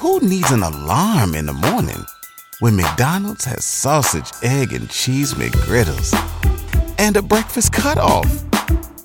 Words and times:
Who 0.00 0.18
needs 0.20 0.50
an 0.50 0.62
alarm 0.62 1.34
in 1.34 1.44
the 1.44 1.52
morning 1.52 2.06
when 2.60 2.74
McDonald's 2.74 3.44
has 3.44 3.66
sausage, 3.66 4.32
egg, 4.42 4.72
and 4.72 4.88
cheese 4.88 5.34
McGriddles 5.34 6.14
and 6.98 7.18
a 7.18 7.22
breakfast 7.22 7.74
cutoff? 7.74 8.24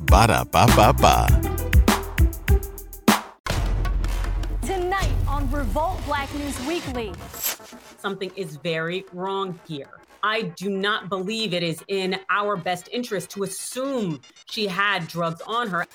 Ba 0.05 0.27
da 0.27 0.45
ba 0.45 0.65
ba 0.73 0.93
ba. 0.93 1.27
Tonight 4.61 5.11
on 5.27 5.51
Revolt 5.51 5.99
Black 6.05 6.33
News 6.33 6.57
Weekly. 6.65 7.11
Something 7.97 8.31
is 8.37 8.55
very 8.55 9.03
wrong 9.11 9.59
here. 9.67 9.99
I 10.23 10.43
do 10.43 10.69
not 10.69 11.09
believe 11.09 11.53
it 11.53 11.61
is 11.61 11.83
in 11.89 12.21
our 12.29 12.55
best 12.55 12.87
interest 12.93 13.31
to 13.31 13.43
assume 13.43 14.21
she 14.45 14.65
had 14.65 15.09
drugs 15.09 15.41
on 15.45 15.67
her. 15.67 15.85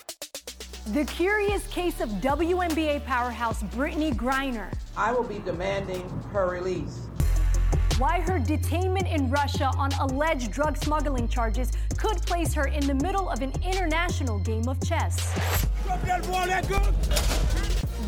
The 0.86 1.04
curious 1.04 1.66
case 1.68 2.00
of 2.00 2.08
WNBA 2.08 3.04
powerhouse 3.04 3.62
Brittney 3.62 4.12
Griner. 4.12 4.72
I 4.96 5.12
will 5.12 5.22
be 5.22 5.38
demanding 5.38 6.08
her 6.32 6.48
release. 6.48 7.07
Why 7.98 8.21
her 8.21 8.40
detainment 8.40 9.14
in 9.14 9.30
Russia 9.30 9.71
on 9.76 9.93
alleged 10.00 10.50
drug 10.50 10.79
smuggling 10.79 11.29
charges 11.29 11.71
could 11.96 12.16
place 12.22 12.54
her 12.54 12.66
in 12.66 12.86
the 12.86 12.94
middle 12.94 13.29
of 13.29 13.43
an 13.43 13.52
international 13.62 14.40
game 14.40 14.66
of 14.68 14.82
chess. 14.85 15.32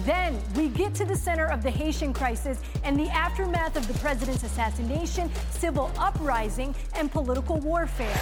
Then 0.05 0.41
we 0.57 0.69
get 0.69 0.95
to 0.95 1.05
the 1.05 1.15
center 1.15 1.47
of 1.47 1.63
the 1.63 1.71
Haitian 1.71 2.15
crisis 2.15 2.59
and 2.85 2.99
the 2.99 3.09
aftermath 3.11 3.77
of 3.77 3.87
the 3.87 3.95
president's 4.01 4.45
assassination, 4.45 5.31
civil 5.51 5.93
uprising, 5.99 6.75
and 6.97 7.13
political 7.13 7.59
warfare. 7.59 8.19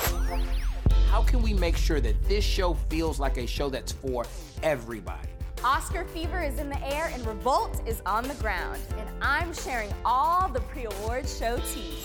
How 1.10 1.24
can 1.24 1.42
we 1.42 1.52
make 1.52 1.77
sure 1.77 2.00
that 2.00 2.23
this 2.28 2.45
show 2.45 2.74
feels 2.88 3.19
like 3.19 3.37
a 3.37 3.45
show 3.45 3.69
that's 3.69 3.91
for 3.91 4.24
everybody? 4.62 5.28
Oscar 5.64 6.05
fever 6.05 6.41
is 6.41 6.60
in 6.60 6.69
the 6.69 6.80
air 6.86 7.10
and 7.12 7.27
revolt 7.27 7.83
is 7.84 8.00
on 8.06 8.28
the 8.28 8.34
ground. 8.34 8.80
And 8.96 9.09
I'm 9.20 9.52
sharing 9.52 9.92
all 10.05 10.48
the 10.48 10.61
pre 10.61 10.84
award 10.84 11.28
show 11.28 11.58
tea. 11.75 11.98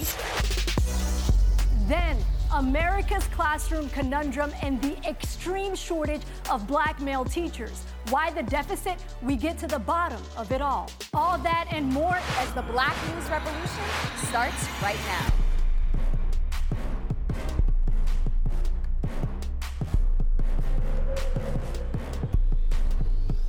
Then, 1.88 2.18
America's 2.52 3.28
classroom 3.28 3.90
conundrum 3.90 4.52
and 4.64 4.82
the 4.82 4.98
extreme 5.08 5.76
shortage 5.76 6.24
of 6.50 6.66
black 6.66 7.00
male 7.00 7.26
teachers. 7.26 7.84
Why 8.10 8.32
the 8.32 8.42
deficit? 8.42 8.96
We 9.22 9.36
get 9.36 9.60
to 9.60 9.68
the 9.68 9.78
bottom 9.78 10.22
of 10.36 10.52
it 10.52 10.64
all. 10.64 10.90
All 11.14 11.38
that 11.38 11.68
and 11.70 11.86
more 11.86 12.18
as 12.40 12.52
the 12.54 12.64
Black 12.64 12.96
News 13.14 13.30
Revolution 13.30 13.84
starts 14.30 14.68
right 14.82 14.98
now. 15.06 15.45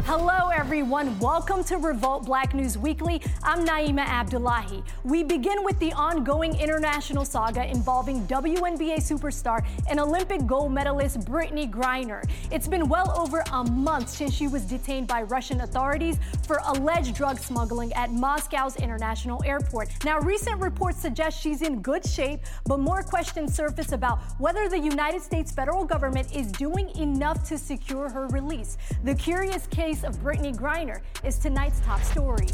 Hello, 0.09 0.51
everyone. 0.51 1.19
Welcome 1.19 1.65
to 1.65 1.79
Revolt 1.79 2.27
Black 2.27 2.55
News 2.55 2.79
Weekly. 2.79 3.21
I'm 3.43 3.67
Naima 3.67 4.07
Abdullahi. 4.07 4.85
We 5.03 5.25
begin 5.25 5.65
with 5.65 5.81
the 5.81 5.93
ongoing 5.95 6.55
international 6.61 7.25
saga 7.25 7.69
involving 7.69 8.25
WNBA 8.29 8.99
superstar 8.99 9.67
and 9.91 9.99
Olympic 9.99 10.47
gold 10.47 10.71
medalist 10.71 11.23
Brittney 11.23 11.69
Griner. 11.69 12.23
It's 12.53 12.69
been 12.69 12.89
well 12.89 13.19
over 13.19 13.43
a 13.51 13.65
month 13.65 14.09
since 14.09 14.33
she 14.33 14.47
was 14.47 14.63
detained 14.63 15.09
by 15.09 15.23
Russian 15.23 15.63
authorities 15.63 16.19
for 16.47 16.61
alleged 16.67 17.17
drug 17.17 17.41
smuggling 17.41 17.93
at 17.95 18.13
Moscow's 18.13 18.77
International 18.77 19.43
Airport. 19.43 19.89
Now, 20.05 20.21
recent 20.21 20.61
reports 20.61 21.01
suggest 21.01 21.43
she's 21.43 21.63
in 21.63 21.83
good 21.83 22.07
shape, 22.07 22.43
but 22.65 22.79
more 22.79 23.03
questions 23.03 23.57
surface 23.57 23.91
about 23.91 24.21
whether 24.39 24.69
the 24.69 24.79
United 24.79 25.23
States 25.23 25.51
federal 25.51 25.85
government 25.85 26.33
is 26.33 26.53
doing 26.53 26.91
enough 26.97 27.49
to 27.49 27.59
secure 27.59 28.09
her 28.09 28.29
release. 28.29 28.79
The 29.03 29.17
curious 29.17 29.67
case 29.67 29.96
case 29.97 30.05
of 30.05 30.17
Brittney 30.23 30.55
Griner 30.55 31.01
is 31.25 31.39
tonight's 31.39 31.81
top 31.81 32.03
story. 32.03 32.47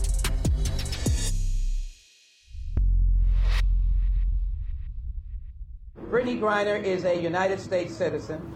Brittney 6.11 6.39
Griner 6.39 6.83
is 6.83 7.05
a 7.05 7.15
United 7.15 7.59
States 7.59 7.95
citizen. 7.95 8.55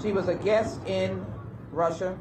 She 0.00 0.12
was 0.12 0.28
a 0.28 0.34
guest 0.34 0.78
in 0.86 1.24
Russia, 1.72 2.16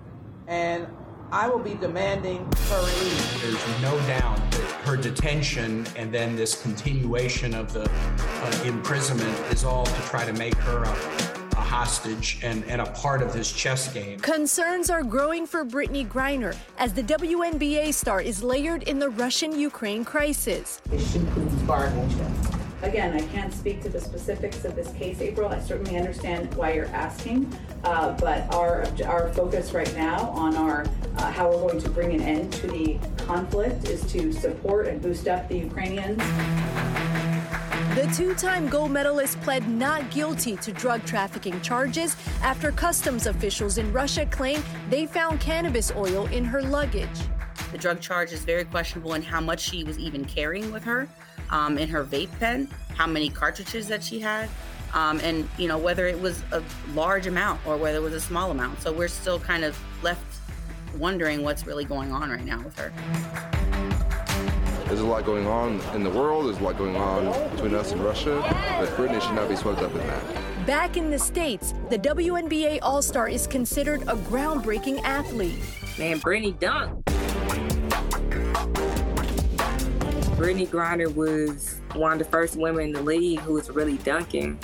and 0.48 0.88
I 1.32 1.48
will 1.48 1.60
be 1.60 1.76
demanding 1.76 2.50
her 2.70 2.80
release. 2.80 3.42
There's 3.42 3.82
no 3.82 3.98
doubt 4.08 4.40
that 4.52 4.72
her 4.86 4.98
detention 4.98 5.86
and 5.96 6.12
then 6.12 6.36
this 6.36 6.62
continuation 6.62 7.54
of 7.54 7.74
the 7.74 7.90
uh, 7.90 8.64
imprisonment 8.66 9.38
is 9.52 9.64
all 9.64 9.86
to 9.86 10.02
try 10.02 10.26
to 10.26 10.34
make 10.34 10.56
her 10.56 10.84
a 10.84 11.35
hostage 11.62 12.40
and, 12.44 12.64
and 12.66 12.82
a 12.82 12.86
part 12.92 13.22
of 13.22 13.34
this 13.34 13.52
chess 13.52 13.92
game. 13.94 14.20
Concerns 14.20 14.90
are 14.90 15.04
growing 15.04 15.46
for 15.46 15.66
Brittney 15.66 16.08
Griner 16.08 16.56
as 16.78 16.94
the 16.94 17.04
WNBA 17.04 17.94
star 17.94 18.22
is 18.22 18.44
layered 18.44 18.84
in 18.84 19.00
the 19.00 19.10
Russian 19.10 19.58
Ukraine 19.58 20.06
crisis. 20.06 20.82
Again, 22.82 23.14
I 23.14 23.22
can't 23.28 23.52
speak 23.52 23.82
to 23.82 23.90
the 23.90 24.00
specifics 24.00 24.64
of 24.64 24.76
this 24.76 24.92
case, 24.92 25.20
April. 25.20 25.50
I 25.50 25.60
certainly 25.60 25.98
understand 25.98 26.54
why 26.54 26.74
you're 26.74 26.86
asking, 26.88 27.52
uh, 27.84 28.12
but 28.20 28.54
our 28.54 28.86
our 29.06 29.34
focus 29.34 29.74
right 29.74 29.92
now 29.96 30.30
on 30.30 30.56
our 30.56 30.86
uh, 31.18 31.32
how 31.32 31.50
we're 31.50 31.62
going 31.62 31.82
to 31.82 31.90
bring 31.90 32.14
an 32.14 32.22
end 32.22 32.54
to 32.54 32.68
the 32.68 33.00
conflict 33.18 33.88
is 33.88 34.06
to 34.12 34.32
support 34.32 34.88
and 34.88 35.02
boost 35.02 35.28
up 35.28 35.48
the 35.50 35.58
Ukrainians. 35.58 36.22
The 37.96 38.08
two 38.08 38.36
time 38.36 38.68
gold 38.68 38.92
medalist 38.92 39.40
pled 39.40 39.70
not 39.70 40.12
guilty 40.12 40.58
to 40.58 40.74
drug 40.74 41.06
trafficking 41.06 41.62
charges 41.62 42.18
after 42.42 42.74
customs 42.74 43.26
officials 43.26 43.78
in 43.78 43.94
Russia 43.94 44.26
claim 44.26 44.62
they 44.90 45.06
found 45.06 45.40
cannabis 45.40 45.94
oil 45.96 46.26
in 46.26 46.44
her 46.44 46.62
luggage. 46.62 47.08
The 47.72 47.78
drug 47.78 48.02
charge 48.02 48.34
is 48.34 48.44
very 48.44 48.66
questionable 48.66 49.14
in 49.14 49.22
how 49.22 49.40
much 49.40 49.62
she 49.62 49.86
was 49.86 49.98
even 49.98 50.26
carrying 50.26 50.74
with 50.74 50.84
her 50.84 51.08
um, 51.52 51.78
in 51.78 51.88
her 51.88 52.04
vape 52.04 52.38
pen, 52.38 52.68
how 52.98 53.08
many 53.08 53.30
cartridges 53.30 53.88
that 53.88 54.04
she 54.04 54.20
had. 54.20 54.50
Um, 54.94 55.22
and 55.22 55.48
you 55.58 55.70
know 55.70 55.78
whether 55.78 56.06
it 56.06 56.20
was 56.20 56.44
a 56.52 56.62
large 56.94 57.28
amount 57.28 57.66
or 57.66 57.78
whether 57.78 58.00
it 58.00 58.04
was 58.04 58.14
a 58.14 58.20
small 58.20 58.52
amount. 58.52 58.82
So 58.82 58.92
we're 58.92 59.08
still 59.08 59.40
kind 59.40 59.64
of 59.64 59.80
left 60.04 60.42
wondering 60.98 61.44
what's 61.44 61.66
really 61.66 61.86
going 61.86 62.12
on 62.12 62.30
right 62.30 62.44
now 62.44 62.62
with 62.62 62.78
her. 62.78 63.55
There's 64.86 65.00
a 65.00 65.06
lot 65.06 65.26
going 65.26 65.48
on 65.48 65.82
in 65.96 66.04
the 66.04 66.12
world. 66.12 66.46
There's 66.46 66.60
a 66.60 66.64
lot 66.64 66.78
going 66.78 66.96
on 66.96 67.50
between 67.56 67.74
us 67.74 67.92
and 67.92 68.02
Russia. 68.02 68.40
But 68.80 68.90
Brittney 68.90 69.20
should 69.20 69.34
not 69.34 69.50
be 69.50 69.56
swept 69.56 69.82
up 69.82 69.92
in 69.92 69.98
that. 69.98 70.68
Back 70.68 70.96
in 70.96 71.10
the 71.10 71.18
States, 71.18 71.74
the 71.90 71.98
WNBA 71.98 72.80
All 72.84 73.02
Star 73.02 73.28
is 73.28 73.48
considered 73.48 74.04
a 74.04 74.16
groundbreaking 74.16 75.02
athlete. 75.04 75.60
Man, 75.98 76.20
Brittney 76.20 76.58
dunked. 76.60 77.04
Brittney 80.36 80.68
Griner 80.68 81.14
was 81.16 81.82
one 81.94 82.12
of 82.12 82.20
the 82.20 82.26
first 82.26 82.56
women 82.56 82.86
in 82.86 82.92
the 82.92 83.02
league 83.02 83.40
who 83.40 83.54
was 83.54 83.72
really 83.72 83.98
dunking. 83.98 84.60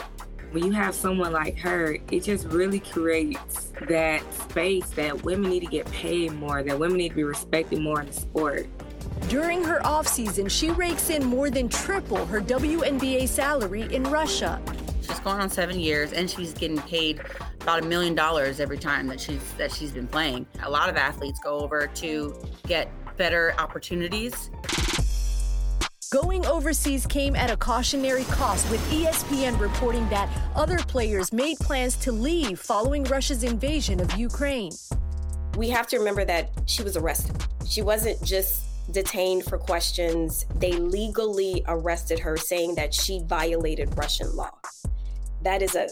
When 0.52 0.66
you 0.66 0.72
have 0.74 0.94
someone 0.94 1.32
like 1.34 1.58
her, 1.60 1.98
it 2.12 2.24
just 2.24 2.46
really 2.48 2.80
creates 2.80 3.72
that 3.88 4.22
space 4.34 4.88
that 4.92 5.24
women 5.24 5.50
need 5.50 5.62
to 5.62 5.68
get 5.68 5.90
paid 5.92 6.34
more, 6.34 6.62
that 6.62 6.78
women 6.78 6.98
need 6.98 7.10
to 7.10 7.16
be 7.16 7.24
respected 7.24 7.80
more 7.80 8.02
in 8.02 8.08
the 8.08 8.14
sport. 8.14 8.68
During 9.28 9.64
her 9.64 9.80
offseason, 9.82 10.50
she 10.50 10.72
rakes 10.72 11.10
in 11.10 11.26
more 11.26 11.50
than 11.50 11.70
triple 11.70 12.26
her 12.26 12.42
WNBA 12.42 13.28
salary 13.28 13.84
in 13.94 14.04
Russia. 14.04 14.62
She's 15.02 15.20
going 15.22 15.40
on 15.40 15.50
seven 15.50 15.80
years, 15.80 16.14
and 16.14 16.30
she's 16.30 16.54
getting 16.54 16.80
paid 16.80 17.22
about 17.62 17.84
a 17.84 17.86
million 17.86 18.16
dollars 18.16 18.60
every 18.60 18.78
time 18.78 19.08
that 19.08 19.20
she's 19.20 19.42
that 19.58 19.72
she's 19.72 19.92
been 19.92 20.08
playing. 20.08 20.46
A 20.64 20.70
lot 20.70 20.90
of 20.90 20.98
athletes 20.98 21.40
go 21.44 21.60
over 21.60 21.88
to 21.88 22.36
get 22.68 22.92
better 23.18 23.54
opportunities. 23.58 24.50
Going 26.12 26.46
overseas 26.46 27.06
came 27.06 27.38
at 27.38 27.50
a 27.50 27.56
cautionary 27.56 28.26
cost, 28.26 28.70
with 28.70 28.82
ESPN 28.92 29.58
reporting 29.58 30.08
that 30.10 30.28
other 30.56 30.78
players 30.78 31.32
made 31.32 31.58
plans 31.60 31.96
to 31.98 32.12
leave 32.12 32.60
following 32.60 33.06
Russia's 33.06 33.46
invasion 33.46 34.02
of 34.02 34.14
Ukraine. 34.18 34.74
We 35.56 35.70
have 35.70 35.88
to 35.88 35.98
remember 35.98 36.26
that 36.26 36.50
she 36.66 36.84
was 36.84 36.98
arrested. 36.98 37.42
She 37.66 37.82
wasn't 37.82 38.22
just 38.24 38.66
detained 38.92 39.46
for 39.46 39.58
questions. 39.58 40.46
They 40.56 40.74
legally 40.74 41.64
arrested 41.68 42.20
her, 42.20 42.38
saying 42.38 42.76
that 42.76 42.94
she 42.94 43.22
violated 43.26 43.98
Russian 43.98 44.36
law. 44.36 44.52
That 45.44 45.62
is 45.62 45.76
a 45.76 45.90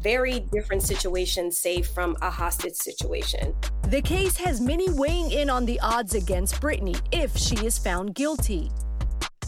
very 0.00 0.40
different 0.52 0.82
situation, 0.82 1.50
say, 1.50 1.82
from 1.82 2.16
a 2.22 2.30
hostage 2.30 2.74
situation. 2.74 3.54
The 3.88 4.02
case 4.02 4.36
has 4.36 4.60
many 4.60 4.90
weighing 4.90 5.30
in 5.30 5.50
on 5.50 5.64
the 5.64 5.78
odds 5.80 6.14
against 6.14 6.60
Brittney 6.60 7.00
if 7.12 7.36
she 7.36 7.56
is 7.64 7.78
found 7.78 8.14
guilty. 8.14 8.70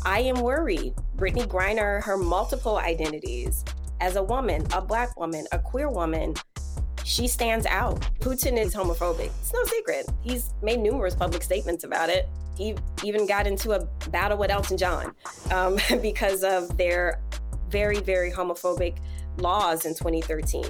I 0.05 0.21
am 0.21 0.41
worried. 0.43 0.95
Brittney 1.17 1.47
Griner, 1.47 2.03
her 2.03 2.17
multiple 2.17 2.77
identities 2.77 3.65
as 4.01 4.17
a 4.17 4.23
woman, 4.23 4.67
a 4.73 4.83
black 4.83 5.19
woman, 5.19 5.47
a 5.53 5.59
queer 5.59 5.89
woman, 5.89 6.35
she 7.05 7.29
stands 7.29 7.67
out. 7.67 8.01
Putin 8.21 8.59
is 8.59 8.75
homophobic. 8.75 9.31
It's 9.41 9.53
no 9.53 9.63
secret. 9.65 10.07
He's 10.23 10.55
made 10.63 10.81
numerous 10.81 11.15
public 11.15 11.43
statements 11.43 11.85
about 11.85 12.09
it 12.09 12.29
he 12.57 12.75
even 13.03 13.27
got 13.27 13.47
into 13.47 13.73
a 13.73 13.85
battle 14.11 14.39
with 14.39 14.51
Elton 14.51 14.77
John 14.77 15.15
um, 15.51 15.79
because 16.03 16.45
of 16.45 16.77
their 16.77 17.21
very, 17.69 18.01
very 18.01 18.31
homophobic 18.31 18.99
laws 19.39 19.85
in 19.85 19.95
2013. 19.95 20.63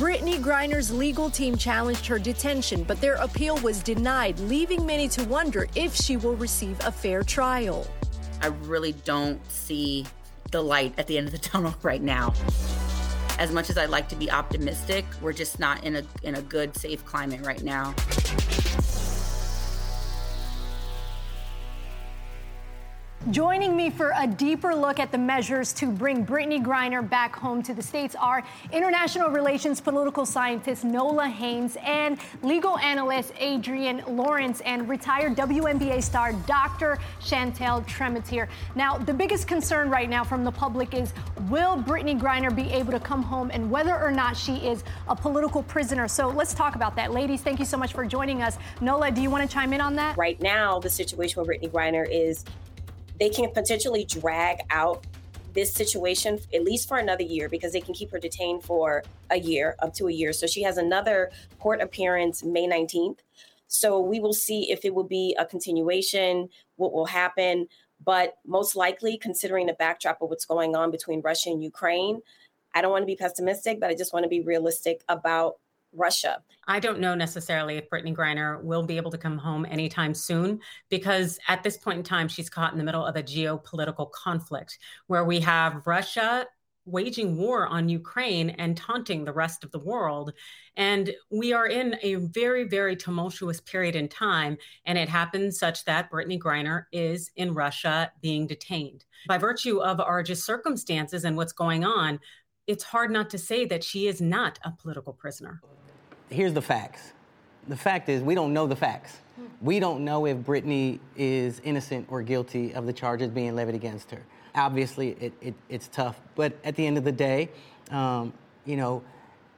Brittney 0.00 0.38
Griner's 0.38 0.90
legal 0.90 1.30
team 1.30 1.56
challenged 1.56 2.06
her 2.06 2.18
detention, 2.18 2.82
but 2.82 3.00
their 3.00 3.14
appeal 3.16 3.56
was 3.58 3.82
denied, 3.82 4.38
leaving 4.40 4.84
many 4.84 5.06
to 5.08 5.22
wonder 5.24 5.68
if 5.76 5.94
she 5.94 6.16
will 6.16 6.34
receive 6.36 6.78
a 6.84 6.90
fair 6.90 7.22
trial. 7.22 7.86
I 8.40 8.48
really 8.48 8.92
don't 9.04 9.38
see 9.50 10.06
the 10.50 10.62
light 10.62 10.94
at 10.98 11.06
the 11.06 11.18
end 11.18 11.26
of 11.28 11.32
the 11.32 11.38
tunnel 11.50 11.74
right 11.82 12.02
now. 12.02 12.34
As 13.42 13.50
much 13.50 13.70
as 13.70 13.76
I'd 13.76 13.90
like 13.90 14.08
to 14.10 14.14
be 14.14 14.30
optimistic, 14.30 15.04
we're 15.20 15.32
just 15.32 15.58
not 15.58 15.82
in 15.82 15.96
a 15.96 16.04
in 16.22 16.36
a 16.36 16.42
good 16.42 16.76
safe 16.76 17.04
climate 17.04 17.44
right 17.44 17.60
now. 17.64 17.92
Joining 23.30 23.76
me 23.76 23.88
for 23.88 24.12
a 24.16 24.26
deeper 24.26 24.74
look 24.74 24.98
at 24.98 25.12
the 25.12 25.18
measures 25.18 25.72
to 25.74 25.86
bring 25.86 26.26
Brittney 26.26 26.60
Griner 26.60 27.08
back 27.08 27.36
home 27.36 27.62
to 27.62 27.72
the 27.72 27.80
States 27.80 28.16
are 28.18 28.42
international 28.72 29.30
relations 29.30 29.80
political 29.80 30.26
scientist 30.26 30.82
Nola 30.82 31.28
Haynes 31.28 31.76
and 31.84 32.18
legal 32.42 32.76
analyst 32.78 33.32
Adrienne 33.40 34.02
Lawrence 34.08 34.60
and 34.62 34.88
retired 34.88 35.36
WNBA 35.36 36.02
star 36.02 36.32
Dr. 36.32 36.98
Chantel 37.20 37.86
Tremitiere. 37.86 38.48
Now, 38.74 38.98
the 38.98 39.14
biggest 39.14 39.46
concern 39.46 39.88
right 39.88 40.10
now 40.10 40.24
from 40.24 40.42
the 40.42 40.50
public 40.50 40.92
is 40.92 41.14
will 41.48 41.76
Brittney 41.76 42.20
Griner 42.20 42.54
be 42.54 42.68
able 42.72 42.90
to 42.90 43.00
come 43.00 43.22
home 43.22 43.52
and 43.52 43.70
whether 43.70 43.96
or 43.96 44.10
not 44.10 44.36
she 44.36 44.56
is 44.56 44.82
a 45.06 45.14
political 45.14 45.62
prisoner? 45.62 46.08
So 46.08 46.28
let's 46.28 46.54
talk 46.54 46.74
about 46.74 46.96
that. 46.96 47.12
Ladies, 47.12 47.40
thank 47.40 47.60
you 47.60 47.66
so 47.66 47.76
much 47.76 47.92
for 47.92 48.04
joining 48.04 48.42
us. 48.42 48.58
Nola, 48.80 49.12
do 49.12 49.22
you 49.22 49.30
want 49.30 49.48
to 49.48 49.54
chime 49.54 49.72
in 49.72 49.80
on 49.80 49.94
that? 49.94 50.16
Right 50.16 50.40
now, 50.42 50.80
the 50.80 50.90
situation 50.90 51.40
with 51.40 51.48
Brittney 51.48 51.70
Griner 51.70 52.04
is 52.10 52.44
they 53.22 53.28
can 53.28 53.48
potentially 53.52 54.04
drag 54.04 54.58
out 54.70 55.06
this 55.52 55.72
situation 55.72 56.40
at 56.52 56.64
least 56.64 56.88
for 56.88 56.98
another 56.98 57.22
year 57.22 57.48
because 57.48 57.72
they 57.72 57.80
can 57.80 57.94
keep 57.94 58.10
her 58.10 58.18
detained 58.18 58.64
for 58.64 59.04
a 59.30 59.38
year, 59.38 59.76
up 59.78 59.94
to 59.94 60.08
a 60.08 60.12
year. 60.12 60.32
So 60.32 60.48
she 60.48 60.60
has 60.64 60.76
another 60.76 61.30
court 61.60 61.80
appearance 61.80 62.42
May 62.42 62.66
19th. 62.66 63.18
So 63.68 64.00
we 64.00 64.18
will 64.18 64.32
see 64.32 64.72
if 64.72 64.84
it 64.84 64.92
will 64.92 65.04
be 65.04 65.36
a 65.38 65.46
continuation, 65.46 66.48
what 66.74 66.92
will 66.92 67.06
happen. 67.06 67.68
But 68.04 68.38
most 68.44 68.74
likely, 68.74 69.18
considering 69.18 69.66
the 69.66 69.74
backdrop 69.74 70.20
of 70.20 70.28
what's 70.28 70.44
going 70.44 70.74
on 70.74 70.90
between 70.90 71.20
Russia 71.20 71.50
and 71.50 71.62
Ukraine, 71.62 72.22
I 72.74 72.82
don't 72.82 72.90
want 72.90 73.02
to 73.02 73.06
be 73.06 73.14
pessimistic, 73.14 73.78
but 73.78 73.88
I 73.88 73.94
just 73.94 74.12
want 74.12 74.24
to 74.24 74.28
be 74.28 74.40
realistic 74.40 75.04
about 75.08 75.58
Russia. 75.92 76.42
I 76.66 76.80
don't 76.80 77.00
know 77.00 77.14
necessarily 77.14 77.76
if 77.76 77.90
Brittney 77.90 78.14
Griner 78.14 78.62
will 78.62 78.82
be 78.84 78.96
able 78.96 79.10
to 79.10 79.18
come 79.18 79.38
home 79.38 79.66
anytime 79.68 80.14
soon 80.14 80.60
because 80.90 81.38
at 81.48 81.62
this 81.62 81.76
point 81.76 81.98
in 81.98 82.04
time, 82.04 82.28
she's 82.28 82.50
caught 82.50 82.72
in 82.72 82.78
the 82.78 82.84
middle 82.84 83.04
of 83.04 83.16
a 83.16 83.22
geopolitical 83.22 84.10
conflict 84.12 84.78
where 85.06 85.24
we 85.24 85.40
have 85.40 85.86
Russia 85.86 86.46
waging 86.84 87.36
war 87.36 87.66
on 87.66 87.88
Ukraine 87.88 88.50
and 88.50 88.76
taunting 88.76 89.24
the 89.24 89.32
rest 89.32 89.62
of 89.64 89.70
the 89.70 89.78
world. 89.78 90.32
And 90.76 91.14
we 91.30 91.52
are 91.52 91.66
in 91.66 91.96
a 92.02 92.16
very, 92.16 92.64
very 92.64 92.96
tumultuous 92.96 93.60
period 93.60 93.94
in 93.94 94.08
time. 94.08 94.58
And 94.84 94.98
it 94.98 95.08
happens 95.08 95.58
such 95.58 95.84
that 95.84 96.10
Brittney 96.10 96.38
Griner 96.38 96.86
is 96.92 97.30
in 97.36 97.54
Russia 97.54 98.10
being 98.20 98.46
detained. 98.46 99.04
By 99.28 99.38
virtue 99.38 99.80
of 99.80 100.00
our 100.00 100.22
just 100.22 100.44
circumstances 100.44 101.24
and 101.24 101.36
what's 101.36 101.52
going 101.52 101.84
on, 101.84 102.18
it's 102.66 102.84
hard 102.84 103.10
not 103.10 103.30
to 103.30 103.38
say 103.38 103.64
that 103.66 103.84
she 103.84 104.06
is 104.06 104.20
not 104.20 104.58
a 104.64 104.72
political 104.72 105.12
prisoner 105.12 105.60
here's 106.30 106.52
the 106.52 106.62
facts. 106.62 107.12
The 107.68 107.76
fact 107.76 108.08
is, 108.08 108.22
we 108.22 108.34
don't 108.34 108.52
know 108.52 108.66
the 108.66 108.76
facts. 108.76 109.18
We 109.60 109.78
don't 109.80 110.04
know 110.04 110.26
if 110.26 110.38
Brittney 110.38 110.98
is 111.16 111.60
innocent 111.64 112.06
or 112.10 112.22
guilty 112.22 112.74
of 112.74 112.86
the 112.86 112.92
charges 112.92 113.30
being 113.30 113.54
levied 113.54 113.74
against 113.74 114.10
her. 114.10 114.22
Obviously, 114.54 115.10
it, 115.20 115.32
it, 115.40 115.54
it's 115.68 115.88
tough, 115.88 116.20
but 116.34 116.52
at 116.64 116.76
the 116.76 116.86
end 116.86 116.98
of 116.98 117.04
the 117.04 117.12
day, 117.12 117.48
um, 117.90 118.32
you 118.66 118.76
know, 118.76 119.02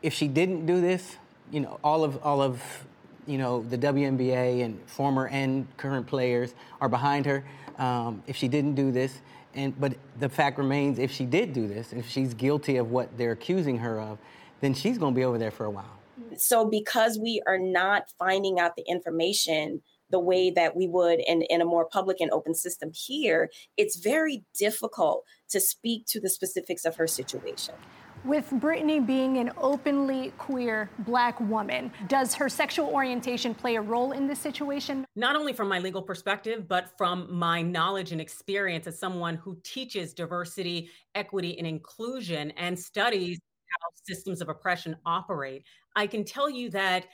if 0.02 0.12
she 0.12 0.28
didn't 0.28 0.66
do 0.66 0.80
this, 0.80 1.16
you 1.50 1.60
know, 1.60 1.78
all 1.82 2.04
of 2.04 2.22
all 2.22 2.40
of 2.42 2.62
you 3.26 3.38
know 3.38 3.62
the 3.62 3.78
WNBA 3.78 4.64
and 4.64 4.80
former 4.86 5.28
and 5.28 5.66
current 5.76 6.06
players 6.06 6.54
are 6.80 6.88
behind 6.88 7.26
her. 7.26 7.44
Um, 7.78 8.22
if 8.26 8.36
she 8.36 8.46
didn't 8.46 8.74
do 8.74 8.92
this, 8.92 9.20
and 9.54 9.78
but 9.80 9.94
the 10.20 10.28
fact 10.28 10.58
remains, 10.58 10.98
if 10.98 11.10
she 11.10 11.24
did 11.24 11.52
do 11.52 11.66
this, 11.66 11.92
if 11.92 12.08
she's 12.08 12.34
guilty 12.34 12.76
of 12.76 12.92
what 12.92 13.16
they're 13.18 13.32
accusing 13.32 13.78
her 13.78 13.98
of, 13.98 14.18
then 14.60 14.74
she's 14.74 14.98
going 14.98 15.14
to 15.14 15.16
be 15.16 15.24
over 15.24 15.38
there 15.38 15.50
for 15.50 15.64
a 15.64 15.70
while 15.70 15.98
so 16.40 16.64
because 16.64 17.18
we 17.18 17.42
are 17.46 17.58
not 17.58 18.10
finding 18.18 18.58
out 18.58 18.76
the 18.76 18.84
information 18.86 19.82
the 20.10 20.18
way 20.20 20.50
that 20.50 20.76
we 20.76 20.86
would 20.86 21.18
in, 21.20 21.42
in 21.42 21.60
a 21.60 21.64
more 21.64 21.86
public 21.86 22.20
and 22.20 22.30
open 22.30 22.54
system 22.54 22.92
here, 22.94 23.50
it's 23.76 23.96
very 23.96 24.44
difficult 24.56 25.24
to 25.48 25.60
speak 25.60 26.06
to 26.06 26.20
the 26.20 26.28
specifics 26.28 26.84
of 26.84 26.96
her 26.96 27.06
situation. 27.06 27.74
With 28.24 28.48
Brittney 28.52 29.04
being 29.04 29.36
an 29.36 29.50
openly 29.58 30.32
queer 30.38 30.88
black 31.00 31.38
woman, 31.40 31.92
does 32.08 32.32
her 32.34 32.48
sexual 32.48 32.86
orientation 32.86 33.54
play 33.54 33.74
a 33.76 33.82
role 33.82 34.12
in 34.12 34.26
this 34.26 34.38
situation? 34.38 35.04
Not 35.14 35.36
only 35.36 35.52
from 35.52 35.68
my 35.68 35.78
legal 35.78 36.00
perspective, 36.00 36.66
but 36.66 36.96
from 36.96 37.26
my 37.30 37.60
knowledge 37.60 38.12
and 38.12 38.22
experience 38.22 38.86
as 38.86 38.98
someone 38.98 39.34
who 39.36 39.58
teaches 39.62 40.14
diversity, 40.14 40.88
equity, 41.14 41.58
and 41.58 41.66
inclusion 41.66 42.52
and 42.52 42.78
studies 42.78 43.40
how 43.80 43.88
systems 44.04 44.40
of 44.40 44.48
oppression 44.48 44.96
operate. 45.04 45.64
I 45.96 46.06
can 46.06 46.24
tell 46.24 46.50
you 46.50 46.70
that 46.70 47.06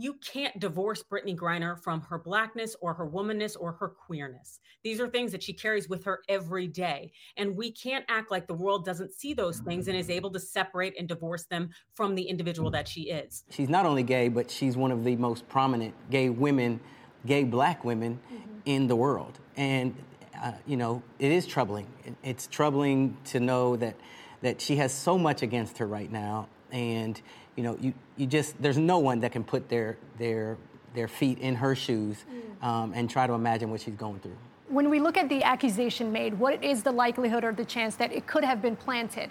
you 0.00 0.14
can't 0.24 0.56
divorce 0.60 1.02
Brittney 1.02 1.36
Griner 1.36 1.76
from 1.82 2.00
her 2.02 2.18
blackness 2.18 2.76
or 2.80 2.94
her 2.94 3.04
womanness 3.04 3.56
or 3.58 3.72
her 3.72 3.88
queerness. 3.88 4.60
These 4.84 5.00
are 5.00 5.08
things 5.08 5.32
that 5.32 5.42
she 5.42 5.52
carries 5.52 5.88
with 5.88 6.04
her 6.04 6.20
every 6.28 6.68
day. 6.68 7.10
And 7.36 7.56
we 7.56 7.72
can't 7.72 8.04
act 8.08 8.30
like 8.30 8.46
the 8.46 8.54
world 8.54 8.84
doesn't 8.84 9.12
see 9.12 9.34
those 9.34 9.58
things 9.58 9.88
and 9.88 9.96
is 9.96 10.08
able 10.08 10.30
to 10.30 10.38
separate 10.38 10.94
and 10.96 11.08
divorce 11.08 11.46
them 11.46 11.70
from 11.94 12.14
the 12.14 12.22
individual 12.22 12.70
that 12.70 12.86
she 12.86 13.10
is. 13.10 13.42
She's 13.50 13.68
not 13.68 13.86
only 13.86 14.04
gay, 14.04 14.28
but 14.28 14.48
she's 14.52 14.76
one 14.76 14.92
of 14.92 15.02
the 15.02 15.16
most 15.16 15.48
prominent 15.48 15.94
gay 16.10 16.30
women, 16.30 16.78
gay 17.26 17.42
black 17.42 17.84
women 17.84 18.20
mm-hmm. 18.32 18.50
in 18.66 18.86
the 18.86 18.94
world. 18.94 19.40
And, 19.56 19.96
uh, 20.40 20.52
you 20.64 20.76
know, 20.76 21.02
it 21.18 21.32
is 21.32 21.44
troubling. 21.44 21.88
It's 22.22 22.46
troubling 22.46 23.16
to 23.24 23.40
know 23.40 23.74
that 23.74 23.96
that 24.42 24.60
she 24.60 24.76
has 24.76 24.92
so 24.92 25.18
much 25.18 25.42
against 25.42 25.78
her 25.78 25.86
right 25.86 26.10
now, 26.10 26.48
and 26.70 27.20
you 27.56 27.62
know, 27.62 27.76
you, 27.80 27.92
you 28.16 28.26
just 28.26 28.60
there's 28.62 28.78
no 28.78 28.98
one 28.98 29.20
that 29.20 29.32
can 29.32 29.44
put 29.44 29.68
their 29.68 29.96
their 30.18 30.56
their 30.94 31.08
feet 31.08 31.38
in 31.38 31.54
her 31.54 31.74
shoes 31.74 32.24
mm. 32.30 32.64
um, 32.66 32.92
and 32.94 33.10
try 33.10 33.26
to 33.26 33.32
imagine 33.32 33.70
what 33.70 33.80
she's 33.80 33.94
going 33.94 34.18
through. 34.20 34.36
When 34.68 34.90
we 34.90 35.00
look 35.00 35.16
at 35.16 35.28
the 35.28 35.42
accusation 35.42 36.12
made, 36.12 36.38
what 36.38 36.62
is 36.62 36.82
the 36.82 36.92
likelihood 36.92 37.42
or 37.42 37.52
the 37.52 37.64
chance 37.64 37.96
that 37.96 38.12
it 38.12 38.26
could 38.26 38.44
have 38.44 38.60
been 38.60 38.76
planted? 38.76 39.30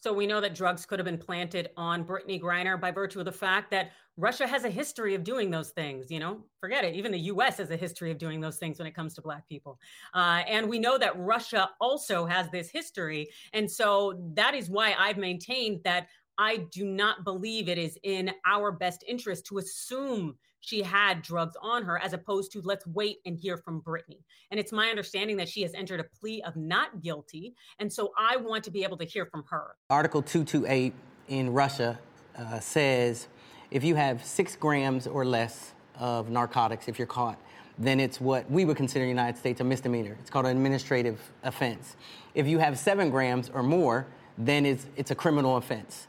So 0.00 0.14
we 0.14 0.26
know 0.26 0.40
that 0.40 0.54
drugs 0.54 0.86
could 0.86 0.98
have 0.98 1.04
been 1.04 1.18
planted 1.18 1.70
on 1.76 2.04
Brittney 2.04 2.40
Griner 2.40 2.80
by 2.80 2.90
virtue 2.90 3.18
of 3.18 3.26
the 3.26 3.32
fact 3.32 3.70
that 3.70 3.90
Russia 4.16 4.46
has 4.46 4.64
a 4.64 4.70
history 4.70 5.14
of 5.14 5.22
doing 5.22 5.50
those 5.50 5.70
things. 5.70 6.10
You 6.10 6.20
know, 6.20 6.44
forget 6.58 6.84
it. 6.84 6.94
Even 6.94 7.12
the 7.12 7.20
U.S. 7.20 7.58
has 7.58 7.70
a 7.70 7.76
history 7.76 8.10
of 8.10 8.16
doing 8.16 8.40
those 8.40 8.56
things 8.56 8.78
when 8.78 8.86
it 8.86 8.94
comes 8.94 9.14
to 9.14 9.22
Black 9.22 9.46
people. 9.46 9.78
Uh, 10.14 10.42
and 10.48 10.68
we 10.68 10.78
know 10.78 10.96
that 10.96 11.18
Russia 11.18 11.70
also 11.80 12.24
has 12.24 12.48
this 12.50 12.70
history. 12.70 13.28
And 13.52 13.70
so 13.70 14.18
that 14.34 14.54
is 14.54 14.70
why 14.70 14.94
I've 14.98 15.18
maintained 15.18 15.80
that 15.84 16.08
I 16.38 16.66
do 16.72 16.86
not 16.86 17.22
believe 17.22 17.68
it 17.68 17.76
is 17.76 17.98
in 18.02 18.32
our 18.46 18.72
best 18.72 19.04
interest 19.06 19.44
to 19.46 19.58
assume 19.58 20.36
she 20.60 20.82
had 20.82 21.22
drugs 21.22 21.56
on 21.60 21.84
her 21.84 21.98
as 21.98 22.12
opposed 22.12 22.52
to 22.52 22.60
let's 22.62 22.86
wait 22.86 23.18
and 23.26 23.36
hear 23.36 23.56
from 23.56 23.80
Brittney. 23.80 24.22
And 24.50 24.60
it's 24.60 24.72
my 24.72 24.88
understanding 24.88 25.36
that 25.38 25.48
she 25.48 25.62
has 25.62 25.74
entered 25.74 26.00
a 26.00 26.04
plea 26.04 26.42
of 26.42 26.56
not 26.56 27.02
guilty. 27.02 27.54
And 27.78 27.92
so 27.92 28.12
I 28.18 28.36
want 28.36 28.64
to 28.64 28.70
be 28.70 28.84
able 28.84 28.96
to 28.98 29.04
hear 29.04 29.26
from 29.26 29.44
her. 29.50 29.76
Article 29.88 30.22
228 30.22 30.92
in 31.28 31.52
Russia 31.52 31.98
uh, 32.36 32.60
says 32.60 33.28
if 33.70 33.84
you 33.84 33.94
have 33.94 34.24
six 34.24 34.56
grams 34.56 35.06
or 35.06 35.24
less 35.24 35.72
of 35.98 36.28
narcotics, 36.30 36.88
if 36.88 36.98
you're 36.98 37.06
caught, 37.06 37.38
then 37.78 38.00
it's 38.00 38.20
what 38.20 38.50
we 38.50 38.64
would 38.64 38.76
consider 38.76 39.04
in 39.04 39.08
the 39.08 39.22
United 39.22 39.38
States 39.38 39.60
a 39.60 39.64
misdemeanor. 39.64 40.16
It's 40.20 40.30
called 40.30 40.46
an 40.46 40.56
administrative 40.56 41.18
offense. 41.42 41.96
If 42.34 42.46
you 42.46 42.58
have 42.58 42.78
seven 42.78 43.10
grams 43.10 43.48
or 43.48 43.62
more, 43.62 44.06
then 44.36 44.66
it's, 44.66 44.86
it's 44.96 45.10
a 45.10 45.14
criminal 45.14 45.56
offense. 45.56 46.06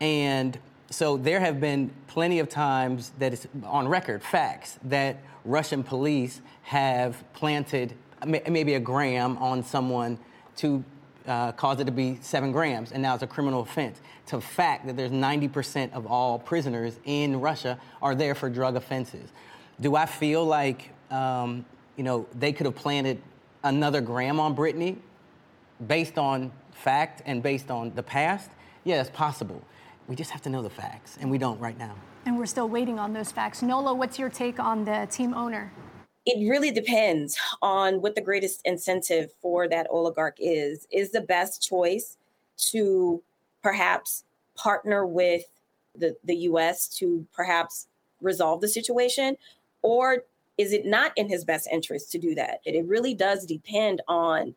And 0.00 0.58
so 0.92 1.16
there 1.16 1.40
have 1.40 1.58
been 1.58 1.90
plenty 2.06 2.38
of 2.38 2.48
times 2.48 3.12
that 3.18 3.32
it's 3.32 3.46
on 3.64 3.88
record, 3.88 4.22
facts, 4.22 4.78
that 4.84 5.16
Russian 5.44 5.82
police 5.82 6.40
have 6.62 7.22
planted 7.32 7.94
maybe 8.26 8.74
a 8.74 8.80
gram 8.80 9.36
on 9.38 9.64
someone 9.64 10.18
to 10.56 10.84
uh, 11.26 11.52
cause 11.52 11.80
it 11.80 11.84
to 11.84 11.92
be 11.92 12.18
seven 12.20 12.52
grams, 12.52 12.92
and 12.92 13.02
now 13.02 13.14
it's 13.14 13.22
a 13.22 13.26
criminal 13.26 13.62
offense. 13.62 14.00
To 14.26 14.40
fact 14.40 14.86
that 14.86 14.96
there's 14.96 15.10
90% 15.10 15.92
of 15.92 16.06
all 16.06 16.38
prisoners 16.38 16.98
in 17.04 17.40
Russia 17.40 17.78
are 18.00 18.14
there 18.14 18.34
for 18.34 18.50
drug 18.50 18.76
offenses. 18.76 19.30
Do 19.80 19.96
I 19.96 20.06
feel 20.06 20.44
like, 20.44 20.90
um, 21.10 21.64
you 21.96 22.04
know, 22.04 22.26
they 22.34 22.52
could 22.52 22.66
have 22.66 22.76
planted 22.76 23.20
another 23.64 24.00
gram 24.00 24.38
on 24.38 24.54
Brittney 24.54 24.96
based 25.86 26.18
on 26.18 26.52
fact 26.72 27.22
and 27.24 27.42
based 27.42 27.70
on 27.70 27.94
the 27.94 28.02
past? 28.02 28.50
Yeah, 28.84 29.00
it's 29.00 29.10
possible. 29.10 29.62
We 30.12 30.16
just 30.16 30.32
have 30.32 30.42
to 30.42 30.50
know 30.50 30.60
the 30.60 30.68
facts, 30.68 31.16
and 31.22 31.30
we 31.30 31.38
don't 31.38 31.58
right 31.58 31.78
now. 31.78 31.94
And 32.26 32.36
we're 32.36 32.44
still 32.44 32.68
waiting 32.68 32.98
on 32.98 33.14
those 33.14 33.32
facts. 33.32 33.62
Nola, 33.62 33.94
what's 33.94 34.18
your 34.18 34.28
take 34.28 34.60
on 34.60 34.84
the 34.84 35.08
team 35.10 35.32
owner? 35.32 35.72
It 36.26 36.46
really 36.50 36.70
depends 36.70 37.38
on 37.62 38.02
what 38.02 38.14
the 38.14 38.20
greatest 38.20 38.60
incentive 38.66 39.30
for 39.40 39.66
that 39.70 39.86
oligarch 39.88 40.36
is. 40.38 40.86
Is 40.92 41.12
the 41.12 41.22
best 41.22 41.66
choice 41.66 42.18
to 42.72 43.22
perhaps 43.62 44.24
partner 44.54 45.06
with 45.06 45.44
the, 45.96 46.14
the 46.24 46.36
US 46.50 46.88
to 46.98 47.26
perhaps 47.32 47.86
resolve 48.20 48.60
the 48.60 48.68
situation? 48.68 49.38
Or 49.80 50.24
is 50.58 50.74
it 50.74 50.84
not 50.84 51.12
in 51.16 51.30
his 51.30 51.42
best 51.42 51.68
interest 51.72 52.12
to 52.12 52.18
do 52.18 52.34
that? 52.34 52.60
It 52.66 52.84
really 52.84 53.14
does 53.14 53.46
depend 53.46 54.02
on 54.08 54.56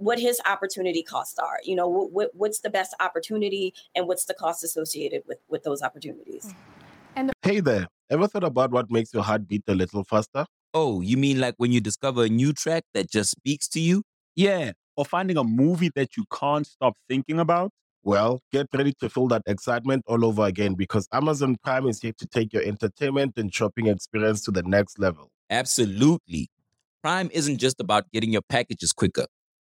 what 0.00 0.18
his 0.18 0.40
opportunity 0.46 1.02
costs 1.02 1.38
are. 1.38 1.58
You 1.62 1.76
know, 1.76 1.88
what, 1.88 2.30
what's 2.34 2.60
the 2.60 2.70
best 2.70 2.94
opportunity 3.00 3.74
and 3.94 4.08
what's 4.08 4.24
the 4.24 4.34
cost 4.34 4.64
associated 4.64 5.22
with, 5.28 5.38
with 5.48 5.62
those 5.62 5.82
opportunities. 5.82 6.54
And 7.14 7.30
hey 7.42 7.60
there, 7.60 7.86
ever 8.08 8.26
thought 8.26 8.44
about 8.44 8.70
what 8.70 8.90
makes 8.90 9.12
your 9.12 9.22
heart 9.22 9.46
beat 9.46 9.64
a 9.68 9.74
little 9.74 10.04
faster? 10.04 10.46
Oh, 10.72 11.00
you 11.00 11.16
mean 11.16 11.40
like 11.40 11.54
when 11.58 11.72
you 11.72 11.80
discover 11.80 12.24
a 12.24 12.28
new 12.28 12.52
track 12.52 12.84
that 12.94 13.10
just 13.10 13.30
speaks 13.30 13.68
to 13.68 13.80
you? 13.80 14.02
Yeah, 14.36 14.72
or 14.96 15.04
finding 15.04 15.36
a 15.36 15.44
movie 15.44 15.90
that 15.94 16.16
you 16.16 16.24
can't 16.32 16.66
stop 16.66 16.94
thinking 17.08 17.38
about? 17.38 17.70
Well, 18.02 18.40
get 18.50 18.68
ready 18.72 18.94
to 19.00 19.10
feel 19.10 19.28
that 19.28 19.42
excitement 19.46 20.04
all 20.06 20.24
over 20.24 20.44
again 20.44 20.74
because 20.74 21.06
Amazon 21.12 21.58
Prime 21.62 21.86
is 21.86 22.00
here 22.00 22.14
to 22.16 22.26
take 22.26 22.54
your 22.54 22.62
entertainment 22.62 23.34
and 23.36 23.52
shopping 23.52 23.88
experience 23.88 24.40
to 24.42 24.50
the 24.50 24.62
next 24.62 24.98
level. 24.98 25.30
Absolutely. 25.50 26.48
Prime 27.02 27.28
isn't 27.34 27.58
just 27.58 27.80
about 27.80 28.10
getting 28.12 28.32
your 28.32 28.42
packages 28.42 28.92
quicker. 28.92 29.26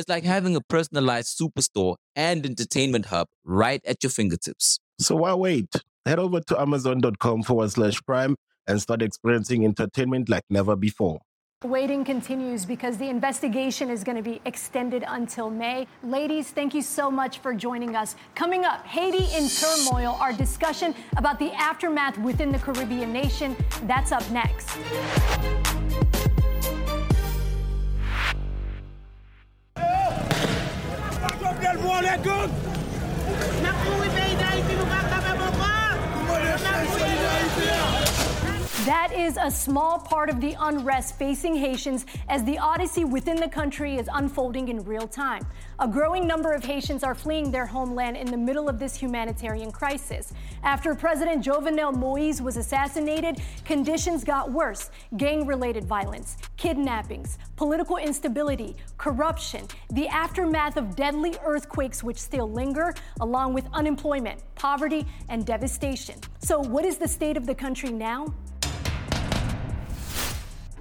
It's 0.00 0.08
like 0.08 0.24
having 0.24 0.56
a 0.56 0.62
personalized 0.62 1.38
superstore 1.38 1.96
and 2.16 2.46
entertainment 2.46 3.06
hub 3.06 3.28
right 3.44 3.82
at 3.84 4.02
your 4.02 4.08
fingertips. 4.08 4.80
So 4.98 5.16
why 5.16 5.34
wait? 5.34 5.68
Head 6.06 6.18
over 6.18 6.40
to 6.40 6.58
amazon.com 6.58 7.42
forward 7.42 7.70
slash 7.70 8.00
prime 8.06 8.36
and 8.66 8.80
start 8.80 9.02
experiencing 9.02 9.62
entertainment 9.66 10.30
like 10.30 10.44
never 10.48 10.74
before. 10.74 11.20
Waiting 11.66 12.02
continues 12.02 12.64
because 12.64 12.96
the 12.96 13.10
investigation 13.10 13.90
is 13.90 14.02
going 14.02 14.16
to 14.16 14.22
be 14.22 14.40
extended 14.46 15.04
until 15.06 15.50
May. 15.50 15.86
Ladies, 16.02 16.50
thank 16.50 16.72
you 16.72 16.80
so 16.80 17.10
much 17.10 17.40
for 17.40 17.52
joining 17.52 17.94
us. 17.94 18.16
Coming 18.34 18.64
up, 18.64 18.86
Haiti 18.86 19.26
in 19.36 19.50
turmoil, 19.50 20.16
our 20.18 20.32
discussion 20.32 20.94
about 21.18 21.38
the 21.38 21.52
aftermath 21.52 22.16
within 22.20 22.52
the 22.52 22.58
Caribbean 22.58 23.12
nation. 23.12 23.54
That's 23.82 24.12
up 24.12 24.24
next. 24.30 24.70
Mwen 33.30 33.66
ap 33.68 33.78
mouri 33.84 34.08
peyida 34.14 34.48
iti, 34.58 34.74
mwen 34.76 34.92
ap 34.98 35.06
kame 35.12 35.32
mwen 35.38 35.52
pa. 35.60 35.70
Mwen 36.26 36.46
ap 36.52 36.60
mouri 36.64 36.88
peyida 36.96 37.32
iti. 37.46 38.29
That 38.86 39.12
is 39.12 39.36
a 39.38 39.50
small 39.50 39.98
part 39.98 40.30
of 40.30 40.40
the 40.40 40.56
unrest 40.58 41.18
facing 41.18 41.54
Haitians 41.54 42.06
as 42.30 42.42
the 42.44 42.56
odyssey 42.56 43.04
within 43.04 43.36
the 43.36 43.46
country 43.46 43.96
is 43.96 44.08
unfolding 44.10 44.68
in 44.68 44.82
real 44.84 45.06
time. 45.06 45.46
A 45.80 45.86
growing 45.86 46.26
number 46.26 46.52
of 46.52 46.64
Haitians 46.64 47.04
are 47.04 47.14
fleeing 47.14 47.50
their 47.50 47.66
homeland 47.66 48.16
in 48.16 48.30
the 48.30 48.38
middle 48.38 48.70
of 48.70 48.78
this 48.78 48.96
humanitarian 48.96 49.70
crisis. 49.70 50.32
After 50.62 50.94
President 50.94 51.44
Jovenel 51.44 51.94
Moise 51.94 52.40
was 52.40 52.56
assassinated, 52.56 53.42
conditions 53.66 54.24
got 54.24 54.50
worse. 54.50 54.90
Gang 55.18 55.46
related 55.46 55.84
violence, 55.84 56.38
kidnappings, 56.56 57.36
political 57.56 57.98
instability, 57.98 58.76
corruption, 58.96 59.66
the 59.90 60.08
aftermath 60.08 60.78
of 60.78 60.96
deadly 60.96 61.34
earthquakes 61.44 62.02
which 62.02 62.16
still 62.16 62.50
linger, 62.50 62.94
along 63.20 63.52
with 63.52 63.66
unemployment, 63.74 64.42
poverty, 64.54 65.06
and 65.28 65.44
devastation. 65.44 66.18
So, 66.38 66.60
what 66.60 66.86
is 66.86 66.96
the 66.96 67.08
state 67.08 67.36
of 67.36 67.44
the 67.44 67.54
country 67.54 67.90
now? 67.90 68.32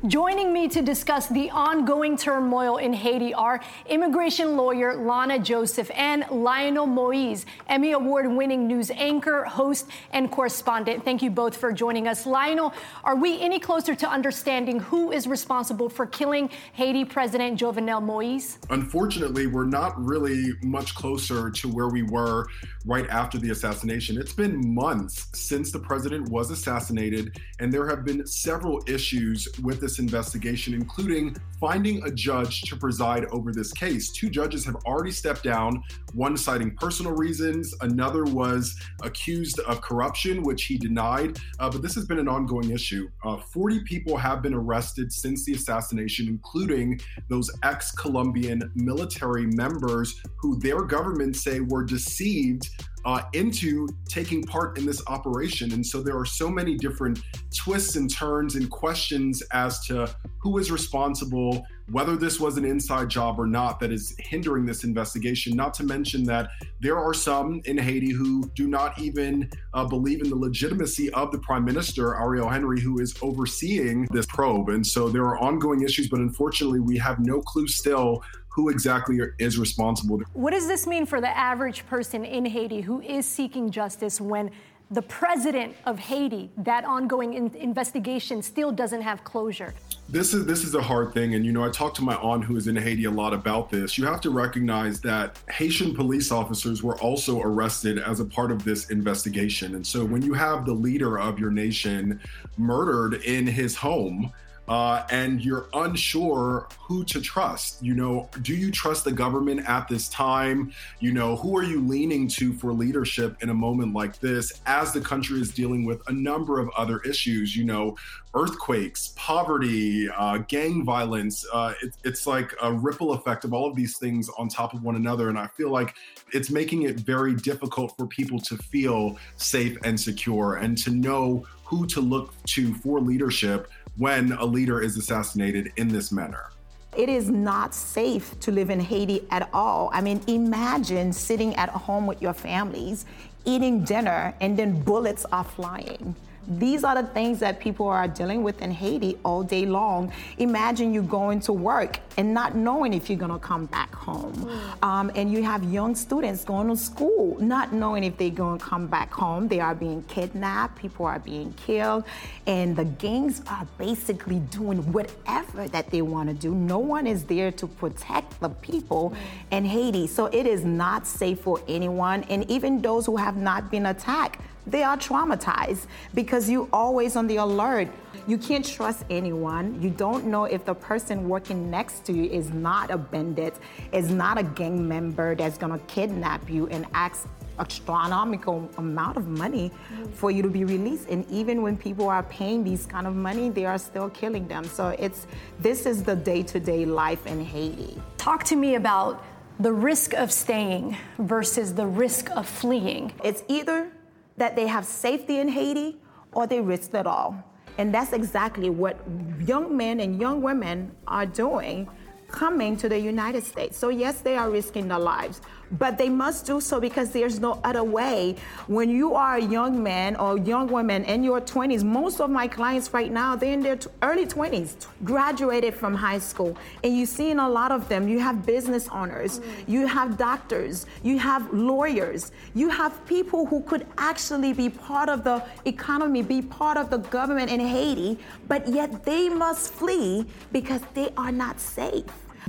Joining 0.08 0.54
me 0.54 0.70
to 0.70 0.82
discuss 0.82 1.28
the 1.28 1.50
ongoing 1.50 2.16
turmoil 2.16 2.78
in 2.78 2.94
Haiti 2.94 3.34
are 3.34 3.60
immigration 3.86 4.56
lawyer 4.56 4.96
Lana 4.96 5.40
Joseph 5.40 5.92
and 5.94 6.24
Lionel 6.32 6.88
Moise, 6.88 7.46
Emmy 7.68 7.92
Award 7.92 8.32
winning 8.32 8.66
news 8.66 8.92
anchor, 8.92 9.44
host, 9.44 9.90
and 10.14 10.32
correspondent. 10.32 11.04
Thank 11.04 11.22
you 11.22 11.30
both 11.30 11.58
for 11.58 11.74
joining 11.74 12.08
us. 12.08 12.26
Lionel, 12.26 12.74
are 13.04 13.18
we 13.18 13.42
any 13.42 13.60
closer 13.60 13.94
to 13.94 14.10
understanding 14.10 14.80
who 14.80 15.12
is 15.12 15.28
responsible 15.28 15.90
for 15.90 16.06
killing 16.06 16.50
Haiti 16.72 17.04
President 17.04 17.60
Jovenel 17.60 18.02
Moise? 18.02 18.58
Unfortunately, 18.70 19.48
we're 19.48 19.66
not 19.66 20.02
really 20.02 20.54
much 20.64 20.96
closer 20.96 21.52
to 21.52 21.68
where 21.68 21.90
we 21.90 22.04
were 22.04 22.48
right 22.86 23.10
after 23.10 23.38
the 23.38 23.50
assassination. 23.50 24.18
It's 24.18 24.32
been 24.32 24.74
months 24.74 25.28
since 25.34 25.74
the 25.74 25.80
president 25.80 26.30
was 26.30 26.52
assassinated, 26.52 27.38
and 27.60 27.70
there 27.70 27.86
have 27.90 28.06
been 28.06 28.26
several 28.26 28.82
issues 28.88 29.46
with 29.62 29.89
this 29.90 29.98
investigation, 29.98 30.76
including 30.76 31.36
finding 31.60 32.04
a 32.04 32.12
judge 32.12 32.62
to 32.62 32.76
preside 32.76 33.26
over 33.32 33.52
this 33.52 33.74
case. 33.74 34.12
Two 34.12 34.30
judges 34.30 34.64
have 34.64 34.76
already 34.86 35.10
stepped 35.12 35.44
down, 35.44 35.84
one 36.14 36.38
citing 36.38 36.76
personal 36.76 37.12
reasons, 37.12 37.74
another 37.82 38.24
was 38.24 38.76
accused 39.02 39.60
of 39.62 39.82
corruption, 39.82 40.44
which 40.44 40.66
he 40.66 40.78
denied. 40.78 41.40
Uh, 41.60 41.70
but 41.70 41.82
this 41.82 41.96
has 41.96 42.06
been 42.06 42.20
an 42.20 42.28
ongoing 42.28 42.70
issue. 42.70 43.10
Uh, 43.26 43.38
40 43.38 43.82
people 43.84 44.16
have 44.16 44.44
been 44.44 44.54
arrested 44.54 45.12
since 45.12 45.44
the 45.44 45.54
assassination, 45.54 46.28
including 46.28 47.00
those 47.28 47.50
ex 47.64 47.92
Colombian 47.92 48.72
military 48.76 49.48
members 49.48 50.22
who 50.38 50.60
their 50.60 50.84
governments 50.84 51.44
say 51.44 51.62
were 51.62 51.84
deceived 51.84 52.70
uh, 53.06 53.22
into 53.34 53.88
taking 54.08 54.44
part 54.44 54.78
in 54.78 54.86
this 54.86 55.02
operation. 55.08 55.72
And 55.74 55.86
so 55.86 56.02
there 56.02 56.18
are 56.18 56.26
so 56.26 56.50
many 56.50 56.76
different 56.76 57.20
twists 57.56 57.96
and 57.96 58.10
turns 58.10 58.56
and 58.56 58.70
questions 58.70 59.42
as 59.54 59.86
to 59.88 60.14
who 60.42 60.58
is 60.58 60.72
responsible, 60.72 61.66
whether 61.92 62.16
this 62.16 62.40
was 62.40 62.58
an 62.58 62.66
inside 62.66 63.10
job 63.10 63.40
or 63.40 63.48
not, 63.48 63.80
that 63.80 63.92
is 63.92 64.16
hindering 64.20 64.66
this 64.66 64.84
investigation. 64.84 65.56
Not 65.56 65.74
to 65.76 65.84
mention 65.84 66.24
that 66.26 66.50
there 66.80 66.98
are 66.98 67.14
some 67.14 67.62
in 67.66 67.78
Haiti 67.78 68.12
who 68.12 68.50
do 68.56 68.68
not 68.68 69.00
even 69.00 69.50
uh, 69.74 69.86
believe 69.86 70.22
in 70.22 70.30
the 70.30 70.36
legitimacy 70.36 71.12
of 71.12 71.32
the 71.32 71.40
prime 71.40 71.66
minister, 71.66 72.16
Ariel 72.16 72.50
Henry, 72.50 72.80
who 72.80 73.00
is 73.00 73.16
overseeing 73.22 74.08
this 74.12 74.26
probe. 74.26 74.70
And 74.70 74.86
so 74.86 75.10
there 75.10 75.24
are 75.24 75.38
ongoing 75.40 75.84
issues, 75.84 76.08
but 76.10 76.20
unfortunately, 76.20 76.80
we 76.80 76.98
have 76.98 77.20
no 77.20 77.42
clue 77.42 77.68
still 77.68 78.24
who 78.50 78.70
exactly 78.70 79.20
is 79.38 79.58
responsible. 79.58 80.20
What 80.34 80.52
does 80.52 80.68
this 80.68 80.86
mean 80.88 81.06
for 81.06 81.22
the 81.22 81.30
average 81.30 81.86
person 81.88 82.26
in 82.26 82.46
Haiti 82.46 82.82
who 82.82 83.00
is 83.02 83.26
seeking 83.26 83.70
justice 83.72 84.20
when 84.20 84.52
the 84.92 85.02
president 85.04 85.76
of 85.86 86.00
Haiti, 86.00 86.50
that 86.58 86.84
ongoing 86.84 87.36
in- 87.36 87.56
investigation 87.56 88.42
still 88.42 88.72
doesn't 88.72 89.02
have 89.02 89.24
closure? 89.24 89.74
This 90.08 90.34
is 90.34 90.48
this 90.48 90.64
is 90.64 90.74
a 90.74 90.82
hard 90.82 91.14
thing, 91.14 91.36
and 91.36 91.46
you 91.46 91.52
know 91.52 91.64
I 91.64 91.70
talked 91.70 91.96
to 91.98 92.02
my 92.02 92.16
aunt 92.16 92.44
who 92.44 92.56
is 92.56 92.68
in 92.68 92.76
Haiti 92.76 93.06
a 93.06 93.12
lot 93.12 93.32
about 93.32 93.70
this. 93.70 93.98
You 93.98 94.06
have 94.06 94.20
to 94.22 94.32
recognize 94.32 95.00
that 95.02 95.38
Haitian 95.50 95.94
police 95.94 96.32
officers 96.32 96.82
were 96.82 96.98
also 96.98 97.40
arrested 97.42 98.00
as 98.00 98.20
a 98.20 98.26
part 98.26 98.52
of 98.52 98.64
this 98.64 98.90
investigation, 98.90 99.76
and 99.76 99.86
so 99.86 100.04
when 100.04 100.24
you 100.24 100.34
have 100.34 100.66
the 100.66 100.74
leader 100.74 101.20
of 101.20 101.38
your 101.38 101.52
nation 101.52 102.20
murdered 102.58 103.22
in 103.22 103.46
his 103.46 103.76
home, 103.76 104.34
uh, 104.70 105.04
and 105.10 105.44
you're 105.44 105.68
unsure 105.74 106.68
who 106.80 107.04
to 107.04 107.20
trust. 107.20 107.84
You 107.84 107.96
know, 107.96 108.30
do 108.44 108.56
you 108.56 108.72
trust 108.72 109.04
the 109.04 109.12
government 109.12 109.68
at 109.68 109.88
this 109.88 110.08
time? 110.10 110.72
You 111.00 111.12
know, 111.12 111.36
who 111.36 111.58
are 111.58 111.64
you 111.64 111.82
leaning 111.82 112.28
to 112.30 112.54
for 112.54 112.72
leadership 112.72 113.36
in 113.42 113.50
a 113.50 113.54
moment 113.54 113.94
like 113.94 114.20
this 114.20 114.62
as 114.68 114.94
the 114.94 115.02
country 115.02 115.42
is 115.42 115.52
dealing 115.52 115.86
with 115.86 116.02
a 116.08 116.14
number 116.14 116.60
of 116.60 116.70
other 116.78 117.00
issues? 117.00 117.56
You 117.58 117.66
know, 117.66 117.98
earthquakes, 118.36 119.14
poverty, 119.16 120.08
uh, 120.10 120.38
gang 120.48 120.86
violence. 120.86 121.46
Uh, 121.52 121.74
it, 121.82 121.96
it's 122.04 122.28
like 122.28 122.54
a 122.62 122.72
ripple 122.72 123.14
effect 123.14 123.46
of 123.46 123.54
all 123.54 123.68
of 123.68 123.76
these 123.76 123.98
things 123.98 124.30
on 124.38 124.50
top 124.50 124.76
of 124.76 124.84
one 124.84 124.96
another. 124.96 125.30
And 125.30 125.40
I 125.40 125.48
feel 125.48 125.72
like 125.72 125.96
it's 126.32 126.52
making 126.52 126.84
it 126.84 127.00
very 127.00 127.34
difficult 127.34 127.98
for 127.98 128.06
people 128.06 128.40
to 128.42 128.56
feel 128.56 129.18
safe 129.38 129.78
and 129.84 130.00
secure 130.00 130.58
and 130.58 130.78
to 130.80 130.92
know 130.92 131.44
who 131.70 131.86
to 131.86 132.02
look 132.02 132.34
to 132.46 132.74
for 132.76 133.00
leadership 133.00 133.70
when 134.00 134.32
a 134.32 134.46
leader 134.46 134.82
is 134.82 134.98
assassinated 134.98 135.74
in 135.76 135.90
this 135.90 136.12
manner. 136.12 136.50
It 136.96 137.10
is 137.10 137.30
not 137.30 137.76
safe 137.76 138.40
to 138.40 138.52
live 138.52 138.70
in 138.70 138.80
Haiti 138.80 139.28
at 139.30 139.50
all. 139.54 139.92
I 139.94 140.00
mean, 140.02 140.22
imagine 140.26 141.12
sitting 141.14 141.54
at 141.56 141.70
home 141.70 142.08
with 142.08 142.22
your 142.22 142.34
families, 142.34 143.06
eating 143.44 143.84
dinner, 143.84 144.34
and 144.40 144.58
then 144.58 144.82
bullets 144.82 145.26
are 145.34 145.44
flying. 145.44 146.16
These 146.48 146.84
are 146.84 147.02
the 147.02 147.08
things 147.08 147.40
that 147.40 147.60
people 147.60 147.88
are 147.88 148.08
dealing 148.08 148.44
with 148.44 148.62
in 148.62 148.72
Haiti 148.72 149.18
all 149.24 149.44
day 149.44 149.66
long. 149.66 150.12
Imagine 150.38 150.94
you 150.94 151.02
going 151.02 151.40
to 151.42 151.54
work 151.54 152.00
and 152.18 152.34
not 152.34 152.56
knowing 152.56 152.94
if 152.94 153.10
you're 153.10 153.20
going 153.20 153.32
to 153.32 153.40
come 153.40 153.66
back 153.68 153.94
home. 153.94 154.34
Mm. 154.34 154.84
Um, 154.84 155.12
and 155.16 155.32
you 155.32 155.44
have 155.44 155.64
young 155.64 155.96
students 155.96 156.44
going 156.44 156.68
to 156.68 156.76
school, 156.76 157.38
not 157.40 157.72
knowing 157.72 158.04
if 158.04 158.18
they're 158.18 158.30
going 158.30 158.60
to 158.60 158.66
come 158.66 158.88
back 158.88 159.12
home. 159.12 159.48
They 159.48 159.60
are 159.60 159.76
being 159.76 160.04
kidnapped, 160.04 160.78
people 160.78 161.06
are 161.06 161.20
being 161.20 161.54
killed, 161.54 162.04
and 162.48 162.76
the 162.76 162.86
gangs 162.86 163.42
are 163.48 163.68
basically 163.78 164.40
doing 164.40 164.80
whatever 164.92 165.68
that 165.68 165.92
they 165.92 166.02
want 166.02 166.30
to 166.30 166.36
do. 166.36 166.54
No 166.54 166.80
one 166.80 167.08
is 167.08 167.24
there 167.26 167.52
to 167.54 167.68
protect 167.68 168.40
the 168.40 168.50
people 168.50 169.12
mm. 169.12 169.58
in 169.58 169.66
Haiti. 169.66 170.08
So 170.08 170.26
it 170.26 170.46
is 170.46 170.66
not 170.66 171.06
safe 171.06 171.40
for 171.42 171.62
anyone. 171.68 172.24
And 172.24 172.50
even 172.50 172.82
those 172.82 173.06
who 173.06 173.18
have 173.18 173.38
not 173.38 173.70
been 173.70 173.86
attacked, 173.86 174.42
they 174.70 174.84
are 174.84 174.98
traumatized 174.98 175.88
because 176.14 176.50
you're 176.50 176.70
always 176.72 177.16
on 177.16 177.28
the 177.28 177.38
alert. 177.38 177.90
You 178.28 178.38
can't 178.38 178.66
trust 178.66 179.06
anyone. 179.10 179.82
You 179.82 179.90
don't 179.90 180.26
know 180.26 180.46
if 180.46 180.66
the 180.66 180.76
person 180.76 181.28
working 181.28 181.70
next 181.72 182.06
to 182.06 182.14
you 182.14 182.26
is 182.26 182.52
not 182.52 182.92
a 182.92 182.98
bandit, 182.98 183.56
is 183.92 184.10
not 184.12 184.38
a 184.38 184.44
gang 184.44 184.88
member 184.88 185.36
that's 185.36 185.58
gonna 185.58 185.80
kidnap 185.88 186.50
you 186.50 186.68
and 186.68 186.86
ask 186.94 187.28
astronomical 187.60 188.70
amount 188.78 189.18
of 189.18 189.28
money 189.28 189.72
for 190.14 190.32
you 190.32 190.42
to 190.42 190.50
be 190.50 190.64
released 190.64 191.10
and 191.10 191.30
even 191.30 191.62
when 191.62 191.78
people 191.78 192.08
are 192.08 192.24
paying 192.24 192.64
these 192.64 192.86
kind 192.86 193.06
of 193.06 193.16
money 193.16 193.50
they 193.50 193.66
are 193.66 193.78
still 193.78 194.10
killing 194.10 194.48
them 194.48 194.64
so 194.64 194.96
it's 194.98 195.28
this 195.60 195.86
is 195.86 196.02
the 196.04 196.16
day-to-day 196.16 196.86
life 196.86 197.28
in 197.28 197.44
haiti 197.44 198.02
talk 198.18 198.44
to 198.46 198.56
me 198.56 198.76
about 198.76 199.24
the 199.60 199.72
risk 199.72 200.14
of 200.14 200.32
staying 200.32 200.96
versus 201.18 201.74
the 201.74 201.86
risk 201.86 202.30
of 202.32 202.48
fleeing 202.48 203.12
it's 203.24 203.44
either 203.50 203.92
that 204.40 204.56
they 204.56 204.68
have 204.68 204.86
safety 204.86 205.40
in 205.40 205.48
Haiti 205.48 205.98
or 206.34 206.48
they 206.48 206.62
risk 206.62 206.94
it 206.94 207.06
all. 207.06 207.44
And 207.78 207.94
that's 207.94 208.14
exactly 208.14 208.70
what 208.70 208.98
young 209.40 209.78
men 209.78 210.00
and 210.00 210.20
young 210.20 210.42
women 210.42 210.92
are 211.08 211.26
doing 211.26 211.88
coming 212.30 212.76
to 212.78 212.90
the 212.90 213.00
United 213.00 213.44
States. 213.44 213.78
So, 213.78 213.90
yes, 213.90 214.22
they 214.22 214.36
are 214.36 214.50
risking 214.50 214.88
their 214.88 215.00
lives, 215.00 215.42
but 215.72 215.98
they 215.98 216.10
must 216.10 216.46
do 216.46 216.60
so 216.60 216.80
because 216.80 217.12
there's 217.12 217.40
no 217.40 217.60
other 217.64 217.84
way. 217.84 218.36
When 218.68 218.90
you 218.90 219.14
are 219.16 219.36
a 219.38 219.42
young 219.42 219.82
man 219.82 220.16
or 220.16 220.38
young 220.38 220.68
woman 220.68 221.04
in 221.06 221.24
your 221.24 221.42
20s, 221.42 221.84
most 221.84 222.20
of 222.20 222.30
my 222.30 222.48
clients 222.48 222.94
right 222.94 223.12
now, 223.12 223.36
they're 223.36 223.54
in 223.54 223.62
their 223.62 223.80
early 224.02 224.26
20s, 224.26 224.88
graduated 225.04 225.74
from 225.74 225.94
high 225.94 226.20
school, 226.20 226.58
and 226.84 226.98
you're 226.98 227.06
seeing 227.06 227.40
a 227.40 227.50
lot 227.50 227.72
of 227.72 227.88
them. 227.90 228.08
You 228.08 228.20
have 228.20 228.46
business 228.46 228.88
owners, 228.90 229.40
mm. 229.40 229.44
you 229.68 229.86
have 229.86 230.18
doctors, 230.18 230.86
you 231.04 231.20
have 231.20 231.52
lawyers, 231.54 232.32
you 232.56 232.70
have 232.70 233.06
people 233.06 233.46
who 233.46 233.62
could 233.62 233.86
actually 233.98 234.54
be 234.54 234.70
part 234.70 235.10
of 235.10 235.24
the 235.24 235.44
economy, 235.66 236.22
be 236.22 236.42
part 236.42 236.78
of 236.78 236.90
the 236.90 236.98
government 236.98 237.52
in 237.52 237.60
Haiti, 237.60 238.18
but 238.48 238.68
yet 238.68 239.04
they 239.04 239.30
must 239.30 239.74
flee 239.74 240.26
because 240.52 240.82
they 240.94 241.10
are 241.18 241.32
not 241.32 241.60
safe. 241.60 242.06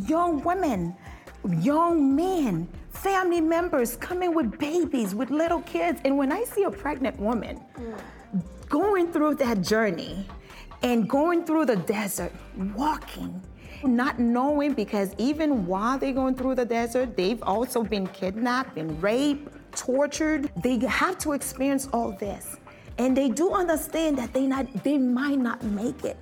Young 0.07 0.43
women, 0.43 0.95
young 1.61 2.15
men, 2.15 2.69
family 2.91 3.41
members 3.41 3.97
coming 3.97 4.35
with 4.35 4.59
babies, 4.59 5.15
with 5.15 5.31
little 5.31 5.63
kids. 5.63 6.01
And 6.05 6.17
when 6.17 6.33
I 6.33 6.45
see 6.45 6.65
a 6.65 6.71
pregnant 6.71 7.19
woman 7.19 7.61
going 8.69 9.13
through 9.13 9.35
that 9.37 9.61
journey 9.61 10.27
and 10.83 11.09
going 11.09 11.45
through 11.45 11.67
the 11.67 11.77
desert, 11.77 12.33
walking, 12.75 13.41
not 13.83 14.19
knowing 14.19 14.75
because 14.75 15.15
even 15.19 15.67
while 15.67 15.99
they're 15.99 16.13
going 16.13 16.35
through 16.35 16.55
the 16.55 16.65
desert, 16.65 17.17
they've 17.17 17.43
also 17.43 17.83
been 17.83 18.07
kidnapped 18.09 18.77
and 18.77 19.03
raped, 19.03 19.53
tortured. 19.73 20.51
They 20.63 20.79
have 20.87 21.19
to 21.19 21.33
experience 21.33 21.89
all 21.93 22.13
this. 22.13 22.57
And 22.99 23.17
they 23.17 23.31
do 23.31 23.53
understand 23.53 24.19
that 24.19 24.35
they 24.35 24.47
not 24.47 24.67
they 24.85 24.99
might 24.99 25.39
not 25.39 25.63
make 25.63 26.05
it 26.05 26.19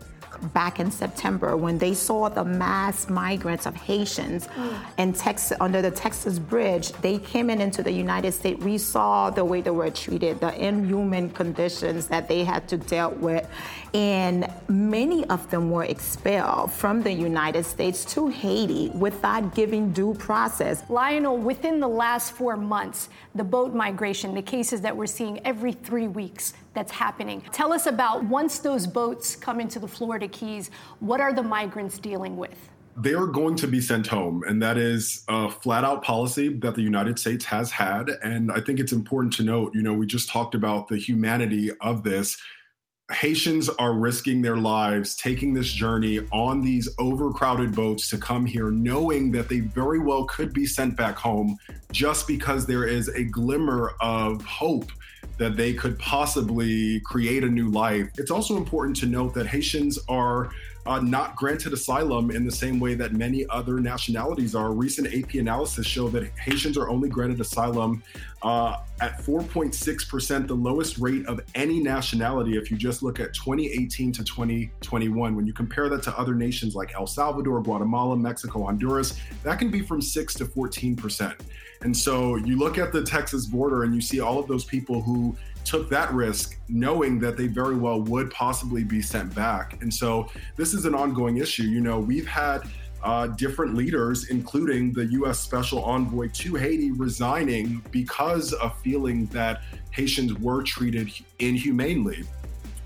back 0.55 0.81
in 0.81 0.91
September 0.91 1.57
when 1.57 1.79
they 1.79 1.95
saw 1.95 2.29
the 2.29 2.45
mass 2.45 3.09
migrants 3.09 3.67
of 3.67 3.75
Haitians 3.75 4.47
mm. 4.47 4.79
in 4.99 5.13
Texas 5.13 5.57
under 5.61 5.83
the 5.83 5.91
Texas 5.91 6.39
Bridge. 6.39 6.93
They 6.93 7.19
came 7.19 7.51
in 7.51 7.61
into 7.61 7.83
the 7.83 7.93
United 7.93 8.33
States. 8.33 8.63
We 8.63 8.79
saw 8.79 9.31
the 9.31 9.45
way 9.45 9.61
they 9.61 9.71
were 9.71 9.91
treated, 9.91 10.41
the 10.41 10.55
inhuman 10.59 11.31
conditions 11.31 12.07
that 12.07 12.29
they 12.29 12.45
had 12.45 12.69
to 12.69 12.77
deal 12.77 13.11
with, 13.13 13.49
and 13.95 14.51
many 14.69 15.25
of 15.27 15.51
them 15.51 15.71
were 15.71 15.85
expelled 15.85 16.73
from 16.73 17.03
the 17.03 17.13
United 17.13 17.65
States 17.65 18.05
to 18.07 18.29
Haiti 18.29 18.91
without 18.91 19.55
giving 19.55 19.93
due 19.93 20.15
process. 20.15 20.83
Lionel, 20.89 21.37
within 21.37 21.81
the 21.81 21.89
last 21.89 22.33
four 22.33 22.57
months, 22.57 23.09
the 23.35 23.45
boat 23.45 23.75
migration, 23.75 24.35
the 24.35 24.43
cases 24.43 24.81
that 24.83 24.97
we're 24.97 25.07
seeing 25.07 25.45
every 25.47 25.73
three 25.73 26.09
weeks, 26.09 26.55
that's 26.79 26.93
happening. 26.93 27.43
Tell 27.51 27.73
us 27.73 27.87
about 27.87 28.23
once 28.25 28.61
those 28.61 28.87
boats 28.87 29.35
come 29.35 29.59
into 29.59 29.81
the 29.81 29.89
Florida 29.89 30.29
Keys, 30.29 30.71
what 31.01 31.21
are 31.21 31.33
the 31.33 31.43
migrants 31.43 31.99
dealing 31.99 32.37
with? 32.37 32.57
They 32.97 33.15
are 33.15 33.27
going 33.27 33.57
to 33.57 33.67
be 33.67 33.81
sent 33.81 34.07
home, 34.07 34.45
and 34.47 34.63
that 34.63 34.77
is 34.77 35.25
a 35.27 35.51
flat 35.51 35.83
out 35.83 36.05
policy 36.05 36.51
that 36.59 36.77
the 36.77 36.83
United 36.83 37.19
States 37.19 37.45
has 37.47 37.73
had. 37.73 38.11
And 38.23 38.53
I 38.53 38.61
think 38.61 38.79
it's 38.79 38.93
important 38.93 39.33
to 39.35 39.43
note, 39.43 39.75
you 39.75 39.83
know, 39.83 39.93
we 39.93 40.07
just 40.07 40.29
talked 40.29 40.55
about 40.55 40.87
the 40.87 40.97
humanity 40.97 41.73
of 41.81 42.05
this. 42.05 42.37
Haitians 43.11 43.69
are 43.69 43.95
risking 43.95 44.41
their 44.41 44.57
lives 44.57 45.17
taking 45.17 45.55
this 45.55 45.73
journey 45.73 46.21
on 46.31 46.61
these 46.61 46.89
overcrowded 47.01 47.75
boats 47.75 48.09
to 48.11 48.19
come 48.19 48.47
here, 48.47 48.71
knowing 48.71 49.33
that 49.33 49.49
they 49.49 49.61
very 49.61 49.99
well 49.99 50.27
could 50.27 50.53
be 50.53 50.67
sent 50.67 50.97
back 50.97 51.17
home 51.17 51.57
just 51.91 52.29
because 52.29 52.67
there 52.67 52.85
is 52.85 53.09
a 53.09 53.25
glimmer 53.25 53.95
of 54.01 54.45
hope 54.45 54.93
that 55.39 55.57
they 55.57 55.73
could 55.73 55.99
possibly 55.99 57.01
create 57.01 57.45
a 57.45 57.49
new 57.49 57.69
life. 57.71 58.11
It's 58.19 58.31
also 58.31 58.57
important 58.57 58.97
to 58.99 59.07
note 59.07 59.35
that 59.35 59.47
Haitians 59.47 59.99
are 60.09 60.51
uh, 60.89 60.99
not 61.01 61.37
granted 61.37 61.73
asylum 61.75 62.31
in 62.31 62.47
the 62.47 62.51
same 62.51 62.81
way 62.81 62.95
that 62.95 63.13
many 63.13 63.47
other 63.51 63.79
nationalities 63.79 64.55
are. 64.55 64.73
Recent 64.73 65.07
AP 65.15 65.35
analysis 65.35 65.87
show 65.87 66.09
that 66.09 66.31
Haitians 66.39 66.79
are 66.79 66.89
only 66.89 67.11
granted 67.11 67.41
asylum 67.41 68.03
uh, 68.43 68.79
at 69.03 69.19
4.6%, 69.19 70.47
the 70.47 70.55
lowest 70.55 70.97
rate 70.97 71.27
of 71.27 71.41
any 71.55 71.81
nationality 71.81 72.57
if 72.57 72.71
you 72.71 72.79
just 72.79 73.03
look 73.03 73.21
at 73.21 73.35
2018 73.35 74.13
to 74.13 74.25
2021. 74.25 75.37
When 75.37 75.47
you 75.47 75.53
compare 75.53 75.91
that 75.91 76.03
to 76.05 76.19
other 76.19 76.35
nations 76.35 76.75
like 76.75 76.95
El 76.95 77.07
Salvador, 77.07 77.63
Guatemala, 77.63 78.17
Mexico, 78.17 78.65
Honduras, 78.65 79.21
that 79.43 79.59
can 79.59 79.71
be 79.71 79.83
from 79.83 80.01
6 80.01 80.35
to 80.35 80.47
14%. 80.47 81.35
And 81.83 81.97
so 81.97 82.37
you 82.37 82.59
look 82.59 82.79
at 82.79 82.93
the 82.93 83.03
Texas 83.03 83.47
border 83.47 83.85
and 83.85 83.95
you 83.95 84.01
see 84.01 84.21
all 84.21 84.39
of 84.39 84.49
those 84.49 84.65
people 84.65 85.01
who 85.01 85.37
took 85.65 85.89
that 85.91 86.13
risk 86.13 86.59
knowing 86.69 87.19
that 87.21 87.37
they 87.37 87.47
very 87.47 87.77
well 87.77 88.01
would 88.03 88.31
possibly 88.31 88.85
be 88.85 89.03
sent 89.03 89.35
back. 89.35 89.81
And 89.83 89.93
so 89.93 90.29
this 90.57 90.73
is 90.75 90.87
an 90.87 90.95
ongoing 90.95 91.37
issue. 91.37 91.65
You 91.65 91.81
know, 91.81 91.99
we've 91.99 92.27
had 92.27 92.63
uh, 93.03 93.29
different 93.29 93.75
leaders, 93.75 94.29
including 94.31 94.93
the 94.93 95.07
U.S. 95.07 95.39
Special 95.39 95.85
Envoy 95.85 96.29
to 96.29 96.55
Haiti, 96.57 96.91
resigning 96.91 97.85
because 97.91 98.53
of 98.55 98.77
feeling 98.81 99.27
that 99.27 99.63
Haitians 99.91 100.35
were 100.35 100.63
treated 100.63 101.13
inhumanely 101.39 102.25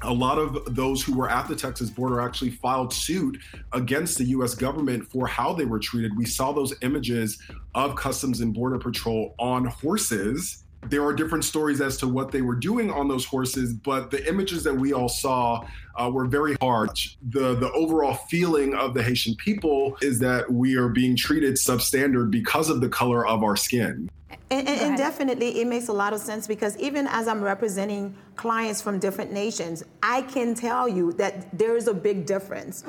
a 0.02 0.12
lot 0.12 0.38
of 0.38 0.74
those 0.74 1.02
who 1.02 1.16
were 1.16 1.30
at 1.30 1.48
the 1.48 1.56
Texas 1.56 1.90
border 1.90 2.20
actually 2.20 2.50
filed 2.50 2.92
suit 2.92 3.38
against 3.72 4.18
the 4.18 4.24
US 4.26 4.54
government 4.54 5.06
for 5.10 5.26
how 5.26 5.52
they 5.52 5.64
were 5.64 5.78
treated. 5.78 6.16
We 6.16 6.26
saw 6.26 6.52
those 6.52 6.74
images 6.82 7.38
of 7.74 7.96
Customs 7.96 8.40
and 8.40 8.52
Border 8.52 8.78
Patrol 8.78 9.34
on 9.38 9.66
horses. 9.66 10.62
There 10.88 11.04
are 11.04 11.12
different 11.12 11.44
stories 11.44 11.80
as 11.80 11.96
to 11.98 12.08
what 12.08 12.32
they 12.32 12.42
were 12.42 12.56
doing 12.56 12.90
on 12.90 13.08
those 13.08 13.24
horses, 13.24 13.72
but 13.72 14.10
the 14.10 14.26
images 14.28 14.64
that 14.64 14.74
we 14.74 14.92
all 14.92 15.08
saw 15.08 15.64
uh, 15.94 16.10
were 16.10 16.24
very 16.24 16.56
hard. 16.60 16.90
The 17.30 17.54
the 17.54 17.70
overall 17.72 18.14
feeling 18.14 18.74
of 18.74 18.94
the 18.94 19.02
Haitian 19.02 19.36
people 19.36 19.96
is 20.02 20.18
that 20.18 20.50
we 20.50 20.76
are 20.76 20.88
being 20.88 21.16
treated 21.16 21.54
substandard 21.54 22.30
because 22.30 22.68
of 22.68 22.80
the 22.80 22.88
color 22.88 23.26
of 23.26 23.42
our 23.44 23.56
skin. 23.56 24.10
And, 24.50 24.68
and, 24.68 24.80
and, 24.80 24.96
definitely, 24.98 25.60
it 25.60 25.66
makes 25.66 25.88
a 25.88 25.92
lot 25.92 26.12
of 26.12 26.20
sense 26.20 26.46
because 26.46 26.76
even 26.76 27.06
as 27.06 27.26
I'm 27.26 27.42
representing 27.42 28.14
clients 28.36 28.82
from 28.82 28.98
different 28.98 29.32
nations, 29.32 29.82
I 30.02 30.22
can 30.22 30.54
tell 30.54 30.86
you 30.88 31.12
that 31.14 31.56
there 31.56 31.74
is 31.74 31.86
a 31.88 31.94
big 31.94 32.26
difference. 32.26 32.84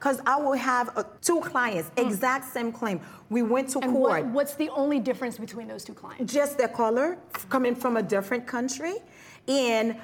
Because. 0.00 0.20
I 0.26 0.36
will 0.36 0.54
have 0.54 0.90
uh, 0.96 1.04
two 1.20 1.40
clients, 1.40 1.90
mm. 1.90 2.06
exact 2.06 2.52
same 2.52 2.72
claim. 2.72 3.00
We 3.28 3.42
went 3.42 3.68
to 3.70 3.80
and 3.80 3.92
court. 3.92 4.24
What, 4.24 4.32
what's 4.32 4.54
the 4.54 4.70
only 4.70 4.98
difference 4.98 5.38
between 5.38 5.68
those 5.68 5.84
two 5.84 5.94
clients? 5.94 6.32
Just 6.32 6.58
their 6.58 6.68
color, 6.68 7.18
coming 7.48 7.74
from 7.74 7.96
a 7.96 8.02
different 8.02 8.46
country. 8.46 8.96
And 9.46 9.96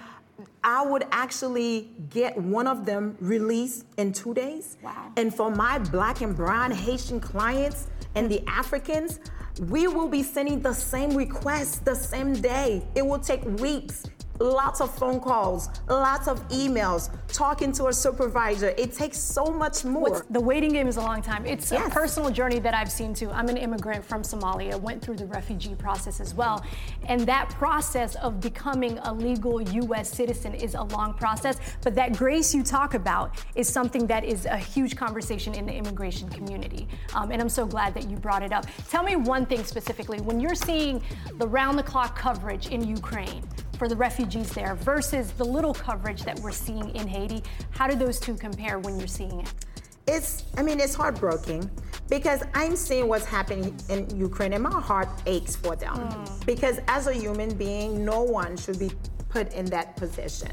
I 0.63 0.85
would 0.85 1.07
actually 1.13 1.91
get 2.11 2.37
one 2.37 2.67
of 2.67 2.85
them 2.85 3.17
released 3.21 3.87
in 3.97 4.13
two 4.13 4.35
days. 4.35 4.77
Wow. 4.83 5.13
And 5.17 5.35
for 5.35 5.51
my 5.51 5.79
black 5.79 6.21
and 6.21 6.37
brown 6.37 6.71
Haitian 6.71 7.21
clients 7.21 7.89
and 8.15 8.31
the 8.31 8.43
Africans, 8.47 9.21
we 9.69 9.89
will 9.89 10.09
be 10.09 10.23
sending 10.23 10.61
the 10.61 10.75
same 10.75 11.17
request 11.17 11.85
the 11.85 11.95
same 11.95 12.35
day. 12.35 12.87
It 12.95 13.07
will 13.07 13.19
take 13.19 13.45
weeks 13.61 14.05
lots 14.41 14.81
of 14.81 14.95
phone 14.95 15.21
calls, 15.21 15.69
lots 15.89 16.29
of 16.29 16.47
emails, 16.49 17.11
talking 17.29 17.73
to 17.73 17.87
a 17.87 17.93
supervisor. 17.93 18.75
It 18.77 18.93
takes 18.93 19.19
so 19.19 19.47
much 19.47 19.85
more. 19.85 20.03
What's, 20.11 20.23
the 20.31 20.41
waiting 20.41 20.73
game 20.73 20.89
is 20.89 20.97
a 20.97 21.01
long 21.01 21.23
time. 21.23 21.47
It's 21.47 21.71
Yes. 21.73 21.87
a 21.87 21.91
personal 21.91 22.31
journey 22.31 22.59
that 22.61 22.75
I've 22.75 22.91
seen 22.91 23.15
too. 23.15 23.31
I'm 23.31 23.49
an 23.49 23.57
immigrant 23.57 24.05
from 24.05 24.23
Somalia, 24.23 24.81
went 24.81 25.03
through 25.03 25.17
the 25.17 25.27
refugee 25.27 25.75
process 25.75 26.21
as 26.21 26.35
well. 26.35 26.65
And 27.07 27.21
that 27.23 27.51
process 27.51 28.15
of 28.17 28.41
becoming 28.41 28.99
a 28.99 29.13
legal 29.13 29.61
U.S. 29.61 30.11
citizen 30.11 30.55
is 30.55 30.75
a 30.75 30.83
long 30.83 31.15
process. 31.15 31.59
But 31.83 31.95
that 31.97 32.17
grace 32.17 32.55
you 32.55 32.63
talk 32.63 32.95
about 32.95 33.43
is 33.55 33.69
something 33.69 34.07
that 34.07 34.25
is 34.25 34.47
a 34.47 34.57
huge 34.57 34.97
conversation 34.97 35.55
in 35.55 35.67
the 35.67 35.73
immigration 35.75 36.29
community. 36.29 36.89
Um, 37.15 37.31
and 37.31 37.41
I'm 37.41 37.49
so 37.49 37.67
glad 37.67 37.95
that 37.95 38.09
you 38.11 38.17
brought 38.17 38.43
it 38.43 38.53
up. 38.53 38.67
Tell 38.89 39.03
me 39.03 39.17
one 39.17 39.47
thing 39.47 39.65
specifically. 39.65 40.21
When 40.21 40.41
you're 40.41 40.55
seeing 40.55 41.03
the 41.39 41.47
round 41.47 41.79
the 41.79 41.83
clock 41.83 42.17
coverage 42.19 42.69
in 42.69 42.87
Ukraine, 42.87 43.43
for 43.77 43.89
the 43.89 43.97
refugees 43.97 44.51
there 44.51 44.75
versus 44.75 45.33
the 45.33 45.45
little 45.45 45.75
coverage 45.75 46.23
that 46.25 46.39
we're 46.41 46.51
seeing 46.51 46.95
in 46.97 47.07
Haiti. 47.07 47.43
How 47.71 47.87
do 47.87 47.95
those 47.95 48.19
two 48.19 48.35
compare 48.35 48.79
when 48.79 48.99
you're 48.99 49.07
seeing 49.07 49.41
it? 49.41 49.53
It's, 50.07 50.45
I 50.57 50.63
mean, 50.63 50.81
it's 50.81 50.95
heartbreaking 50.95 51.69
because 52.09 52.43
I'm 52.55 52.77
seeing 52.77 53.09
what's 53.09 53.25
happening 53.25 53.77
in 53.89 54.09
Ukraine 54.17 54.53
and 54.53 54.63
my 54.63 54.81
heart 54.81 55.09
aches 55.27 55.57
for 55.57 55.75
them. 55.75 55.97
Hmm. 55.97 56.45
Because 56.47 56.79
as 56.89 57.07
a 57.09 57.13
human 57.13 57.55
being, 57.57 58.05
no 58.05 58.23
one 58.23 58.57
should 58.57 58.79
be 58.79 58.93
put 59.29 59.53
in 59.53 59.67
that 59.67 59.97
position. 59.97 60.53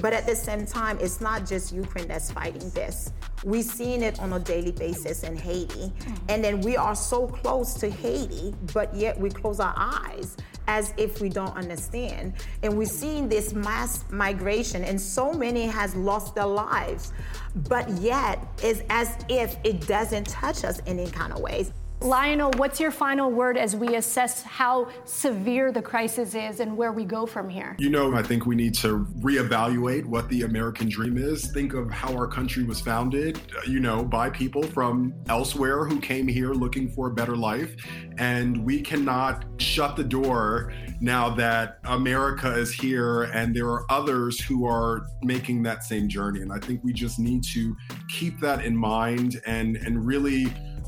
But 0.00 0.12
at 0.12 0.26
the 0.26 0.34
same 0.34 0.66
time, 0.66 0.98
it's 1.00 1.20
not 1.20 1.46
just 1.46 1.72
Ukraine 1.72 2.08
that's 2.08 2.30
fighting 2.30 2.70
this. 2.70 3.12
We're 3.44 3.62
seeing 3.62 4.02
it 4.02 4.20
on 4.20 4.32
a 4.32 4.38
daily 4.40 4.72
basis 4.72 5.22
in 5.22 5.36
Haiti. 5.36 5.88
Hmm. 5.88 6.14
And 6.28 6.44
then 6.44 6.60
we 6.60 6.76
are 6.76 6.96
so 6.96 7.28
close 7.28 7.74
to 7.74 7.88
Haiti, 7.88 8.52
but 8.74 8.94
yet 8.94 9.18
we 9.18 9.30
close 9.30 9.60
our 9.60 9.74
eyes 9.76 10.36
as 10.68 10.92
if 10.96 11.20
we 11.20 11.28
don't 11.28 11.56
understand. 11.56 12.34
And 12.62 12.78
we're 12.78 12.86
seeing 12.86 13.28
this 13.28 13.52
mass 13.52 14.04
migration, 14.10 14.84
and 14.84 15.00
so 15.00 15.32
many 15.32 15.66
has 15.66 15.96
lost 15.96 16.36
their 16.36 16.46
lives. 16.46 17.12
But 17.68 17.88
yet, 17.98 18.38
it's 18.62 18.82
as 18.90 19.16
if 19.28 19.56
it 19.64 19.86
doesn't 19.88 20.28
touch 20.28 20.64
us 20.64 20.78
in 20.80 20.98
any 20.98 21.10
kind 21.10 21.32
of 21.32 21.40
ways. 21.40 21.72
Lionel, 22.00 22.52
what's 22.58 22.78
your 22.78 22.92
final 22.92 23.28
word 23.28 23.56
as 23.56 23.74
we 23.74 23.96
assess 23.96 24.42
how 24.42 24.88
severe 25.04 25.72
the 25.72 25.82
crisis 25.82 26.36
is 26.36 26.60
and 26.60 26.76
where 26.76 26.92
we 26.92 27.04
go 27.04 27.26
from 27.26 27.48
here? 27.48 27.74
You 27.80 27.90
know, 27.90 28.14
I 28.14 28.22
think 28.22 28.46
we 28.46 28.54
need 28.54 28.74
to 28.74 29.04
reevaluate 29.18 30.04
what 30.04 30.28
the 30.28 30.42
American 30.42 30.88
dream 30.88 31.18
is. 31.18 31.50
Think 31.50 31.74
of 31.74 31.90
how 31.90 32.14
our 32.14 32.28
country 32.28 32.62
was 32.62 32.80
founded, 32.80 33.40
uh, 33.56 33.62
you 33.66 33.80
know, 33.80 34.04
by 34.04 34.30
people 34.30 34.62
from 34.62 35.12
elsewhere 35.28 35.86
who 35.86 35.98
came 35.98 36.28
here 36.28 36.52
looking 36.52 36.88
for 36.88 37.08
a 37.08 37.10
better 37.10 37.36
life. 37.36 37.74
And 38.16 38.64
we 38.64 38.80
cannot 38.80 39.44
shut 39.60 39.96
the 39.96 40.04
door 40.04 40.72
now 41.00 41.30
that 41.30 41.78
America 41.84 42.54
is 42.54 42.72
here 42.72 43.24
and 43.24 43.54
there 43.54 43.68
are 43.70 43.84
others 43.90 44.40
who 44.40 44.66
are 44.66 45.08
making 45.24 45.64
that 45.64 45.82
same 45.82 46.08
journey. 46.08 46.42
And 46.42 46.52
I 46.52 46.60
think 46.60 46.84
we 46.84 46.92
just 46.92 47.18
need 47.18 47.42
to 47.54 47.76
keep 48.08 48.38
that 48.38 48.64
in 48.64 48.76
mind 48.76 49.40
and, 49.46 49.76
and 49.76 50.06
really 50.06 50.46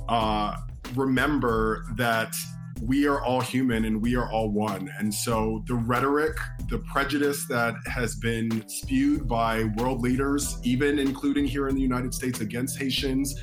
uh, 0.09 0.57
remember 0.95 1.87
that 1.97 2.35
we 2.83 3.07
are 3.07 3.23
all 3.23 3.41
human 3.41 3.85
and 3.85 4.01
we 4.01 4.17
are 4.17 4.31
all 4.31 4.51
one. 4.51 4.91
And 4.99 5.13
so 5.13 5.63
the 5.67 5.75
rhetoric, 5.75 6.37
the 6.69 6.79
prejudice 6.79 7.47
that 7.49 7.75
has 7.87 8.17
been 8.17 8.67
spewed 8.69 9.29
by 9.29 9.65
world 9.77 10.01
leaders, 10.01 10.59
even 10.65 10.99
including 10.99 11.45
here 11.45 11.69
in 11.69 11.75
the 11.75 11.83
United 11.83 12.15
States 12.15 12.41
against 12.41 12.79
Haitians, 12.79 13.35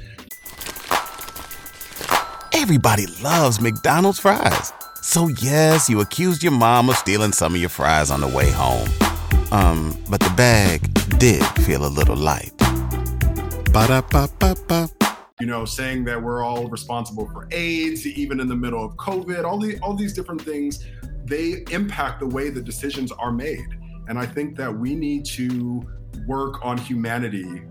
Everybody 2.54 3.06
loves 3.24 3.62
McDonald's 3.62 4.20
fries. 4.20 4.74
So 5.02 5.28
yes, 5.28 5.90
you 5.90 6.02
accused 6.02 6.44
your 6.44 6.52
mom 6.52 6.90
of 6.90 6.98
stealing 6.98 7.32
some 7.32 7.54
of 7.54 7.62
your 7.62 7.70
fries 7.70 8.12
on 8.12 8.20
the 8.20 8.28
way 8.28 8.52
home. 8.52 8.90
Um, 9.52 9.96
but 10.10 10.20
the 10.20 10.34
bag 10.36 10.82
did 11.18 11.46
feel 11.64 11.86
a 11.86 11.88
little 11.88 12.18
light. 12.18 12.52
Ba-da-ba-ba-ba. 13.72 14.97
You 15.40 15.46
know, 15.46 15.66
saying 15.66 16.04
that 16.06 16.22
we're 16.22 16.44
all 16.44 16.68
responsible 16.68 17.30
for 17.32 17.48
AIDS, 17.52 18.08
even 18.08 18.40
in 18.40 18.48
the 18.48 18.56
middle 18.56 18.84
of 18.84 18.96
COVID, 18.96 19.44
all 19.44 19.60
the 19.60 19.78
all 19.80 19.94
these 19.94 20.14
different 20.14 20.42
things, 20.42 20.86
they 21.26 21.64
impact 21.72 22.20
the 22.20 22.28
way 22.28 22.50
the 22.50 22.62
decisions 22.62 23.12
are 23.12 23.32
made. 23.32 23.68
And 24.08 24.18
I 24.18 24.26
think 24.26 24.56
that 24.58 24.76
we 24.76 24.96
need 24.96 25.26
to 25.26 25.84
work 26.26 26.66
on 26.66 26.78
humanity 26.78 27.62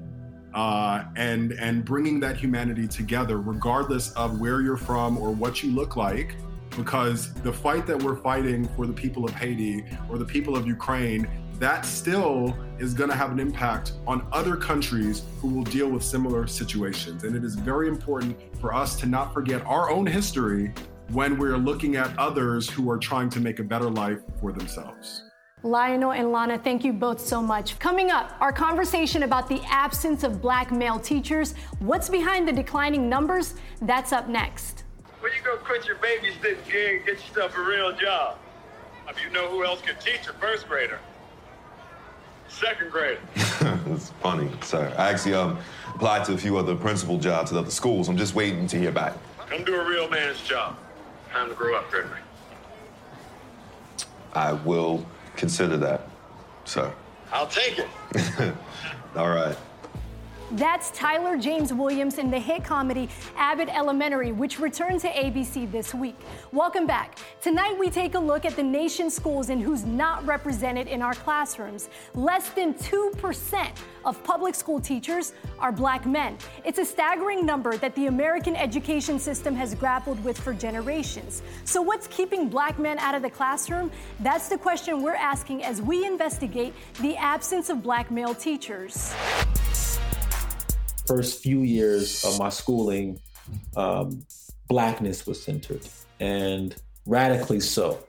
uh, 0.55 1.05
and 1.17 1.53
and 1.53 1.85
bringing 1.85 2.21
that 2.21 2.37
humanity 2.37 2.87
together, 2.87 3.41
regardless 3.41 4.13
of 4.13 4.41
where 4.41 4.61
you're 4.61 4.77
from 4.77 5.19
or 5.19 5.33
what 5.33 5.63
you 5.63 5.73
look 5.73 5.97
like, 5.97 6.37
because 6.77 7.35
the 7.35 7.53
fight 7.53 7.85
that 7.87 8.01
we're 8.01 8.17
fighting 8.17 8.69
for 8.77 8.87
the 8.87 8.93
people 8.93 9.25
of 9.25 9.33
Haiti 9.33 9.85
or 10.09 10.19
the 10.19 10.25
people 10.25 10.57
of 10.57 10.69
Ukraine, 10.69 11.29
that 11.59 11.87
still 11.87 12.57
is 12.79 12.93
going 12.93 13.09
to 13.09 13.17
have 13.17 13.33
an 13.33 13.41
impact 13.41 13.93
on 14.07 14.27
other 14.33 14.57
countries 14.57 15.23
who 15.41 15.49
will 15.49 15.65
deal 15.65 15.89
with 15.89 16.03
similar 16.03 16.47
situations. 16.47 17.25
And 17.25 17.35
it 17.35 17.45
is 17.45 17.55
very 17.55 17.89
important 17.89 18.37
for 18.61 18.75
us 18.75 18.99
to 19.01 19.07
not 19.07 19.33
forget 19.33 19.65
our 19.65 19.91
own 19.91 20.07
history 20.07 20.73
when 21.11 21.39
we're 21.39 21.57
looking 21.57 21.97
at 21.97 22.17
others 22.19 22.69
who 22.69 22.91
are 22.91 22.99
trying 22.99 23.31
to 23.31 23.41
make 23.41 23.59
a 23.59 23.63
better 23.63 23.89
life 23.89 24.21
for 24.41 24.53
themselves. 24.53 25.23
Lionel 25.63 26.13
and 26.13 26.31
Lana, 26.31 26.59
thank 26.59 26.85
you 26.85 26.93
both 26.93 27.21
so 27.21 27.41
much. 27.41 27.79
Coming 27.79 28.11
up, 28.11 28.37
our 28.41 28.53
conversation 28.53 29.23
about 29.23 29.49
the 29.49 29.63
absence 29.65 30.23
of 30.23 30.43
black 30.43 30.71
male 30.71 31.01
teachers. 31.01 31.55
What's 31.79 32.09
behind 32.11 32.47
the 32.47 32.53
declining 32.53 33.09
numbers? 33.09 33.55
That's 33.81 34.13
up 34.13 34.29
next. 34.29 34.85
When 35.21 35.33
you 35.33 35.39
go 35.43 35.57
quit 35.57 35.87
your 35.87 35.97
babysitting 35.97 36.59
gig 36.71 37.07
get 37.07 37.15
yourself 37.27 37.57
a 37.57 37.63
real 37.63 37.93
job? 37.97 38.39
I 39.09 39.13
mean, 39.13 39.25
you 39.25 39.31
know 39.31 39.49
who 39.49 39.65
else 39.65 39.81
can 39.81 39.97
teach 39.97 40.29
a 40.29 40.33
first 40.35 40.69
grader? 40.69 40.99
Second 42.61 42.91
grade. 42.91 43.19
That's 43.61 44.11
funny, 44.23 44.51
sir. 44.63 44.91
I 44.97 45.11
actually 45.11 45.35
um, 45.35 45.59
applied 45.95 46.25
to 46.25 46.33
a 46.33 46.39
few 46.39 46.57
other 46.57 46.75
principal 46.75 47.19
jobs 47.19 47.53
at 47.53 47.59
other 47.59 47.71
schools. 47.71 48.09
I'm 48.09 48.17
just 48.17 48.35
waiting 48.35 48.67
to 48.69 48.79
hear 48.79 48.91
back. 48.91 49.15
Come 49.47 49.63
do 49.63 49.79
a 49.79 49.87
real 49.87 50.09
man's 50.09 50.41
job. 50.41 50.79
Time 51.31 51.51
to 51.51 51.55
grow 51.55 51.77
up, 51.77 51.91
Gregory. 51.91 52.19
I 54.33 54.55
will 54.55 55.05
consider 55.37 55.77
that, 55.77 56.09
sir. 56.65 56.91
I'll 57.31 57.47
take 57.47 57.79
it. 57.79 57.89
All 59.17 59.29
right. 59.29 59.57
That's 60.53 60.93
Tyler 60.93 61.37
James 61.37 61.73
Williams 61.73 62.19
in 62.19 62.31
the 62.31 62.39
hit 62.39 62.63
comedy 62.63 63.09
Abbott 63.37 63.69
Elementary, 63.69 64.31
which 64.31 64.61
returned 64.61 65.01
to 65.01 65.09
ABC 65.09 65.71
this 65.73 65.93
week. 65.93 66.15
Welcome 66.53 66.87
back. 66.87 67.19
Tonight, 67.41 67.77
we 67.77 67.91
take 67.91 68.15
a 68.15 68.19
look 68.19 68.45
at 68.45 68.55
the 68.55 68.63
nation's 68.63 69.13
schools 69.13 69.49
and 69.49 69.61
who's 69.61 69.85
not 69.85 70.25
represented 70.25 70.87
in 70.87 71.03
our 71.03 71.15
classrooms. 71.15 71.89
Less 72.15 72.51
than 72.51 72.75
2% 72.75 73.69
of 74.05 74.23
public 74.23 74.55
school 74.55 74.81
teachers 74.81 75.33
are 75.59 75.73
black 75.73 76.07
men. 76.07 76.39
It's 76.65 76.79
a 76.79 76.85
staggering 76.85 77.45
number 77.45 77.77
that 77.79 77.97
the 77.97 78.07
American 78.07 78.55
education 78.55 79.19
system 79.19 79.57
has 79.57 79.75
grappled 79.75 80.23
with 80.23 80.39
for 80.39 80.55
generations. 80.55 81.43
So, 81.65 81.83
what's 81.83 82.07
keeping 82.07 82.49
black 82.49 82.79
men 82.79 83.01
out 83.01 83.17
of 83.17 83.23
the 83.23 83.31
classroom? 83.31 83.91
That's 84.21 84.49
the 84.49 84.59
question 84.59 85.03
we're 85.03 85.17
asking 85.17 85.65
as 85.65 85.83
we 85.83 86.07
investigate 86.07 86.73
the 87.01 87.17
absence 87.17 87.69
of 87.69 87.83
black 87.83 88.13
male 88.13 88.35
teachers. 88.35 89.13
First 91.07 91.43
few 91.43 91.63
years 91.63 92.25
of 92.25 92.39
my 92.39 92.49
schooling, 92.49 93.21
um, 93.77 94.27
blackness 94.69 95.27
was 95.27 95.43
centered 95.43 95.83
and 96.21 96.75
radically 97.07 97.61
so. 97.61 98.05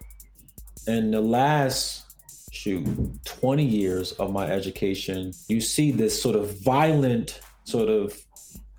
In 0.87 1.11
the 1.11 1.21
last, 1.21 2.03
shoot, 2.51 2.87
20 3.25 3.63
years 3.63 4.13
of 4.13 4.31
my 4.31 4.47
education, 4.47 5.33
you 5.47 5.61
see 5.61 5.91
this 5.91 6.19
sort 6.21 6.35
of 6.35 6.59
violent 6.61 7.41
sort 7.65 7.89
of 7.89 8.17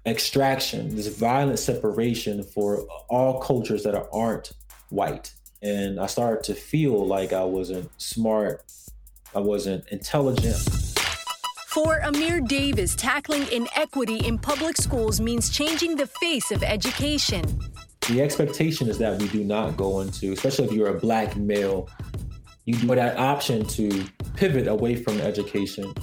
extraction, 0.06 0.96
this 0.96 1.08
violent 1.18 1.58
separation 1.58 2.42
for 2.42 2.86
all 3.08 3.40
cultures 3.40 3.82
that 3.84 4.08
aren't 4.12 4.52
white. 4.88 5.32
And 5.62 6.00
I 6.00 6.06
started 6.06 6.44
to 6.44 6.54
feel 6.54 7.06
like 7.06 7.32
I 7.32 7.44
wasn't 7.44 7.90
smart, 8.00 8.64
I 9.34 9.40
wasn't 9.40 9.86
intelligent. 9.88 10.87
For 11.84 12.00
Amir 12.00 12.40
Davis, 12.40 12.96
tackling 12.96 13.46
inequity 13.52 14.26
in 14.26 14.36
public 14.36 14.76
schools 14.76 15.20
means 15.20 15.48
changing 15.48 15.94
the 15.94 16.08
face 16.08 16.50
of 16.50 16.64
education. 16.64 17.44
The 18.08 18.20
expectation 18.20 18.88
is 18.88 18.98
that 18.98 19.22
we 19.22 19.28
do 19.28 19.44
not 19.44 19.76
go 19.76 20.00
into, 20.00 20.32
especially 20.32 20.64
if 20.64 20.72
you're 20.72 20.88
a 20.88 20.98
black 20.98 21.36
male, 21.36 21.88
you 22.64 22.74
do 22.74 22.88
that 22.88 23.16
option 23.16 23.64
to 23.66 24.04
pivot 24.34 24.66
away 24.66 24.96
from 24.96 25.20
education 25.20 25.94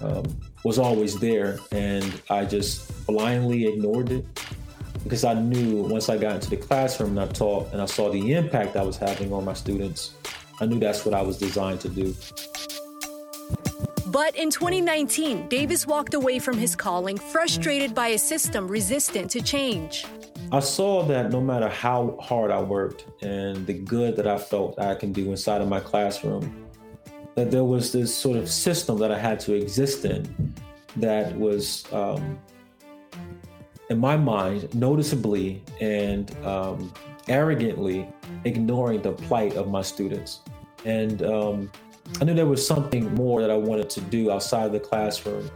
um, 0.00 0.22
was 0.62 0.78
always 0.78 1.18
there, 1.18 1.58
and 1.72 2.22
I 2.30 2.44
just 2.44 3.04
blindly 3.04 3.66
ignored 3.66 4.12
it 4.12 4.24
because 5.02 5.24
I 5.24 5.34
knew 5.34 5.82
once 5.82 6.08
I 6.08 6.16
got 6.16 6.36
into 6.36 6.50
the 6.50 6.58
classroom 6.58 7.18
and 7.18 7.28
I 7.28 7.32
taught 7.32 7.72
and 7.72 7.82
I 7.82 7.86
saw 7.86 8.08
the 8.08 8.34
impact 8.34 8.76
I 8.76 8.84
was 8.84 8.96
having 8.96 9.32
on 9.32 9.44
my 9.44 9.54
students, 9.54 10.14
I 10.60 10.66
knew 10.66 10.78
that's 10.78 11.04
what 11.04 11.12
I 11.12 11.22
was 11.22 11.38
designed 11.38 11.80
to 11.80 11.88
do. 11.88 12.14
But 14.18 14.34
in 14.34 14.50
2019, 14.50 15.46
Davis 15.46 15.86
walked 15.86 16.12
away 16.12 16.40
from 16.40 16.58
his 16.58 16.74
calling, 16.74 17.16
frustrated 17.16 17.94
by 17.94 18.08
a 18.08 18.18
system 18.18 18.66
resistant 18.66 19.30
to 19.30 19.40
change. 19.40 20.04
I 20.50 20.58
saw 20.58 21.04
that 21.04 21.30
no 21.30 21.40
matter 21.40 21.68
how 21.68 22.18
hard 22.20 22.50
I 22.50 22.60
worked 22.60 23.06
and 23.22 23.64
the 23.64 23.74
good 23.74 24.16
that 24.16 24.26
I 24.26 24.36
felt 24.36 24.76
I 24.76 24.96
can 24.96 25.12
do 25.12 25.30
inside 25.30 25.60
of 25.60 25.68
my 25.68 25.78
classroom, 25.78 26.66
that 27.36 27.52
there 27.52 27.62
was 27.62 27.92
this 27.92 28.12
sort 28.12 28.38
of 28.38 28.50
system 28.50 28.98
that 28.98 29.12
I 29.12 29.18
had 29.20 29.38
to 29.46 29.54
exist 29.54 30.04
in 30.04 30.52
that 30.96 31.38
was, 31.38 31.84
um, 31.92 32.40
in 33.88 34.00
my 34.00 34.16
mind, 34.16 34.74
noticeably 34.74 35.62
and 35.80 36.36
um, 36.44 36.92
arrogantly 37.28 38.08
ignoring 38.44 39.00
the 39.02 39.12
plight 39.12 39.54
of 39.54 39.70
my 39.70 39.82
students. 39.82 40.40
And 40.84 41.22
um, 41.22 41.70
I 42.20 42.24
knew 42.24 42.34
there 42.34 42.46
was 42.46 42.66
something 42.66 43.14
more 43.14 43.40
that 43.40 43.50
I 43.50 43.56
wanted 43.56 43.90
to 43.90 44.00
do 44.00 44.30
outside 44.30 44.66
of 44.66 44.72
the 44.72 44.80
classroom. 44.80 45.50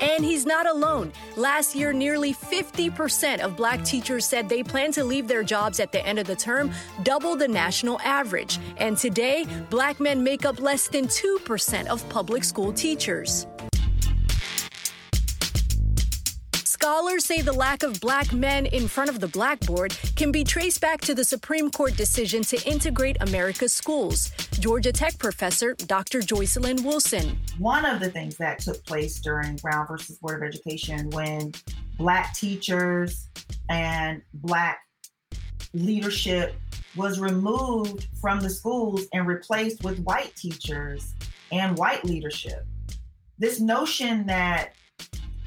And 0.00 0.24
he's 0.24 0.44
not 0.44 0.66
alone. 0.66 1.12
Last 1.36 1.74
year, 1.74 1.92
nearly 1.92 2.34
50% 2.34 3.40
of 3.40 3.56
black 3.56 3.84
teachers 3.84 4.26
said 4.26 4.48
they 4.48 4.62
plan 4.62 4.92
to 4.92 5.04
leave 5.04 5.28
their 5.28 5.42
jobs 5.42 5.80
at 5.80 5.92
the 5.92 6.04
end 6.06 6.18
of 6.18 6.26
the 6.26 6.36
term, 6.36 6.72
double 7.02 7.36
the 7.36 7.48
national 7.48 8.00
average. 8.00 8.58
And 8.76 8.98
today, 8.98 9.46
black 9.70 10.00
men 10.00 10.22
make 10.22 10.44
up 10.44 10.60
less 10.60 10.88
than 10.88 11.06
2% 11.06 11.86
of 11.86 12.06
public 12.08 12.44
school 12.44 12.72
teachers. 12.72 13.46
Scholars 16.84 17.24
say 17.24 17.40
the 17.40 17.50
lack 17.50 17.82
of 17.82 17.98
black 17.98 18.30
men 18.34 18.66
in 18.66 18.88
front 18.88 19.08
of 19.08 19.18
the 19.18 19.26
blackboard 19.26 19.96
can 20.16 20.30
be 20.30 20.44
traced 20.44 20.82
back 20.82 21.00
to 21.00 21.14
the 21.14 21.24
Supreme 21.24 21.70
Court 21.70 21.96
decision 21.96 22.42
to 22.42 22.62
integrate 22.68 23.16
America's 23.22 23.72
schools. 23.72 24.30
Georgia 24.60 24.92
Tech 24.92 25.18
professor 25.18 25.72
Dr. 25.72 26.20
Joycelyn 26.20 26.84
Wilson. 26.84 27.38
One 27.56 27.86
of 27.86 28.00
the 28.00 28.10
things 28.10 28.36
that 28.36 28.58
took 28.58 28.84
place 28.84 29.18
during 29.18 29.56
Brown 29.56 29.86
versus 29.86 30.18
Board 30.18 30.42
of 30.42 30.46
Education 30.46 31.08
when 31.08 31.52
black 31.96 32.34
teachers 32.34 33.30
and 33.70 34.20
black 34.34 34.80
leadership 35.72 36.54
was 36.96 37.18
removed 37.18 38.08
from 38.20 38.40
the 38.40 38.50
schools 38.50 39.06
and 39.14 39.26
replaced 39.26 39.82
with 39.82 40.00
white 40.00 40.36
teachers 40.36 41.14
and 41.50 41.78
white 41.78 42.04
leadership. 42.04 42.66
This 43.38 43.58
notion 43.58 44.26
that 44.26 44.74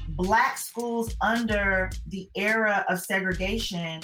black 0.08 0.58
schools 0.58 1.14
under 1.20 1.90
the 2.06 2.28
era 2.34 2.84
of 2.88 3.00
segregation 3.00 4.00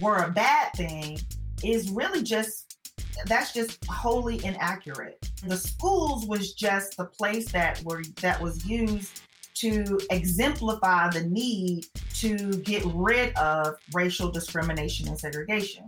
were 0.00 0.18
a 0.18 0.30
bad 0.30 0.72
thing 0.74 1.18
is 1.62 1.90
really 1.90 2.22
just 2.22 2.78
that's 3.24 3.52
just 3.52 3.82
wholly 3.86 4.44
inaccurate. 4.44 5.30
The 5.46 5.56
schools 5.56 6.26
was 6.26 6.52
just 6.52 6.96
the 6.96 7.06
place 7.06 7.50
that 7.52 7.82
were 7.84 8.02
that 8.20 8.40
was 8.40 8.66
used 8.66 9.22
to 9.54 9.98
exemplify 10.10 11.08
the 11.08 11.22
need 11.22 11.86
to 12.14 12.36
get 12.58 12.82
rid 12.86 13.34
of 13.36 13.76
racial 13.94 14.30
discrimination 14.30 15.08
and 15.08 15.18
segregation. 15.18 15.86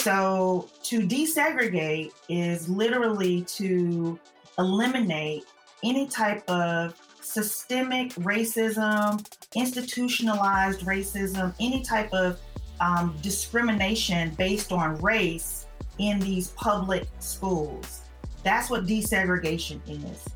So 0.00 0.70
to 0.84 1.00
desegregate 1.00 2.12
is 2.28 2.68
literally 2.68 3.42
to 3.42 4.18
eliminate 4.58 5.44
any 5.86 6.08
type 6.08 6.42
of 6.50 7.00
systemic 7.20 8.10
racism, 8.14 9.24
institutionalized 9.54 10.80
racism, 10.80 11.54
any 11.60 11.82
type 11.82 12.12
of 12.12 12.40
um, 12.80 13.16
discrimination 13.22 14.34
based 14.34 14.72
on 14.72 15.00
race 15.00 15.66
in 15.98 16.18
these 16.18 16.48
public 16.50 17.06
schools. 17.20 18.02
That's 18.42 18.68
what 18.68 18.84
desegregation 18.86 19.80
is. 19.88 20.28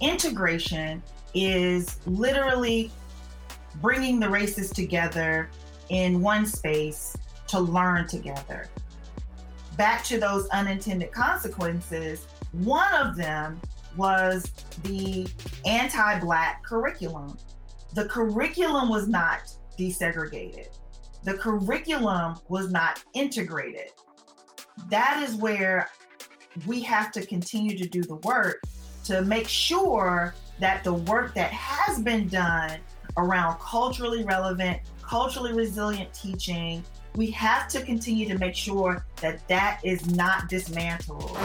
Integration 0.00 1.02
is 1.34 1.98
literally 2.06 2.90
bringing 3.82 4.18
the 4.18 4.28
races 4.28 4.70
together 4.70 5.50
in 5.90 6.20
one 6.22 6.46
space 6.46 7.14
to 7.48 7.60
learn 7.60 8.06
together. 8.08 8.68
Back 9.76 10.02
to 10.04 10.18
those 10.18 10.48
unintended 10.48 11.12
consequences, 11.12 12.26
one 12.52 12.92
of 12.94 13.16
them 13.16 13.60
was 13.96 14.44
the 14.82 15.26
anti 15.64 16.18
Black 16.20 16.62
curriculum. 16.64 17.36
The 17.94 18.06
curriculum 18.06 18.88
was 18.88 19.08
not 19.08 19.52
desegregated, 19.78 20.68
the 21.22 21.34
curriculum 21.34 22.36
was 22.48 22.70
not 22.70 23.02
integrated. 23.14 23.90
That 24.90 25.22
is 25.22 25.36
where 25.36 25.88
we 26.66 26.80
have 26.82 27.12
to 27.12 27.24
continue 27.26 27.76
to 27.78 27.88
do 27.88 28.02
the 28.02 28.16
work 28.16 28.60
to 29.04 29.22
make 29.22 29.48
sure 29.48 30.34
that 30.58 30.84
the 30.84 30.94
work 30.94 31.34
that 31.34 31.50
has 31.52 32.00
been 32.00 32.28
done 32.28 32.78
around 33.16 33.58
culturally 33.58 34.24
relevant, 34.24 34.80
culturally 35.02 35.52
resilient 35.52 36.12
teaching, 36.12 36.82
we 37.16 37.30
have 37.30 37.68
to 37.68 37.82
continue 37.82 38.26
to 38.26 38.38
make 38.38 38.54
sure 38.54 39.06
that 39.20 39.46
that 39.48 39.80
is 39.84 40.06
not 40.14 40.48
dismantled. 40.48 41.36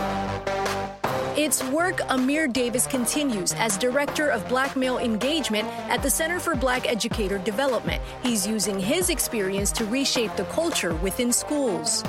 Its 1.39 1.63
work, 1.63 2.01
Amir 2.09 2.49
Davis 2.49 2.85
continues 2.85 3.53
as 3.53 3.77
Director 3.77 4.27
of 4.27 4.45
Black 4.49 4.75
Male 4.75 4.97
Engagement 4.97 5.65
at 5.89 6.03
the 6.03 6.09
Center 6.09 6.37
for 6.37 6.53
Black 6.53 6.85
Educator 6.85 7.37
Development. 7.37 8.01
He's 8.21 8.45
using 8.45 8.77
his 8.77 9.09
experience 9.09 9.71
to 9.71 9.85
reshape 9.85 10.35
the 10.35 10.43
culture 10.43 10.95
within 10.95 11.31
schools. 11.31 12.03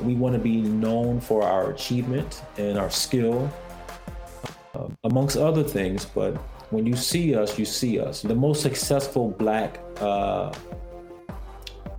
We 0.00 0.14
want 0.14 0.32
to 0.32 0.38
be 0.38 0.62
known 0.62 1.20
for 1.20 1.42
our 1.42 1.72
achievement 1.72 2.40
and 2.56 2.78
our 2.78 2.88
skill, 2.88 3.52
uh, 4.74 4.88
amongst 5.04 5.36
other 5.36 5.62
things, 5.62 6.06
but 6.06 6.34
when 6.70 6.86
you 6.86 6.96
see 6.96 7.34
us, 7.34 7.58
you 7.58 7.66
see 7.66 8.00
us. 8.00 8.22
The 8.22 8.34
most 8.34 8.62
successful 8.62 9.28
black 9.28 9.78
uh, 10.00 10.54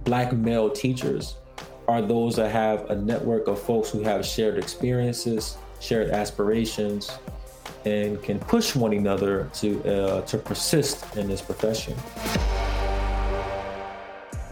black 0.04 0.34
male 0.34 0.72
teachers 0.72 1.36
are 1.88 2.02
those 2.02 2.38
that 2.38 2.50
have 2.50 2.90
a 2.90 2.96
network 2.96 3.48
of 3.48 3.62
folks 3.62 3.92
who 3.92 4.02
have 4.02 4.26
shared 4.26 4.58
experiences, 4.58 5.56
shared 5.80 6.10
aspirations, 6.10 7.12
and 7.86 8.22
can 8.22 8.40
push 8.40 8.76
one 8.76 8.94
another 8.94 9.50
to 9.54 9.84
uh, 9.84 10.22
to 10.22 10.38
persist 10.38 11.16
in 11.16 11.28
this 11.28 11.42
profession. 11.42 11.96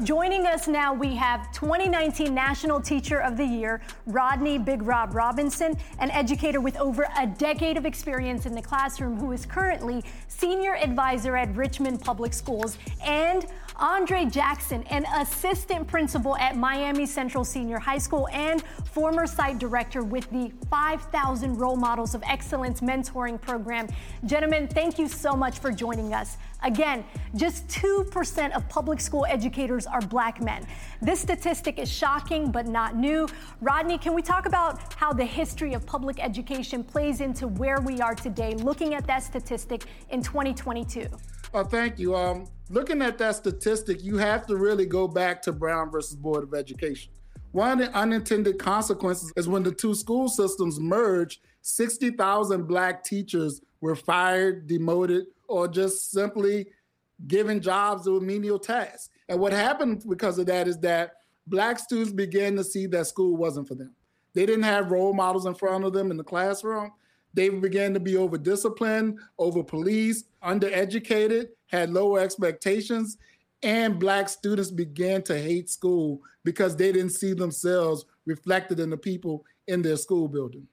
Joining 0.04 0.46
us 0.46 0.68
now, 0.68 0.94
we 0.94 1.16
have 1.16 1.52
2019 1.54 2.32
National 2.32 2.80
Teacher 2.80 3.20
of 3.20 3.36
the 3.36 3.44
Year, 3.44 3.82
Rodney 4.06 4.60
Big 4.60 4.84
Rob 4.84 5.16
Robinson, 5.16 5.76
an 5.98 6.12
educator 6.12 6.62
with 6.62 6.78
over 6.78 7.08
a 7.18 7.26
decade 7.26 7.78
of 7.78 7.86
experience 7.88 8.46
in 8.46 8.54
the 8.54 8.62
classroom 8.62 9.18
who 9.18 9.32
is 9.32 9.44
currently 9.44 10.04
Senior 10.28 10.76
Advisor 10.76 11.36
at 11.36 11.54
Richmond 11.56 12.00
Public 12.00 12.32
Schools, 12.36 12.78
and 13.04 13.48
Andre 13.80 14.26
Jackson, 14.26 14.82
an 14.84 15.06
assistant 15.18 15.88
principal 15.88 16.36
at 16.38 16.58
Miami 16.58 17.06
Central 17.06 17.46
Senior 17.46 17.78
High 17.78 18.00
School 18.00 18.28
and 18.32 18.64
former 18.92 19.28
site 19.28 19.60
director 19.60 20.04
with 20.04 20.28
the 20.32 20.52
5,000 20.70 21.56
Role 21.56 21.76
Models 21.76 22.16
of 22.16 22.24
Excellence 22.24 22.82
mentoring 22.82 23.40
program. 23.40 23.88
Gentlemen, 24.26 24.68
thank 24.68 24.98
you 24.98 25.08
so 25.08 25.36
much 25.36 25.60
for 25.60 25.72
joining 25.72 26.14
us. 26.14 26.38
Again, 26.64 27.06
just 27.36 27.68
2% 27.68 28.56
of 28.56 28.68
public 28.68 29.00
school 29.00 29.26
educators 29.30 29.86
are 29.86 30.02
black 30.02 30.42
men. 30.42 30.66
This 31.02 31.20
statistic 31.20 31.78
is 31.78 31.92
shocking 31.92 32.52
but 32.52 32.68
not 32.68 32.96
new. 32.96 33.28
Rodney, 33.62 34.00
can 34.00 34.16
we 34.16 34.24
talk 34.24 34.48
about 34.48 34.94
how 34.96 35.14
the 35.14 35.26
history 35.26 35.74
of 35.74 35.86
public 35.86 36.20
education 36.20 36.84
plays 36.84 37.22
into 37.22 37.48
where 37.48 37.80
we 37.82 38.02
are 38.02 38.16
today, 38.16 38.56
looking 38.56 38.96
at 38.96 39.06
that 39.06 39.22
statistic 39.22 39.84
in 40.10 40.24
2022? 40.24 41.08
Oh, 41.54 41.64
thank 41.64 41.98
you. 41.98 42.16
Um, 42.16 42.46
looking 42.70 43.02
at 43.02 43.18
that 43.20 43.36
statistic, 43.36 44.04
you 44.04 44.18
have 44.18 44.46
to 44.48 44.58
really 44.58 44.86
go 44.86 45.08
back 45.08 45.42
to 45.44 45.54
Brown 45.54 45.90
versus 45.90 46.16
Board 46.16 46.44
of 46.44 46.54
Education. 46.54 47.12
One 47.52 47.72
of 47.72 47.80
the 47.80 47.98
unintended 47.98 48.60
consequences 48.60 49.32
is 49.36 49.48
when 49.48 49.64
the 49.64 49.72
two 49.72 49.96
school 49.96 50.28
systems 50.28 50.80
merged, 50.80 51.40
60,000 51.62 52.68
Black 52.68 53.04
teachers 53.04 53.62
were 53.82 53.96
fired, 53.96 54.68
demoted, 54.68 55.28
or 55.48 55.68
just 55.68 56.12
simply 56.12 56.68
given 57.28 57.62
jobs 57.62 58.06
to 58.06 58.20
menial 58.20 58.60
tasks. 58.60 59.10
And 59.30 59.40
what 59.40 59.54
happened 59.54 60.04
because 60.08 60.38
of 60.38 60.46
that 60.48 60.68
is 60.68 60.78
that 60.80 61.14
Black 61.48 61.80
students 61.80 62.12
began 62.12 62.56
to 62.58 62.64
see 62.64 62.88
that 62.88 63.08
school 63.08 63.38
wasn't 63.38 63.68
for 63.68 63.76
them. 63.76 63.94
They 64.34 64.46
didn't 64.46 64.64
have 64.64 64.92
role 64.92 65.14
models 65.14 65.46
in 65.46 65.56
front 65.56 65.86
of 65.86 65.94
them 65.94 66.12
in 66.12 66.18
the 66.18 66.24
classroom. 66.24 66.92
They 67.38 67.50
began 67.50 67.94
to 67.94 68.00
be 68.00 68.18
over 68.18 68.36
disciplined, 68.36 69.20
over 69.38 69.64
policed, 69.64 70.26
undereducated, 70.44 71.50
had 71.68 71.92
lower 71.92 72.20
expectations, 72.20 73.20
and 73.62 74.00
Black 74.00 74.28
students 74.28 74.72
began 74.72 75.22
to 75.22 75.40
hate 75.40 75.70
school 75.70 76.20
because 76.44 76.76
they 76.76 76.92
didn't 76.92 77.12
see 77.12 77.34
themselves 77.34 78.06
reflected 78.26 78.80
in 78.80 78.90
the 78.90 78.98
people 78.98 79.46
in 79.68 79.84
their 79.84 79.98
school 79.98 80.28
building. 80.28 80.68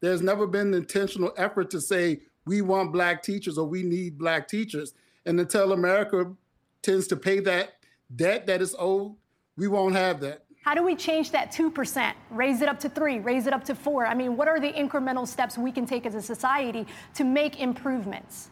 There's 0.00 0.22
never 0.22 0.46
been 0.46 0.68
an 0.68 0.74
intentional 0.74 1.34
effort 1.36 1.68
to 1.72 1.82
say, 1.82 2.22
we 2.46 2.62
want 2.62 2.94
Black 2.94 3.22
teachers 3.22 3.58
or 3.58 3.66
we 3.66 3.82
need 3.82 4.16
Black 4.16 4.48
teachers. 4.48 4.94
And 5.26 5.38
until 5.38 5.74
America 5.74 6.32
tends 6.80 7.06
to 7.08 7.16
pay 7.16 7.40
that 7.40 7.74
debt 8.14 8.46
that 8.46 8.62
is 8.62 8.74
owed, 8.78 9.16
we 9.58 9.68
won't 9.68 9.94
have 9.94 10.20
that. 10.20 10.45
How 10.66 10.74
do 10.74 10.82
we 10.82 10.96
change 10.96 11.30
that 11.30 11.52
2%, 11.52 12.12
raise 12.28 12.60
it 12.60 12.68
up 12.68 12.80
to 12.80 12.88
three, 12.88 13.20
raise 13.20 13.46
it 13.46 13.52
up 13.52 13.62
to 13.66 13.74
four? 13.76 14.04
I 14.04 14.14
mean, 14.14 14.36
what 14.36 14.48
are 14.48 14.58
the 14.58 14.72
incremental 14.72 15.24
steps 15.24 15.56
we 15.56 15.70
can 15.70 15.86
take 15.86 16.04
as 16.04 16.16
a 16.16 16.20
society 16.20 16.88
to 17.14 17.22
make 17.22 17.60
improvements? 17.60 18.50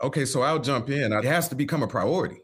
Okay, 0.00 0.24
so 0.24 0.42
I'll 0.42 0.60
jump 0.60 0.88
in. 0.88 1.12
It 1.12 1.24
has 1.24 1.48
to 1.48 1.56
become 1.56 1.82
a 1.82 1.88
priority. 1.88 2.36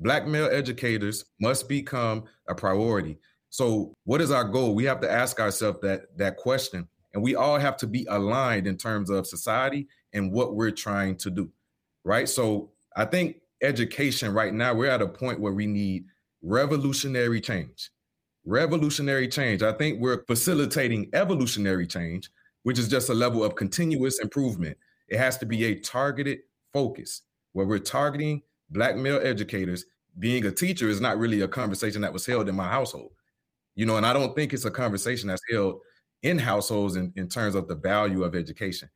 Black 0.00 0.26
male 0.26 0.48
educators 0.50 1.24
must 1.40 1.68
become 1.68 2.24
a 2.48 2.56
priority. 2.56 3.20
So, 3.50 3.94
what 4.02 4.20
is 4.20 4.32
our 4.32 4.42
goal? 4.42 4.74
We 4.74 4.82
have 4.86 5.00
to 5.02 5.10
ask 5.10 5.38
ourselves 5.38 5.78
that 5.82 6.18
that 6.18 6.36
question. 6.36 6.88
And 7.14 7.22
we 7.22 7.36
all 7.36 7.60
have 7.60 7.76
to 7.76 7.86
be 7.86 8.04
aligned 8.10 8.66
in 8.66 8.76
terms 8.76 9.10
of 9.10 9.28
society 9.28 9.86
and 10.12 10.32
what 10.32 10.56
we're 10.56 10.72
trying 10.72 11.18
to 11.18 11.30
do. 11.30 11.52
Right. 12.04 12.28
So 12.28 12.72
I 12.96 13.04
think 13.04 13.36
education 13.62 14.34
right 14.34 14.52
now, 14.52 14.74
we're 14.74 14.90
at 14.90 15.02
a 15.02 15.08
point 15.08 15.38
where 15.38 15.52
we 15.52 15.66
need 15.66 16.06
revolutionary 16.42 17.40
change. 17.40 17.90
Revolutionary 18.46 19.26
change. 19.26 19.62
I 19.62 19.72
think 19.72 20.00
we're 20.00 20.24
facilitating 20.24 21.10
evolutionary 21.12 21.86
change, 21.86 22.30
which 22.62 22.78
is 22.78 22.88
just 22.88 23.10
a 23.10 23.14
level 23.14 23.42
of 23.42 23.56
continuous 23.56 24.20
improvement. 24.20 24.78
It 25.08 25.18
has 25.18 25.36
to 25.38 25.46
be 25.46 25.64
a 25.64 25.74
targeted 25.80 26.38
focus 26.72 27.22
where 27.52 27.66
we're 27.66 27.80
targeting 27.80 28.42
Black 28.70 28.96
male 28.96 29.20
educators. 29.20 29.84
Being 30.18 30.46
a 30.46 30.52
teacher 30.52 30.88
is 30.88 31.00
not 31.00 31.18
really 31.18 31.40
a 31.40 31.48
conversation 31.48 32.00
that 32.02 32.12
was 32.12 32.24
held 32.24 32.48
in 32.48 32.54
my 32.54 32.68
household, 32.68 33.12
you 33.74 33.84
know, 33.84 33.96
and 33.96 34.06
I 34.06 34.12
don't 34.12 34.34
think 34.34 34.52
it's 34.52 34.64
a 34.64 34.70
conversation 34.70 35.28
that's 35.28 35.42
held 35.50 35.80
in 36.22 36.38
households 36.38 36.96
in, 36.96 37.12
in 37.16 37.28
terms 37.28 37.54
of 37.54 37.68
the 37.68 37.74
value 37.74 38.24
of 38.24 38.34
education. 38.34 38.88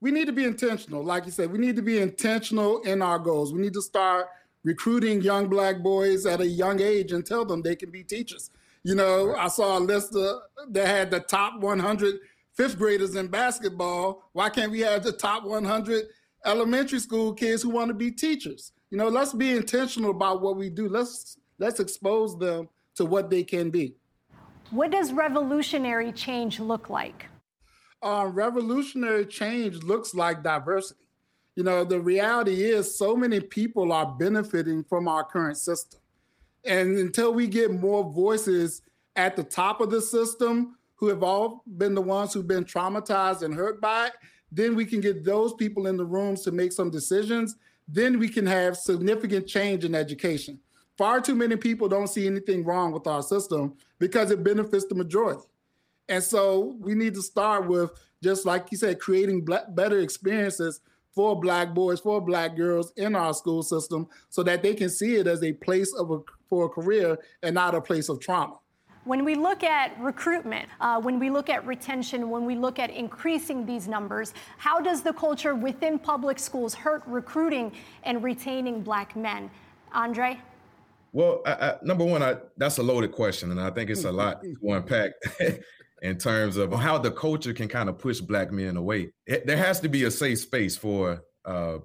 We 0.00 0.10
need 0.10 0.26
to 0.26 0.32
be 0.32 0.44
intentional. 0.44 1.02
Like 1.02 1.26
you 1.26 1.32
said, 1.32 1.50
we 1.50 1.58
need 1.58 1.76
to 1.76 1.82
be 1.82 2.00
intentional 2.00 2.80
in 2.82 3.02
our 3.02 3.18
goals. 3.18 3.52
We 3.52 3.60
need 3.60 3.74
to 3.74 3.82
start 3.82 4.28
recruiting 4.62 5.20
young 5.20 5.48
black 5.48 5.82
boys 5.82 6.26
at 6.26 6.40
a 6.40 6.46
young 6.46 6.80
age 6.80 7.12
and 7.12 7.24
tell 7.24 7.44
them 7.44 7.60
they 7.60 7.76
can 7.76 7.90
be 7.90 8.02
teachers. 8.02 8.50
You 8.84 8.94
know, 8.94 9.28
right. 9.28 9.44
I 9.46 9.48
saw 9.48 9.78
a 9.78 9.80
list 9.80 10.14
of, 10.14 10.42
that 10.68 10.86
had 10.86 11.10
the 11.10 11.20
top 11.20 11.60
100 11.60 12.16
fifth 12.52 12.78
graders 12.78 13.16
in 13.16 13.28
basketball. 13.28 14.28
Why 14.32 14.50
can't 14.50 14.70
we 14.70 14.80
have 14.80 15.02
the 15.02 15.12
top 15.12 15.44
100 15.44 16.04
elementary 16.44 17.00
school 17.00 17.32
kids 17.32 17.62
who 17.62 17.70
want 17.70 17.88
to 17.88 17.94
be 17.94 18.10
teachers? 18.10 18.72
You 18.90 18.98
know, 18.98 19.08
let's 19.08 19.32
be 19.32 19.56
intentional 19.56 20.10
about 20.10 20.42
what 20.42 20.56
we 20.56 20.68
do. 20.68 20.88
Let's 20.88 21.38
let's 21.58 21.80
expose 21.80 22.38
them 22.38 22.68
to 22.96 23.06
what 23.06 23.30
they 23.30 23.42
can 23.42 23.70
be. 23.70 23.96
What 24.70 24.90
does 24.90 25.12
revolutionary 25.12 26.12
change 26.12 26.60
look 26.60 26.90
like? 26.90 27.26
Uh, 28.02 28.28
revolutionary 28.30 29.24
change 29.24 29.82
looks 29.82 30.14
like 30.14 30.42
diversity. 30.42 31.00
You 31.56 31.62
know, 31.62 31.84
the 31.84 32.00
reality 32.00 32.64
is 32.64 32.98
so 32.98 33.16
many 33.16 33.40
people 33.40 33.92
are 33.92 34.06
benefiting 34.06 34.84
from 34.84 35.08
our 35.08 35.24
current 35.24 35.56
system. 35.56 36.00
And 36.66 36.96
until 36.98 37.32
we 37.32 37.46
get 37.46 37.70
more 37.70 38.10
voices 38.10 38.82
at 39.16 39.36
the 39.36 39.44
top 39.44 39.80
of 39.80 39.90
the 39.90 40.00
system 40.00 40.76
who 40.96 41.08
have 41.08 41.22
all 41.22 41.62
been 41.76 41.94
the 41.94 42.00
ones 42.00 42.32
who've 42.32 42.48
been 42.48 42.64
traumatized 42.64 43.42
and 43.42 43.54
hurt 43.54 43.80
by 43.80 44.06
it, 44.06 44.12
then 44.50 44.74
we 44.74 44.84
can 44.84 45.00
get 45.00 45.24
those 45.24 45.52
people 45.54 45.86
in 45.86 45.96
the 45.96 46.04
rooms 46.04 46.42
to 46.42 46.52
make 46.52 46.72
some 46.72 46.90
decisions. 46.90 47.56
Then 47.88 48.18
we 48.18 48.28
can 48.28 48.46
have 48.46 48.76
significant 48.76 49.46
change 49.46 49.84
in 49.84 49.94
education. 49.94 50.58
Far 50.96 51.20
too 51.20 51.34
many 51.34 51.56
people 51.56 51.88
don't 51.88 52.06
see 52.06 52.26
anything 52.26 52.64
wrong 52.64 52.92
with 52.92 53.06
our 53.06 53.22
system 53.22 53.74
because 53.98 54.30
it 54.30 54.44
benefits 54.44 54.86
the 54.86 54.94
majority. 54.94 55.42
And 56.08 56.22
so 56.22 56.76
we 56.78 56.94
need 56.94 57.14
to 57.14 57.22
start 57.22 57.66
with, 57.66 57.90
just 58.22 58.46
like 58.46 58.70
you 58.70 58.78
said, 58.78 59.00
creating 59.00 59.46
better 59.70 59.98
experiences 59.98 60.80
for 61.14 61.40
black 61.40 61.72
boys, 61.72 62.00
for 62.00 62.20
black 62.20 62.56
girls 62.56 62.92
in 62.96 63.14
our 63.14 63.32
school 63.32 63.62
system, 63.62 64.08
so 64.28 64.42
that 64.42 64.62
they 64.62 64.74
can 64.74 64.90
see 64.90 65.16
it 65.16 65.26
as 65.26 65.42
a 65.42 65.52
place 65.52 65.92
of 65.94 66.10
a, 66.10 66.18
for 66.48 66.66
a 66.66 66.68
career 66.68 67.18
and 67.42 67.54
not 67.54 67.74
a 67.74 67.80
place 67.80 68.08
of 68.08 68.20
trauma. 68.20 68.58
When 69.04 69.24
we 69.24 69.34
look 69.34 69.62
at 69.62 69.98
recruitment, 70.00 70.68
uh, 70.80 70.98
when 71.00 71.18
we 71.18 71.28
look 71.28 71.50
at 71.50 71.66
retention, 71.66 72.30
when 72.30 72.46
we 72.46 72.56
look 72.56 72.78
at 72.78 72.90
increasing 72.90 73.66
these 73.66 73.86
numbers, 73.86 74.32
how 74.56 74.80
does 74.80 75.02
the 75.02 75.12
culture 75.12 75.54
within 75.54 75.98
public 75.98 76.38
schools 76.38 76.74
hurt 76.74 77.02
recruiting 77.06 77.70
and 78.04 78.22
retaining 78.24 78.80
black 78.80 79.14
men? 79.14 79.50
Andre? 79.92 80.40
Well, 81.12 81.42
I, 81.46 81.52
I, 81.52 81.74
number 81.82 82.04
one, 82.04 82.22
I, 82.22 82.36
that's 82.56 82.78
a 82.78 82.82
loaded 82.82 83.12
question, 83.12 83.50
and 83.50 83.60
I 83.60 83.70
think 83.70 83.90
it's 83.90 84.04
a 84.04 84.10
lot 84.10 84.42
to 84.42 84.56
unpack 84.72 85.12
in 86.04 86.18
terms 86.18 86.58
of 86.58 86.70
how 86.72 86.98
the 86.98 87.10
culture 87.10 87.54
can 87.54 87.66
kind 87.66 87.88
of 87.88 87.98
push 87.98 88.20
black 88.20 88.52
men 88.52 88.76
away. 88.76 89.10
It, 89.26 89.46
there 89.46 89.56
has 89.56 89.80
to 89.80 89.88
be 89.88 90.04
a 90.04 90.10
safe 90.10 90.38
space 90.38 90.76
for 90.76 91.22
uh, 91.46 91.78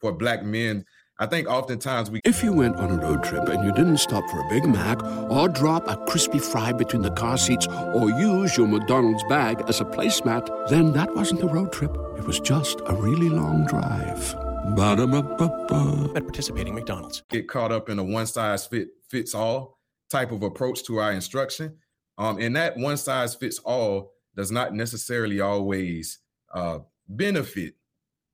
for 0.00 0.10
black 0.12 0.42
men. 0.42 0.84
I 1.20 1.26
think 1.26 1.48
oftentimes 1.48 2.10
we. 2.10 2.20
If 2.24 2.42
you 2.42 2.52
went 2.52 2.76
on 2.76 2.90
a 2.90 2.96
road 2.96 3.22
trip 3.24 3.48
and 3.48 3.64
you 3.64 3.72
didn't 3.72 3.98
stop 3.98 4.24
for 4.30 4.40
a 4.40 4.48
Big 4.48 4.64
Mac 4.64 5.02
or 5.30 5.48
drop 5.48 5.86
a 5.86 5.96
crispy 6.06 6.38
fry 6.38 6.72
between 6.72 7.02
the 7.02 7.10
car 7.10 7.36
seats 7.36 7.66
or 7.66 8.08
use 8.08 8.56
your 8.56 8.68
McDonald's 8.68 9.24
bag 9.24 9.62
as 9.68 9.80
a 9.80 9.84
placemat, 9.84 10.68
then 10.68 10.92
that 10.92 11.14
wasn't 11.14 11.42
a 11.42 11.46
road 11.46 11.72
trip. 11.72 11.94
It 12.16 12.24
was 12.24 12.40
just 12.40 12.80
a 12.86 12.94
really 12.94 13.28
long 13.28 13.66
drive. 13.66 14.34
Ba-da-ba-ba-ba. 14.76 16.12
At 16.14 16.22
participating 16.22 16.74
McDonald's. 16.74 17.22
Get 17.30 17.48
caught 17.48 17.72
up 17.72 17.88
in 17.88 17.98
a 17.98 18.04
one 18.04 18.26
size 18.26 18.66
fit 18.66 18.88
fits 19.10 19.34
all 19.34 19.78
type 20.10 20.30
of 20.30 20.42
approach 20.42 20.84
to 20.84 20.98
our 20.98 21.12
instruction. 21.12 21.78
Um, 22.18 22.38
and 22.40 22.54
that 22.56 22.76
one 22.76 22.96
size 22.96 23.34
fits 23.34 23.58
all 23.60 24.12
does 24.36 24.50
not 24.50 24.74
necessarily 24.74 25.40
always 25.40 26.18
uh, 26.52 26.80
benefit 27.08 27.74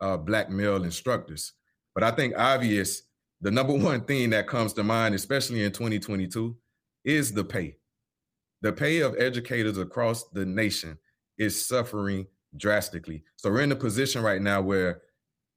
uh, 0.00 0.16
black 0.16 0.50
male 0.50 0.82
instructors. 0.84 1.52
But 1.94 2.02
I 2.02 2.10
think 2.10 2.34
obvious, 2.36 3.02
the 3.40 3.50
number 3.50 3.74
one 3.76 4.02
thing 4.02 4.30
that 4.30 4.48
comes 4.48 4.72
to 4.74 4.82
mind, 4.82 5.14
especially 5.14 5.62
in 5.62 5.72
2022, 5.72 6.56
is 7.04 7.32
the 7.32 7.44
pay. 7.44 7.76
The 8.62 8.72
pay 8.72 9.00
of 9.00 9.14
educators 9.18 9.76
across 9.76 10.24
the 10.30 10.46
nation 10.46 10.98
is 11.36 11.66
suffering 11.66 12.26
drastically. 12.56 13.24
So 13.36 13.50
we're 13.50 13.60
in 13.60 13.72
a 13.72 13.76
position 13.76 14.22
right 14.22 14.40
now 14.40 14.62
where 14.62 15.02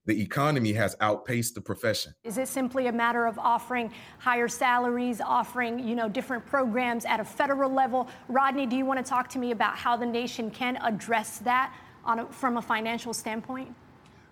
the 0.08 0.20
economy 0.22 0.72
has 0.74 0.96
outpaced 1.02 1.54
the 1.54 1.62
profession. 1.62 2.16
Is 2.24 2.38
it 2.38 2.48
simply 2.48 2.88
a 2.88 2.92
matter 2.92 3.26
of 3.26 3.38
offering 3.38 3.92
higher 4.18 4.48
salaries, 4.48 5.22
offering, 5.22 5.78
you 5.86 5.96
know, 5.96 6.08
different 6.08 6.46
programs 6.46 7.06
at 7.06 7.20
a 7.20 7.26
federal 7.26 7.72
level? 7.72 8.08
Rodney, 8.30 8.66
do 8.66 8.78
you 8.78 8.86
want 8.86 9.06
to 9.06 9.08
talk 9.08 9.28
to 9.30 9.40
me 9.40 9.52
about 9.52 9.78
how 9.78 9.98
the 9.98 10.06
nation 10.06 10.50
can 10.50 10.78
address 10.78 11.40
that 11.40 11.76
on 12.06 12.20
a, 12.20 12.26
from 12.28 12.58
a 12.58 12.62
financial 12.62 13.14
standpoint? 13.14 13.76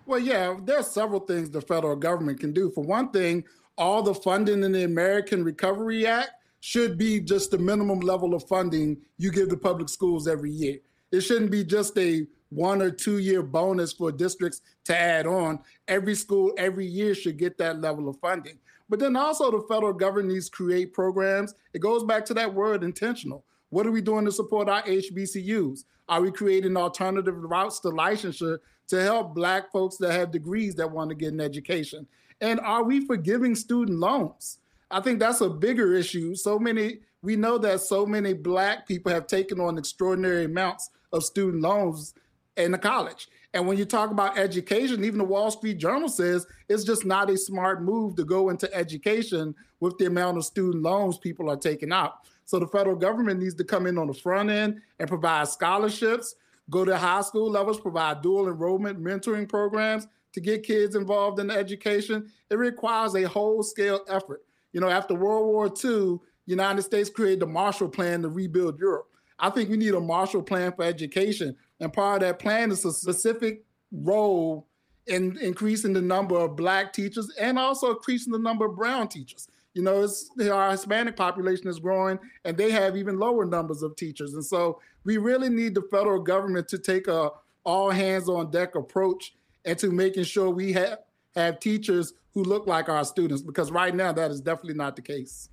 Well, 0.05 0.19
yeah, 0.19 0.55
there 0.63 0.79
are 0.79 0.83
several 0.83 1.19
things 1.19 1.49
the 1.49 1.61
federal 1.61 1.97
government 1.97 2.39
can 2.39 2.53
do. 2.53 2.71
For 2.71 2.83
one 2.83 3.09
thing, 3.09 3.43
all 3.77 4.01
the 4.01 4.15
funding 4.15 4.63
in 4.63 4.71
the 4.71 4.85
American 4.85 5.43
Recovery 5.43 6.07
Act 6.07 6.29
should 6.61 6.97
be 6.97 7.19
just 7.19 7.51
the 7.51 7.57
minimum 7.57 7.99
level 7.99 8.33
of 8.33 8.47
funding 8.47 8.97
you 9.17 9.29
give 9.29 9.49
the 9.49 9.57
public 9.57 9.89
schools 9.89 10.27
every 10.27 10.51
year. 10.51 10.77
It 11.11 11.21
shouldn't 11.21 11.51
be 11.51 11.65
just 11.65 11.97
a 11.97 12.25
one 12.55 12.81
or 12.81 12.89
two 12.89 13.17
year 13.17 13.43
bonus 13.43 13.91
for 13.91 14.11
districts 14.11 14.61
to 14.85 14.97
add 14.97 15.27
on. 15.27 15.59
Every 15.87 16.15
school 16.15 16.53
every 16.57 16.85
year 16.85 17.13
should 17.13 17.37
get 17.37 17.57
that 17.57 17.81
level 17.81 18.07
of 18.09 18.17
funding. 18.19 18.57
But 18.87 18.99
then 18.99 19.15
also 19.15 19.51
the 19.51 19.65
federal 19.67 19.93
government 19.93 20.33
needs 20.33 20.49
create 20.49 20.93
programs. 20.93 21.53
It 21.73 21.79
goes 21.79 22.03
back 22.03 22.25
to 22.25 22.33
that 22.35 22.53
word 22.53 22.83
intentional. 22.83 23.43
What 23.69 23.87
are 23.87 23.91
we 23.91 24.01
doing 24.01 24.25
to 24.25 24.31
support 24.31 24.69
our 24.69 24.83
HBCUs? 24.83 25.85
Are 26.07 26.21
we 26.21 26.31
creating 26.31 26.77
alternative 26.77 27.35
routes 27.35 27.79
to 27.79 27.89
licensure 27.89 28.59
to 28.87 29.01
help 29.01 29.33
Black 29.33 29.71
folks 29.71 29.97
that 29.97 30.13
have 30.13 30.31
degrees 30.31 30.75
that 30.75 30.91
want 30.91 31.09
to 31.09 31.15
get 31.15 31.33
an 31.33 31.41
education? 31.41 32.07
And 32.41 32.59
are 32.59 32.83
we 32.83 33.05
forgiving 33.05 33.55
student 33.55 33.99
loans? 33.99 34.59
I 34.91 35.01
think 35.01 35.19
that's 35.19 35.41
a 35.41 35.49
bigger 35.49 35.93
issue. 35.93 36.35
So 36.35 36.59
many, 36.59 36.99
we 37.23 37.35
know 37.35 37.57
that 37.57 37.81
so 37.81 38.05
many 38.05 38.33
Black 38.33 38.87
people 38.87 39.11
have 39.11 39.25
taken 39.25 39.59
on 39.59 39.79
extraordinary 39.79 40.45
amounts 40.45 40.91
of 41.11 41.23
student 41.23 41.63
loans 41.63 42.13
in 42.57 42.71
the 42.71 42.77
college. 42.77 43.27
And 43.53 43.67
when 43.67 43.77
you 43.77 43.85
talk 43.85 44.11
about 44.11 44.37
education, 44.37 45.03
even 45.05 45.17
the 45.17 45.23
Wall 45.23 45.49
Street 45.49 45.77
Journal 45.77 46.09
says 46.09 46.45
it's 46.67 46.83
just 46.83 47.05
not 47.05 47.29
a 47.29 47.37
smart 47.37 47.81
move 47.81 48.15
to 48.17 48.25
go 48.25 48.49
into 48.49 48.73
education 48.73 49.55
with 49.79 49.97
the 49.97 50.05
amount 50.05 50.37
of 50.37 50.45
student 50.45 50.83
loans 50.83 51.17
people 51.17 51.49
are 51.49 51.57
taking 51.57 51.91
out. 51.91 52.19
So 52.45 52.59
the 52.59 52.67
federal 52.67 52.95
government 52.95 53.41
needs 53.41 53.55
to 53.55 53.63
come 53.63 53.87
in 53.87 53.97
on 53.97 54.07
the 54.07 54.13
front 54.13 54.49
end 54.49 54.81
and 54.99 55.09
provide 55.09 55.47
scholarships, 55.47 56.35
go 56.69 56.85
to 56.85 56.97
high 56.97 57.21
school 57.21 57.49
levels, 57.49 57.79
provide 57.79 58.21
dual 58.21 58.47
enrollment 58.47 59.01
mentoring 59.01 59.47
programs 59.47 60.07
to 60.33 60.41
get 60.41 60.63
kids 60.63 60.95
involved 60.95 61.39
in 61.39 61.49
education. 61.49 62.29
It 62.49 62.57
requires 62.57 63.15
a 63.15 63.23
whole 63.23 63.63
scale 63.63 64.01
effort. 64.09 64.43
You 64.73 64.81
know, 64.81 64.89
after 64.89 65.15
World 65.15 65.47
War 65.47 65.67
II, 65.67 66.19
the 66.45 66.51
United 66.51 66.81
States 66.81 67.09
created 67.09 67.39
the 67.39 67.47
Marshall 67.47 67.89
Plan 67.89 68.21
to 68.21 68.29
rebuild 68.29 68.77
Europe. 68.77 69.07
I 69.39 69.49
think 69.49 69.69
we 69.69 69.77
need 69.77 69.93
a 69.93 69.99
Marshall 69.99 70.43
Plan 70.43 70.71
for 70.73 70.83
education 70.83 71.55
and 71.79 71.91
part 71.91 72.21
of 72.21 72.27
that 72.27 72.39
plan 72.39 72.71
is 72.71 72.85
a 72.85 72.93
specific 72.93 73.63
role 73.91 74.67
in 75.07 75.37
increasing 75.39 75.93
the 75.93 76.01
number 76.01 76.37
of 76.37 76.55
black 76.55 76.93
teachers 76.93 77.29
and 77.39 77.59
also 77.59 77.91
increasing 77.91 78.31
the 78.31 78.39
number 78.39 78.65
of 78.65 78.75
brown 78.75 79.07
teachers. 79.07 79.47
You 79.73 79.83
know, 79.83 80.03
it's, 80.03 80.29
our 80.49 80.71
Hispanic 80.71 81.17
population 81.17 81.67
is 81.67 81.79
growing 81.79 82.17
and 82.45 82.57
they 82.57 82.71
have 82.71 82.95
even 82.95 83.19
lower 83.19 83.45
numbers 83.45 83.83
of 83.83 83.95
teachers. 83.95 84.33
And 84.33 84.43
so 84.43 84.79
we 85.03 85.17
really 85.17 85.49
need 85.49 85.75
the 85.75 85.83
federal 85.91 86.21
government 86.21 86.67
to 86.69 86.77
take 86.77 87.07
a 87.07 87.31
all 87.65 87.89
hands 87.89 88.29
on 88.29 88.51
deck 88.51 88.75
approach 88.75 89.35
and 89.65 89.77
to 89.79 89.91
making 89.91 90.23
sure 90.23 90.49
we 90.49 90.71
have, 90.73 90.99
have 91.35 91.59
teachers 91.59 92.13
who 92.33 92.43
look 92.43 92.67
like 92.67 92.89
our 92.89 93.03
students 93.03 93.41
because 93.41 93.71
right 93.71 93.95
now 93.95 94.11
that 94.11 94.31
is 94.31 94.39
definitely 94.39 94.75
not 94.75 94.95
the 94.95 95.01
case. 95.01 95.49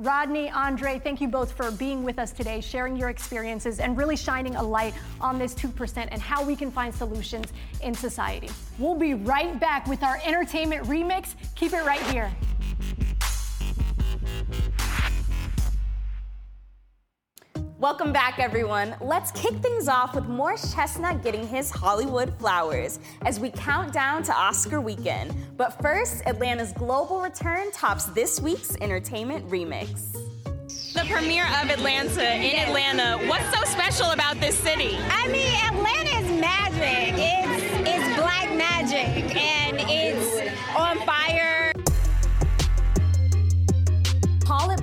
Rodney, 0.00 0.48
Andre, 0.48 0.98
thank 0.98 1.20
you 1.20 1.28
both 1.28 1.52
for 1.52 1.70
being 1.70 2.02
with 2.02 2.18
us 2.18 2.32
today, 2.32 2.62
sharing 2.62 2.96
your 2.96 3.10
experiences, 3.10 3.80
and 3.80 3.98
really 3.98 4.16
shining 4.16 4.56
a 4.56 4.62
light 4.62 4.94
on 5.20 5.38
this 5.38 5.54
2% 5.54 6.08
and 6.10 6.22
how 6.22 6.42
we 6.42 6.56
can 6.56 6.70
find 6.70 6.94
solutions 6.94 7.52
in 7.82 7.92
society. 7.92 8.48
We'll 8.78 8.94
be 8.94 9.12
right 9.12 9.60
back 9.60 9.86
with 9.86 10.02
our 10.02 10.18
entertainment 10.24 10.84
remix. 10.86 11.34
Keep 11.54 11.74
it 11.74 11.84
right 11.84 12.00
here. 12.04 12.32
Welcome 17.80 18.12
back, 18.12 18.38
everyone. 18.38 18.94
Let's 19.00 19.30
kick 19.30 19.54
things 19.62 19.88
off 19.88 20.14
with 20.14 20.26
Morris 20.26 20.74
Chestnut 20.74 21.22
getting 21.22 21.48
his 21.48 21.70
Hollywood 21.70 22.38
flowers 22.38 22.98
as 23.24 23.40
we 23.40 23.48
count 23.48 23.90
down 23.90 24.22
to 24.24 24.34
Oscar 24.34 24.82
weekend. 24.82 25.34
But 25.56 25.80
first, 25.80 26.22
Atlanta's 26.26 26.74
global 26.74 27.22
return 27.22 27.72
tops 27.72 28.04
this 28.04 28.38
week's 28.38 28.76
entertainment 28.82 29.48
remix. 29.48 30.12
The 30.92 31.06
premiere 31.10 31.46
of 31.62 31.70
Atlanta 31.70 32.34
in 32.34 32.68
Atlanta. 32.68 33.16
What's 33.26 33.50
so 33.56 33.64
special 33.64 34.10
about 34.10 34.38
this 34.40 34.58
city? 34.58 34.98
I 35.08 35.28
mean, 35.28 35.50
Atlanta 35.64 36.19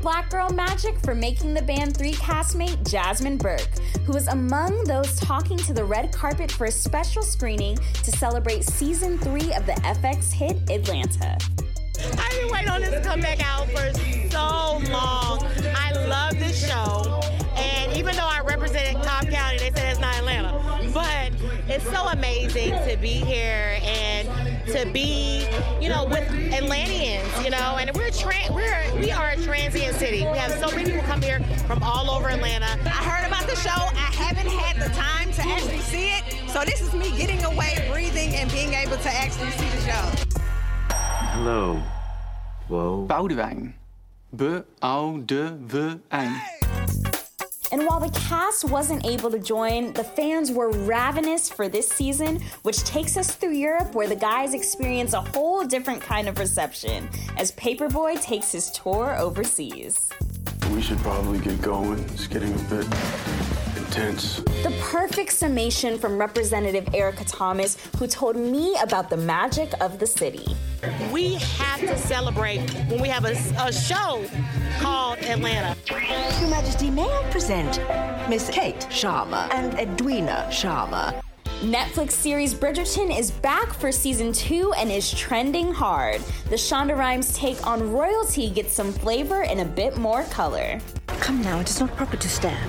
Black 0.08 0.30
Girl 0.30 0.50
Magic 0.50 0.98
for 1.00 1.14
making 1.14 1.54
the 1.54 1.62
band 1.62 1.98
3 1.98 2.14
castmate 2.14 2.90
Jasmine 2.90 3.36
Burke, 3.36 3.78
who 4.06 4.14
was 4.14 4.30
among 4.30 4.86
those 4.86 5.20
talking 5.20 5.58
to 5.58 5.74
the 5.74 5.84
red 5.84 6.14
carpet 6.14 6.50
for 6.50 6.64
a 6.68 6.72
special 6.72 7.22
screening 7.22 7.76
to 7.76 8.12
celebrate 8.12 8.64
season 8.64 9.18
3 9.18 9.54
of 9.54 9.66
the 9.66 9.74
FX 9.84 10.32
hit 10.32 10.56
Atlanta. 10.70 11.38
I've 12.18 12.32
been 12.40 12.50
waiting 12.50 12.70
on 12.70 12.80
this 12.80 12.92
to 12.92 13.02
come 13.02 13.20
back 13.20 13.46
out 13.46 13.68
for 13.72 13.94
so 14.30 14.80
long. 14.90 15.46
I 15.76 15.92
love 16.08 16.40
this 16.40 16.66
show. 16.66 17.20
And 17.58 17.92
even 17.98 18.16
though 18.16 18.30
I 18.30 18.40
represented 18.46 19.04
Cobb 19.04 19.28
County, 19.28 19.58
they 19.58 19.72
said 19.72 19.92
it's 19.92 20.00
not 20.00 20.16
Atlanta. 20.16 20.90
But 20.94 21.34
it's 21.68 21.84
so 21.84 22.08
amazing 22.08 22.72
to 22.88 22.96
be 22.96 23.10
here 23.10 23.78
and 23.84 24.17
to 24.74 24.86
be, 24.92 25.48
you 25.82 25.90
know, 25.90 26.06
with 26.06 26.24
Atlanteans, 26.54 27.28
you 27.44 27.50
know, 27.50 27.78
and 27.80 27.90
we're 27.96 28.12
tra- 28.12 28.34
we're 28.52 28.78
we 29.00 29.12
are 29.12 29.30
a 29.30 29.38
transient 29.38 29.96
city. 29.96 30.20
We 30.20 30.38
have 30.38 30.52
so 30.54 30.68
many 30.76 30.86
people 30.92 31.04
come 31.04 31.22
here 31.22 31.40
from 31.68 31.82
all 31.84 32.10
over 32.12 32.28
Atlanta. 32.30 32.66
I 32.86 33.04
heard 33.08 33.26
about 33.28 33.48
the 33.48 33.56
show. 33.56 33.70
I 33.70 34.12
haven't 34.14 34.48
had 34.48 34.76
the 34.78 34.90
time 34.94 35.32
to 35.34 35.42
actually 35.48 35.80
see 35.80 36.10
it. 36.10 36.24
So 36.50 36.64
this 36.66 36.82
is 36.82 36.94
me 36.94 37.12
getting 37.18 37.44
away, 37.46 37.88
breathing, 37.92 38.36
and 38.36 38.52
being 38.52 38.74
able 38.74 38.98
to 38.98 39.10
actually 39.10 39.52
see 39.52 39.70
the 39.70 39.82
show. 39.82 40.12
Hello. 41.34 41.82
Whoa. 42.68 43.06
Boudewijn. 43.08 43.74
B-O-U-D-W-ijn. 44.32 46.57
And 47.72 47.86
while 47.86 48.00
the 48.00 48.10
cast 48.12 48.64
wasn't 48.66 49.06
able 49.06 49.30
to 49.30 49.40
join, 49.40 49.92
the 49.94 50.04
fans 50.04 50.52
were 50.52 50.70
ravenous 50.70 51.50
for 51.50 51.68
this 51.68 51.90
season, 51.90 52.42
which 52.64 52.84
takes 52.86 53.18
us 53.18 53.36
through 53.36 53.54
Europe 53.54 53.94
where 53.94 54.08
the 54.08 54.16
guys 54.16 54.54
experience 54.54 55.14
a 55.14 55.22
whole 55.22 55.66
different 55.66 56.02
kind 56.02 56.30
of 56.30 56.40
reception 56.40 57.10
as 57.38 57.52
Paper 57.52 57.90
Boi 57.90 58.16
takes 58.16 58.52
his 58.54 58.72
tour 58.72 59.18
overseas. 59.18 60.10
We 60.72 60.82
should 60.82 61.00
probably 61.00 61.40
get 61.40 61.62
going. 61.62 62.00
It's 62.14 62.28
getting 62.28 62.54
a 62.54 62.64
bit 62.64 62.88
intense. 63.76 64.38
The 64.64 64.74
perfect 64.82 65.32
summation 65.32 65.98
from 65.98 66.18
Representative 66.18 66.88
Erica 66.94 67.26
Thomas, 67.26 67.78
who 67.98 68.08
told 68.08 68.36
me 68.36 68.76
about 68.82 69.10
the 69.10 69.18
magic 69.18 69.72
of 69.82 70.00
the 70.00 70.08
city. 70.08 70.46
We 71.12 71.36
have 71.36 71.67
to 71.80 71.98
celebrate 71.98 72.60
when 72.90 73.02
we 73.02 73.08
have 73.08 73.26
a, 73.26 73.34
a 73.60 73.72
show 73.72 74.26
called 74.80 75.20
Atlanta. 75.20 75.76
Your 76.40 76.50
Majesty, 76.50 76.90
may 76.90 77.04
I 77.04 77.30
present 77.30 77.80
Miss 78.30 78.50
Kate 78.50 78.88
Sharma 78.90 79.48
and 79.54 79.74
Edwina 79.80 80.48
Sharma? 80.50 81.22
Netflix 81.62 82.12
series 82.12 82.54
Bridgerton 82.54 83.18
is 83.18 83.32
back 83.32 83.74
for 83.74 83.92
season 83.92 84.32
two 84.32 84.74
and 84.78 84.92
is 84.92 85.12
trending 85.12 85.74
hard. 85.74 86.22
The 86.50 86.56
Shonda 86.56 86.96
Rhimes 86.96 87.34
take 87.34 87.66
on 87.66 87.92
royalty 87.92 88.50
gets 88.50 88.74
some 88.74 88.92
flavor 88.92 89.44
and 89.44 89.62
a 89.62 89.66
bit 89.66 89.98
more 89.98 90.24
color. 90.26 90.80
Come 91.08 91.42
now, 91.42 91.60
it 91.60 91.70
is 91.70 91.80
not 91.80 91.96
proper 91.96 92.18
to 92.18 92.30
stare. 92.30 92.64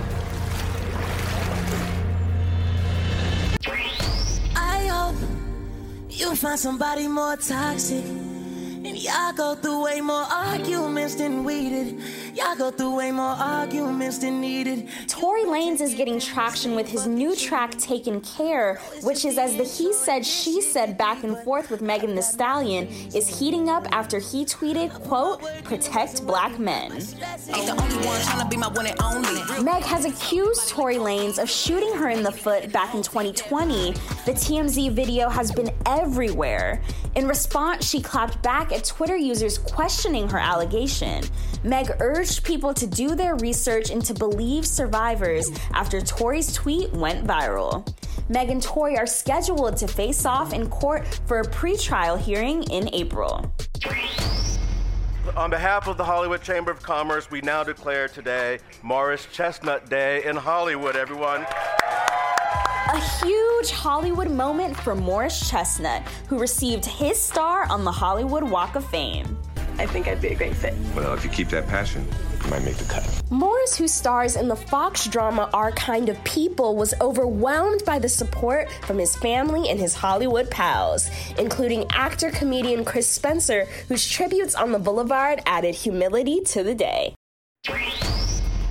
I 4.57 4.87
hope 4.91 5.17
you'll 6.09 6.35
find 6.35 6.59
somebody 6.59 7.09
more 7.09 7.37
toxic. 7.37 8.05
Y'all 8.99 9.33
go 9.33 9.55
through 9.55 9.85
way 9.85 10.01
more 10.01 10.25
arguments 10.25 11.15
than 11.15 11.45
we 11.45 11.71
did. 11.71 12.28
Y'all 12.39 12.55
go 12.55 12.71
through 12.71 12.95
way 12.95 13.11
more 13.11 13.25
arguments 13.25 14.19
than 14.19 14.41
needed. 14.41 14.89
Tory 15.09 15.43
Lanez 15.43 15.81
is 15.81 15.97
getting 15.97 16.21
traction 16.21 16.77
with 16.77 16.89
his 16.89 17.05
new 17.05 17.35
track 17.35 17.77
Taken 17.79 18.21
Care, 18.21 18.77
which 19.03 19.25
is 19.25 19.39
as 19.39 19.57
the 19.57 19.65
he 19.65 19.93
said 19.93 20.25
she 20.25 20.61
said 20.61 20.97
back 20.97 21.25
and 21.25 21.37
forth 21.39 21.69
with 21.69 21.83
Megan 21.83 22.15
Thee 22.15 22.23
Stallion 22.23 22.87
is 23.13 23.27
heating 23.41 23.69
up 23.69 23.89
after 23.91 24.21
he 24.21 24.45
tweeted, 24.45 24.91
quote, 25.03 25.43
protect 25.65 26.25
black 26.29 26.61
men. 26.61 26.93
Ain't 26.93 27.03
the 27.03 27.77
only 27.77 28.07
one 28.07 28.21
trying 28.23 28.41
to 28.41 28.49
be 28.49 28.57
my 28.57 28.69
one 28.69 28.87
and 28.87 29.03
only. 29.03 29.65
Meg 29.65 29.83
has 29.83 30.05
accused 30.05 30.69
Tory 30.69 30.97
Lanez 30.97 31.43
of 31.43 31.51
shooting 31.51 31.93
her 31.95 32.09
in 32.09 32.23
the 32.23 32.31
foot 32.31 32.71
back 32.71 32.95
in 32.95 33.03
2020. 33.03 33.95
The 34.27 34.33
TMZ 34.33 34.93
video 34.93 35.29
has 35.29 35.51
been 35.51 35.71
everywhere. 35.87 36.85
In 37.17 37.27
response, 37.27 37.85
she 37.85 38.01
clapped 38.01 38.41
back 38.45 38.71
at 38.71 38.85
Twitter 38.85 39.17
users 39.17 39.59
questioning 39.59 40.29
her 40.29 40.39
allegation. 40.39 41.25
Meg 41.65 41.91
urged 42.01 42.45
people 42.45 42.73
to 42.75 42.87
do 42.87 43.15
their 43.15 43.35
research 43.37 43.91
and 43.91 44.05
to 44.05 44.15
believe 44.15 44.67
survivors 44.67 45.51
after 45.73 46.01
Tory's 46.01 46.53
tweet 46.53 46.93
went 46.93 47.27
viral. 47.27 47.87
Meg 48.29 48.51
and 48.51 48.63
Tori 48.63 48.97
are 48.97 49.07
scheduled 49.07 49.77
to 49.79 49.89
face 49.89 50.25
off 50.25 50.53
in 50.53 50.69
court 50.69 51.07
for 51.27 51.41
a 51.41 51.45
pretrial 51.45 52.19
hearing 52.19 52.63
in 52.65 52.93
April. 52.95 53.53
On 55.37 55.51
behalf 55.51 55.89
of 55.89 55.97
the 55.97 56.05
Hollywood 56.05 56.43
Chamber 56.43 56.71
of 56.71 56.83
Commerce, 56.83 57.31
we 57.31 57.41
now 57.41 57.63
declare 57.63 58.09
today 58.09 58.59
Morris 58.83 59.27
Chestnut 59.33 59.89
Day 59.91 60.25
in 60.25 60.37
Hollywood, 60.37 60.97
everyone. 60.97 61.47
A 62.91 63.01
huge 63.23 63.71
Hollywood 63.71 64.31
moment 64.31 64.75
for 64.77 64.95
Morris 64.95 65.51
Chestnut, 65.51 66.03
who 66.29 66.39
received 66.39 66.87
his 66.87 67.21
star 67.21 67.71
on 67.71 67.85
the 67.85 67.93
Hollywood 67.93 68.43
Walk 68.43 68.77
of 68.77 68.85
Fame. 68.87 69.39
I 69.79 69.87
think 69.87 70.09
I'd 70.09 70.21
be 70.21 70.29
a 70.29 70.35
great 70.35 70.57
fit. 70.57 70.75
Well, 70.95 71.15
if 71.15 71.25
you 71.25 71.31
keep 71.31 71.49
that 71.51 71.69
passion, 71.69 72.07
you 72.45 72.51
might 72.51 72.65
make 72.65 72.77
the 72.77 72.85
cut. 72.85 73.23
Morris, 73.31 73.77
who 73.77 73.87
stars 73.87 74.35
in 74.35 74.49
the 74.49 74.57
Fox 74.57 75.07
drama 75.07 75.49
Our 75.55 75.71
Kind 75.73 76.09
of 76.09 76.23
People, 76.25 76.77
was 76.77 76.95
overwhelmed 77.01 77.85
by 77.85 77.99
the 77.99 78.09
support 78.09 78.71
from 78.87 78.99
his 78.99 79.15
family 79.17 79.69
and 79.69 79.79
his 79.79 79.95
Hollywood 79.95 80.51
pals, 80.51 81.11
including 81.39 81.87
actor 81.91 82.31
comedian 82.31 82.85
Chris 82.85 83.07
Spencer, 83.07 83.67
whose 83.89 84.09
tributes 84.09 84.55
on 84.55 84.73
the 84.73 84.79
Boulevard 84.79 85.41
added 85.47 85.75
humility 85.75 86.41
to 86.41 86.63
the 86.65 86.75
day. 86.75 87.15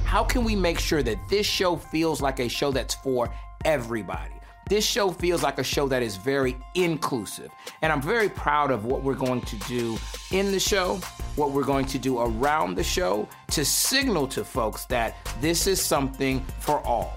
How 0.04 0.24
can 0.24 0.44
we 0.44 0.56
make 0.56 0.80
sure 0.80 1.04
that 1.04 1.18
this 1.30 1.46
show 1.46 1.76
feels 1.76 2.22
like 2.22 2.40
a 2.40 2.50
show 2.50 2.72
that's 2.72 2.96
for 2.96 3.34
everybody? 3.66 4.37
This 4.70 4.86
show 4.86 5.12
feels 5.12 5.44
like 5.44 5.60
a 5.60 5.64
show 5.64 5.88
that 5.88 6.04
is 6.04 6.18
very 6.18 6.58
inclusive. 6.76 7.52
And 7.82 7.92
I'm 7.92 8.02
very 8.02 8.28
proud 8.28 8.70
of 8.70 8.84
what 8.84 9.02
we're 9.02 9.16
going 9.16 9.42
to 9.42 9.56
do 9.60 9.98
in 10.32 10.52
the 10.52 10.60
show, 10.60 10.96
what 11.38 11.52
we're 11.52 11.64
going 11.64 11.86
to 11.86 11.98
do 11.98 12.20
around 12.20 12.76
the 12.76 12.84
show 12.84 13.30
to 13.52 13.64
signal 13.64 14.28
to 14.28 14.44
folks 14.44 14.84
that 14.86 15.16
this 15.40 15.68
is 15.68 15.82
something 15.82 16.46
for 16.60 16.86
all. 16.86 17.14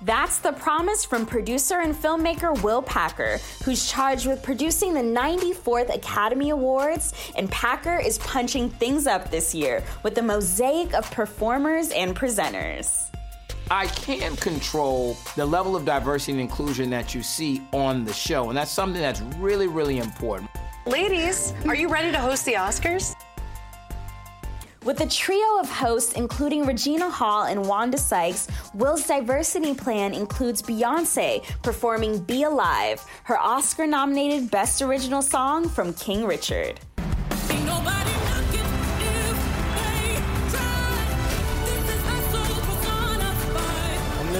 That's 0.00 0.38
the 0.38 0.52
promise 0.52 1.04
from 1.04 1.26
producer 1.26 1.80
and 1.80 1.94
filmmaker 1.94 2.60
Will 2.62 2.82
Packer, 2.82 3.38
who's 3.62 3.88
charged 3.88 4.26
with 4.26 4.42
producing 4.42 4.94
the 4.94 5.00
94th 5.00 5.94
Academy 5.94 6.50
Awards. 6.50 7.12
And 7.36 7.50
Packer 7.50 7.98
is 7.98 8.18
punching 8.18 8.70
things 8.70 9.06
up 9.06 9.30
this 9.30 9.54
year 9.54 9.84
with 10.02 10.16
a 10.16 10.22
mosaic 10.22 10.94
of 10.94 11.08
performers 11.10 11.90
and 11.90 12.16
presenters. 12.16 13.11
I 13.70 13.86
can 13.86 14.36
control 14.36 15.16
the 15.36 15.46
level 15.46 15.76
of 15.76 15.84
diversity 15.84 16.32
and 16.32 16.40
inclusion 16.40 16.90
that 16.90 17.14
you 17.14 17.22
see 17.22 17.62
on 17.72 18.04
the 18.04 18.12
show. 18.12 18.48
And 18.48 18.56
that's 18.56 18.70
something 18.70 19.00
that's 19.00 19.20
really, 19.38 19.66
really 19.66 19.98
important. 19.98 20.50
Ladies, 20.86 21.54
are 21.66 21.74
you 21.74 21.88
ready 21.88 22.10
to 22.12 22.18
host 22.18 22.44
the 22.44 22.54
Oscars? 22.54 23.14
With 24.84 25.00
a 25.00 25.06
trio 25.06 25.60
of 25.60 25.70
hosts, 25.70 26.14
including 26.14 26.66
Regina 26.66 27.08
Hall 27.08 27.44
and 27.44 27.64
Wanda 27.68 27.96
Sykes, 27.96 28.48
Will's 28.74 29.06
diversity 29.06 29.74
plan 29.74 30.12
includes 30.12 30.60
Beyonce 30.60 31.44
performing 31.62 32.18
Be 32.18 32.42
Alive, 32.42 33.04
her 33.22 33.38
Oscar 33.38 33.86
nominated 33.86 34.50
Best 34.50 34.82
Original 34.82 35.22
Song 35.22 35.68
from 35.68 35.94
King 35.94 36.26
Richard. 36.26 36.80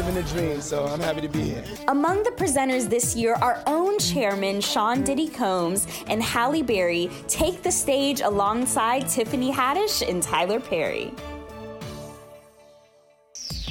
Living 0.04 0.22
the 0.22 0.30
dream, 0.30 0.60
so 0.60 0.84
I'm 0.86 1.00
happy 1.00 1.20
to 1.20 1.28
be 1.28 1.42
here. 1.42 1.64
Among 1.88 2.22
the 2.22 2.30
presenters 2.30 2.88
this 2.88 3.14
year, 3.14 3.34
our 3.34 3.62
own 3.66 3.98
chairman, 3.98 4.60
Sean 4.60 5.02
Diddy 5.02 5.28
Combs, 5.28 5.86
and 6.08 6.22
Halle 6.22 6.62
Berry 6.62 7.10
take 7.28 7.62
the 7.62 7.70
stage 7.70 8.20
alongside 8.20 9.08
Tiffany 9.08 9.52
Haddish 9.52 10.06
and 10.08 10.22
Tyler 10.22 10.60
Perry. 10.60 11.12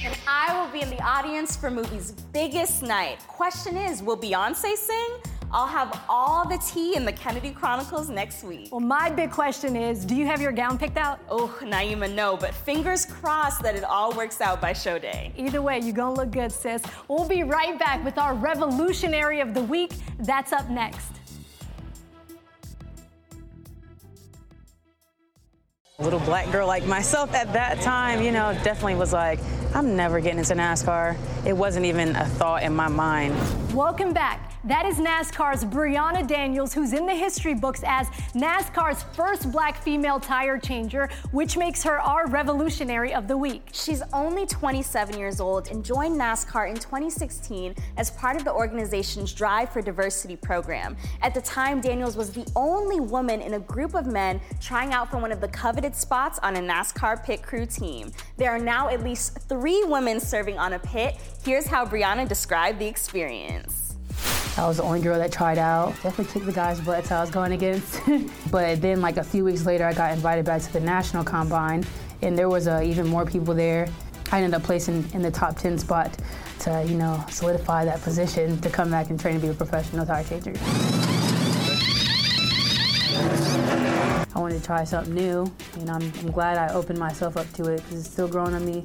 And 0.03 0.17
I 0.27 0.59
will 0.59 0.71
be 0.71 0.81
in 0.81 0.89
the 0.89 1.01
audience 1.03 1.55
for 1.55 1.69
movie's 1.69 2.11
biggest 2.33 2.81
night. 2.81 3.19
Question 3.27 3.77
is, 3.77 4.01
will 4.01 4.17
Beyonce 4.17 4.75
sing? 4.75 5.09
I'll 5.53 5.67
have 5.67 6.05
all 6.07 6.47
the 6.47 6.57
tea 6.59 6.95
in 6.95 7.03
the 7.03 7.11
Kennedy 7.11 7.51
Chronicles 7.51 8.09
next 8.09 8.43
week. 8.43 8.69
Well, 8.71 8.79
my 8.79 9.09
big 9.09 9.31
question 9.31 9.75
is 9.75 10.05
do 10.05 10.15
you 10.15 10.25
have 10.25 10.41
your 10.41 10.53
gown 10.53 10.77
picked 10.77 10.95
out? 10.95 11.19
Oh, 11.29 11.53
Naima, 11.61 12.13
no, 12.13 12.37
but 12.37 12.53
fingers 12.53 13.05
crossed 13.05 13.61
that 13.63 13.75
it 13.75 13.83
all 13.83 14.13
works 14.13 14.39
out 14.39 14.61
by 14.61 14.71
show 14.71 14.97
day. 14.97 15.33
Either 15.35 15.61
way, 15.61 15.79
you're 15.79 15.93
gonna 15.93 16.13
look 16.13 16.31
good, 16.31 16.53
sis. 16.53 16.81
We'll 17.09 17.27
be 17.27 17.43
right 17.43 17.77
back 17.77 18.03
with 18.05 18.17
our 18.17 18.33
revolutionary 18.33 19.41
of 19.41 19.53
the 19.53 19.63
week. 19.63 19.91
That's 20.19 20.53
up 20.53 20.69
next. 20.69 21.11
A 25.99 26.03
little 26.03 26.19
black 26.21 26.49
girl 26.51 26.65
like 26.65 26.85
myself 26.85 27.33
at 27.33 27.51
that 27.53 27.81
time, 27.81 28.23
you 28.23 28.31
know, 28.31 28.53
definitely 28.63 28.95
was 28.95 29.13
like, 29.13 29.39
I'm 29.75 29.95
never 29.95 30.19
getting 30.19 30.39
into 30.39 30.55
NASCAR. 30.55 31.15
It 31.45 31.53
wasn't 31.53 31.85
even 31.85 32.15
a 32.15 32.25
thought 32.25 32.63
in 32.63 32.73
my 32.73 32.87
mind. 32.87 33.35
Welcome 33.73 34.13
back. 34.13 34.51
That 34.63 34.85
is 34.85 34.97
NASCAR's 34.97 35.65
Brehanna 35.65 36.27
Daniels, 36.27 36.71
who's 36.71 36.93
in 36.93 37.07
the 37.07 37.15
history 37.15 37.55
books 37.55 37.81
as 37.83 38.05
NASCAR's 38.35 39.01
first 39.15 39.51
black 39.51 39.81
female 39.81 40.19
tire 40.19 40.59
changer, 40.59 41.09
which 41.31 41.57
makes 41.57 41.81
her 41.81 41.99
our 41.99 42.27
revolutionary 42.27 43.11
of 43.11 43.27
the 43.27 43.35
week. 43.35 43.69
She's 43.71 44.03
only 44.13 44.45
27 44.45 45.17
years 45.17 45.39
old 45.39 45.69
and 45.69 45.83
joined 45.83 46.19
NASCAR 46.21 46.69
in 46.69 46.75
2016 46.75 47.73
as 47.97 48.11
part 48.11 48.35
of 48.35 48.43
the 48.43 48.53
organization's 48.53 49.33
Drive 49.33 49.71
for 49.71 49.81
Diversity 49.81 50.35
program. 50.35 50.95
At 51.23 51.33
the 51.33 51.41
time, 51.41 51.81
Daniels 51.81 52.15
was 52.15 52.31
the 52.31 52.45
only 52.55 52.99
woman 52.99 53.41
in 53.41 53.55
a 53.55 53.59
group 53.59 53.95
of 53.95 54.05
men 54.05 54.39
trying 54.59 54.93
out 54.93 55.09
for 55.09 55.17
one 55.17 55.31
of 55.31 55.41
the 55.41 55.47
coveted 55.47 55.95
spots 55.95 56.37
on 56.43 56.55
a 56.55 56.59
NASCAR 56.59 57.23
pit 57.23 57.41
crew 57.41 57.65
team. 57.65 58.11
There 58.37 58.51
are 58.51 58.59
now 58.59 58.89
at 58.89 59.03
least 59.03 59.39
three 59.49 59.83
women 59.85 60.19
serving 60.19 60.59
on 60.59 60.73
a 60.73 60.79
pit. 60.79 61.15
Here's 61.43 61.65
how 61.65 61.83
Brehanna 61.83 62.27
described 62.27 62.77
the 62.77 62.85
experience. 62.85 63.90
I 64.57 64.67
was 64.67 64.77
the 64.77 64.83
only 64.83 64.99
girl 65.01 65.17
that 65.17 65.31
tried 65.31 65.57
out. 65.57 65.93
Definitely 66.03 66.25
kicked 66.25 66.45
the 66.45 66.51
guys' 66.51 66.81
butts 66.81 67.09
I 67.11 67.21
was 67.21 67.31
going 67.31 67.53
against. 67.53 68.01
but 68.51 68.81
then, 68.81 69.01
like 69.01 69.17
a 69.17 69.23
few 69.23 69.45
weeks 69.45 69.65
later, 69.65 69.85
I 69.85 69.93
got 69.93 70.11
invited 70.11 70.45
back 70.45 70.61
to 70.63 70.73
the 70.73 70.81
national 70.81 71.23
combine, 71.23 71.85
and 72.21 72.37
there 72.37 72.49
was 72.49 72.67
uh, 72.67 72.81
even 72.83 73.07
more 73.07 73.25
people 73.25 73.53
there. 73.53 73.87
I 74.31 74.37
ended 74.37 74.53
up 74.53 74.63
placing 74.63 75.09
in 75.13 75.21
the 75.21 75.31
top 75.31 75.57
10 75.57 75.77
spot 75.77 76.17
to, 76.59 76.85
you 76.87 76.95
know, 76.95 77.23
solidify 77.29 77.85
that 77.85 78.01
position 78.01 78.59
to 78.61 78.69
come 78.69 78.91
back 78.91 79.09
and 79.09 79.19
train 79.19 79.35
to 79.35 79.41
be 79.41 79.47
a 79.47 79.53
professional 79.53 80.05
tire 80.05 80.23
changer. 80.23 80.53
I 84.33 84.39
wanted 84.39 84.59
to 84.59 84.65
try 84.65 84.83
something 84.83 85.13
new, 85.13 85.51
and 85.79 85.89
I'm, 85.89 86.01
I'm 86.01 86.31
glad 86.31 86.57
I 86.57 86.73
opened 86.73 86.99
myself 86.99 87.35
up 87.35 87.51
to 87.53 87.71
it 87.71 87.77
because 87.77 87.99
it's 87.99 88.09
still 88.09 88.27
growing 88.27 88.53
on 88.53 88.65
me. 88.65 88.83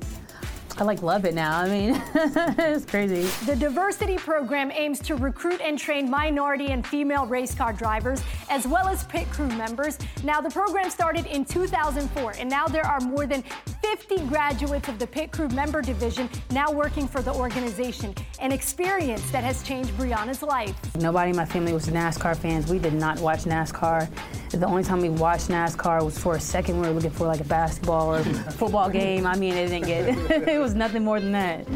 I 0.78 0.84
like 0.84 1.00
love 1.00 1.24
it 1.24 1.34
now. 1.34 1.58
I 1.58 1.68
mean, 1.68 2.02
it's 2.14 2.84
crazy. 2.84 3.22
The 3.46 3.56
diversity 3.56 4.18
program 4.18 4.70
aims 4.70 4.98
to 5.00 5.16
recruit 5.16 5.62
and 5.62 5.78
train 5.78 6.10
minority 6.10 6.66
and 6.66 6.86
female 6.86 7.24
race 7.26 7.54
car 7.54 7.72
drivers, 7.72 8.22
as 8.50 8.66
well 8.66 8.86
as 8.86 9.04
pit 9.04 9.26
crew 9.30 9.48
members. 9.48 9.98
Now, 10.22 10.42
the 10.42 10.50
program 10.50 10.90
started 10.90 11.24
in 11.26 11.46
2004, 11.46 12.34
and 12.38 12.50
now 12.50 12.66
there 12.66 12.84
are 12.84 13.00
more 13.00 13.26
than 13.26 13.42
50 13.82 14.26
graduates 14.26 14.88
of 14.88 14.98
the 14.98 15.06
pit 15.06 15.32
crew 15.32 15.48
member 15.48 15.80
division 15.80 16.28
now 16.50 16.70
working 16.70 17.08
for 17.08 17.22
the 17.22 17.32
organization. 17.32 18.14
An 18.38 18.52
experience 18.52 19.30
that 19.30 19.44
has 19.44 19.62
changed 19.62 19.92
Brehanna's 19.92 20.42
life. 20.42 20.74
Nobody 20.96 21.30
in 21.30 21.36
my 21.36 21.46
family 21.46 21.72
was 21.72 21.86
NASCAR 21.86 22.36
fans. 22.36 22.70
We 22.70 22.78
did 22.78 22.92
not 22.92 23.18
watch 23.20 23.44
NASCAR. 23.44 24.08
The 24.50 24.66
only 24.66 24.84
time 24.84 25.00
we 25.00 25.08
watched 25.08 25.48
NASCAR 25.48 26.04
was 26.04 26.18
for 26.18 26.36
a 26.36 26.40
second. 26.40 26.80
We 26.80 26.86
were 26.86 26.94
looking 26.94 27.10
for 27.10 27.26
like 27.26 27.40
a 27.40 27.44
basketball 27.44 28.14
or 28.14 28.22
football 28.58 28.90
game. 28.90 29.26
I 29.26 29.36
mean, 29.36 29.54
it 29.54 29.68
didn't 29.68 29.86
get. 29.86 30.46
was 30.66 30.74
nothing 30.74 31.04
more 31.04 31.20
than 31.20 31.30
that. 31.30 31.70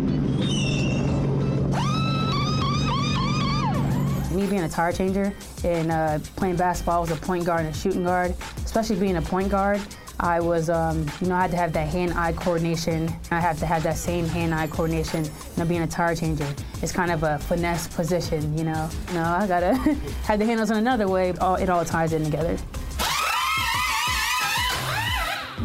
Me 4.34 4.48
being 4.48 4.62
a 4.62 4.68
tire 4.68 4.90
changer 4.90 5.32
and 5.62 5.92
uh, 5.92 6.18
playing 6.34 6.56
basketball, 6.56 6.96
I 6.96 7.00
was 7.00 7.12
a 7.12 7.16
point 7.16 7.44
guard 7.44 7.66
and 7.66 7.72
a 7.72 7.78
shooting 7.78 8.02
guard. 8.02 8.34
Especially 8.64 8.96
being 8.96 9.16
a 9.16 9.22
point 9.22 9.48
guard, 9.48 9.80
I 10.18 10.40
was, 10.40 10.70
um, 10.70 11.06
you 11.20 11.28
know, 11.28 11.36
I 11.36 11.42
had 11.42 11.52
to 11.52 11.56
have 11.56 11.72
that 11.74 11.86
hand-eye 11.86 12.32
coordination. 12.32 13.08
I 13.30 13.38
have 13.38 13.60
to 13.60 13.66
have 13.66 13.84
that 13.84 13.96
same 13.96 14.26
hand-eye 14.26 14.66
coordination. 14.66 15.24
You 15.24 15.30
know, 15.58 15.64
being 15.66 15.82
a 15.82 15.86
tire 15.86 16.16
changer, 16.16 16.52
it's 16.82 16.90
kind 16.90 17.12
of 17.12 17.22
a 17.22 17.38
finesse 17.38 17.86
position. 17.86 18.58
You 18.58 18.64
know, 18.64 18.90
no, 19.14 19.22
I 19.22 19.46
gotta 19.46 19.74
have 20.24 20.40
the 20.40 20.46
handles 20.46 20.72
in 20.72 20.78
another 20.78 21.06
way. 21.06 21.32
All, 21.40 21.54
it 21.54 21.68
all 21.68 21.84
ties 21.84 22.12
in 22.12 22.24
together. 22.24 22.58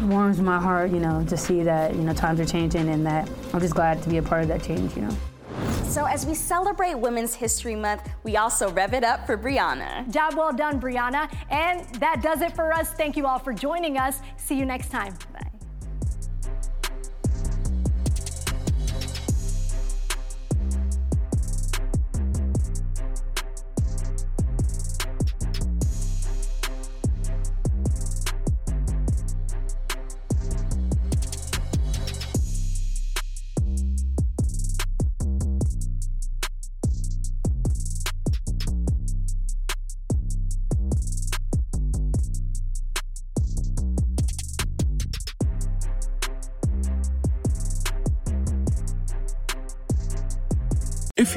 Warms 0.06 0.40
my 0.40 0.60
heart, 0.60 0.92
you 0.92 1.00
know, 1.00 1.24
to 1.28 1.36
see 1.36 1.62
that 1.64 1.94
you 1.94 2.02
know 2.02 2.14
times 2.14 2.38
are 2.40 2.44
changing 2.44 2.88
and 2.88 3.04
that 3.06 3.28
I'm 3.52 3.60
just 3.60 3.74
glad 3.74 4.02
to 4.02 4.08
be 4.08 4.18
a 4.18 4.22
part 4.22 4.42
of 4.42 4.48
that 4.48 4.62
change. 4.62 4.94
You 4.94 5.02
know. 5.02 5.16
So, 5.84 6.04
as 6.04 6.26
we 6.26 6.34
celebrate 6.34 6.94
Women's 6.94 7.34
History 7.34 7.74
Month, 7.74 8.08
we 8.22 8.36
also 8.36 8.70
rev 8.70 8.92
it 8.92 9.02
up 9.02 9.26
for 9.26 9.36
Brehanna. 9.36 10.06
Job 10.10 10.34
well 10.34 10.52
done, 10.52 10.80
Brehanna. 10.80 11.32
And 11.50 11.84
that 11.96 12.22
does 12.22 12.42
it 12.42 12.54
for 12.54 12.72
us. 12.72 12.90
Thank 12.90 13.16
you 13.16 13.26
all 13.26 13.38
for 13.38 13.52
joining 13.52 13.96
us. 13.96 14.20
See 14.36 14.58
you 14.58 14.66
next 14.66 14.90
time. 14.90 15.14
Bye. 15.32 15.55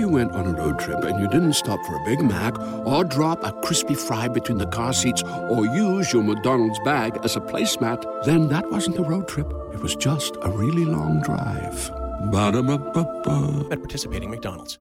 You 0.10 0.16
went 0.16 0.34
on 0.34 0.48
a 0.48 0.54
road 0.54 0.80
trip 0.80 1.04
and 1.04 1.20
you 1.20 1.28
didn't 1.28 1.54
stop 1.54 1.80
for 1.86 1.96
a 1.96 2.04
Big 2.06 2.22
Mac 2.22 2.60
or 2.86 3.04
drop 3.04 3.44
a 3.44 3.52
crispy 3.62 3.94
fry 3.94 4.28
between 4.28 4.58
the 4.58 4.68
car 4.68 4.94
seats 4.94 5.24
or 5.24 5.66
use 5.66 6.12
your 6.14 6.24
McDonald's 6.24 6.80
bag 6.84 7.20
as 7.24 7.36
a 7.36 7.40
placemat, 7.40 8.04
then 8.26 8.48
that 8.50 8.70
wasn't 8.72 8.98
a 8.98 9.04
road 9.04 9.28
trip. 9.28 9.48
It 9.74 9.82
was 9.82 9.96
just 9.96 10.36
a 10.42 10.50
really 10.52 10.86
long 10.86 11.22
drive. 11.22 11.92
Ba-da-ba-ba-ba. 12.32 13.68
At 13.72 13.80
participating 13.80 14.30
McDonald's. 14.30 14.78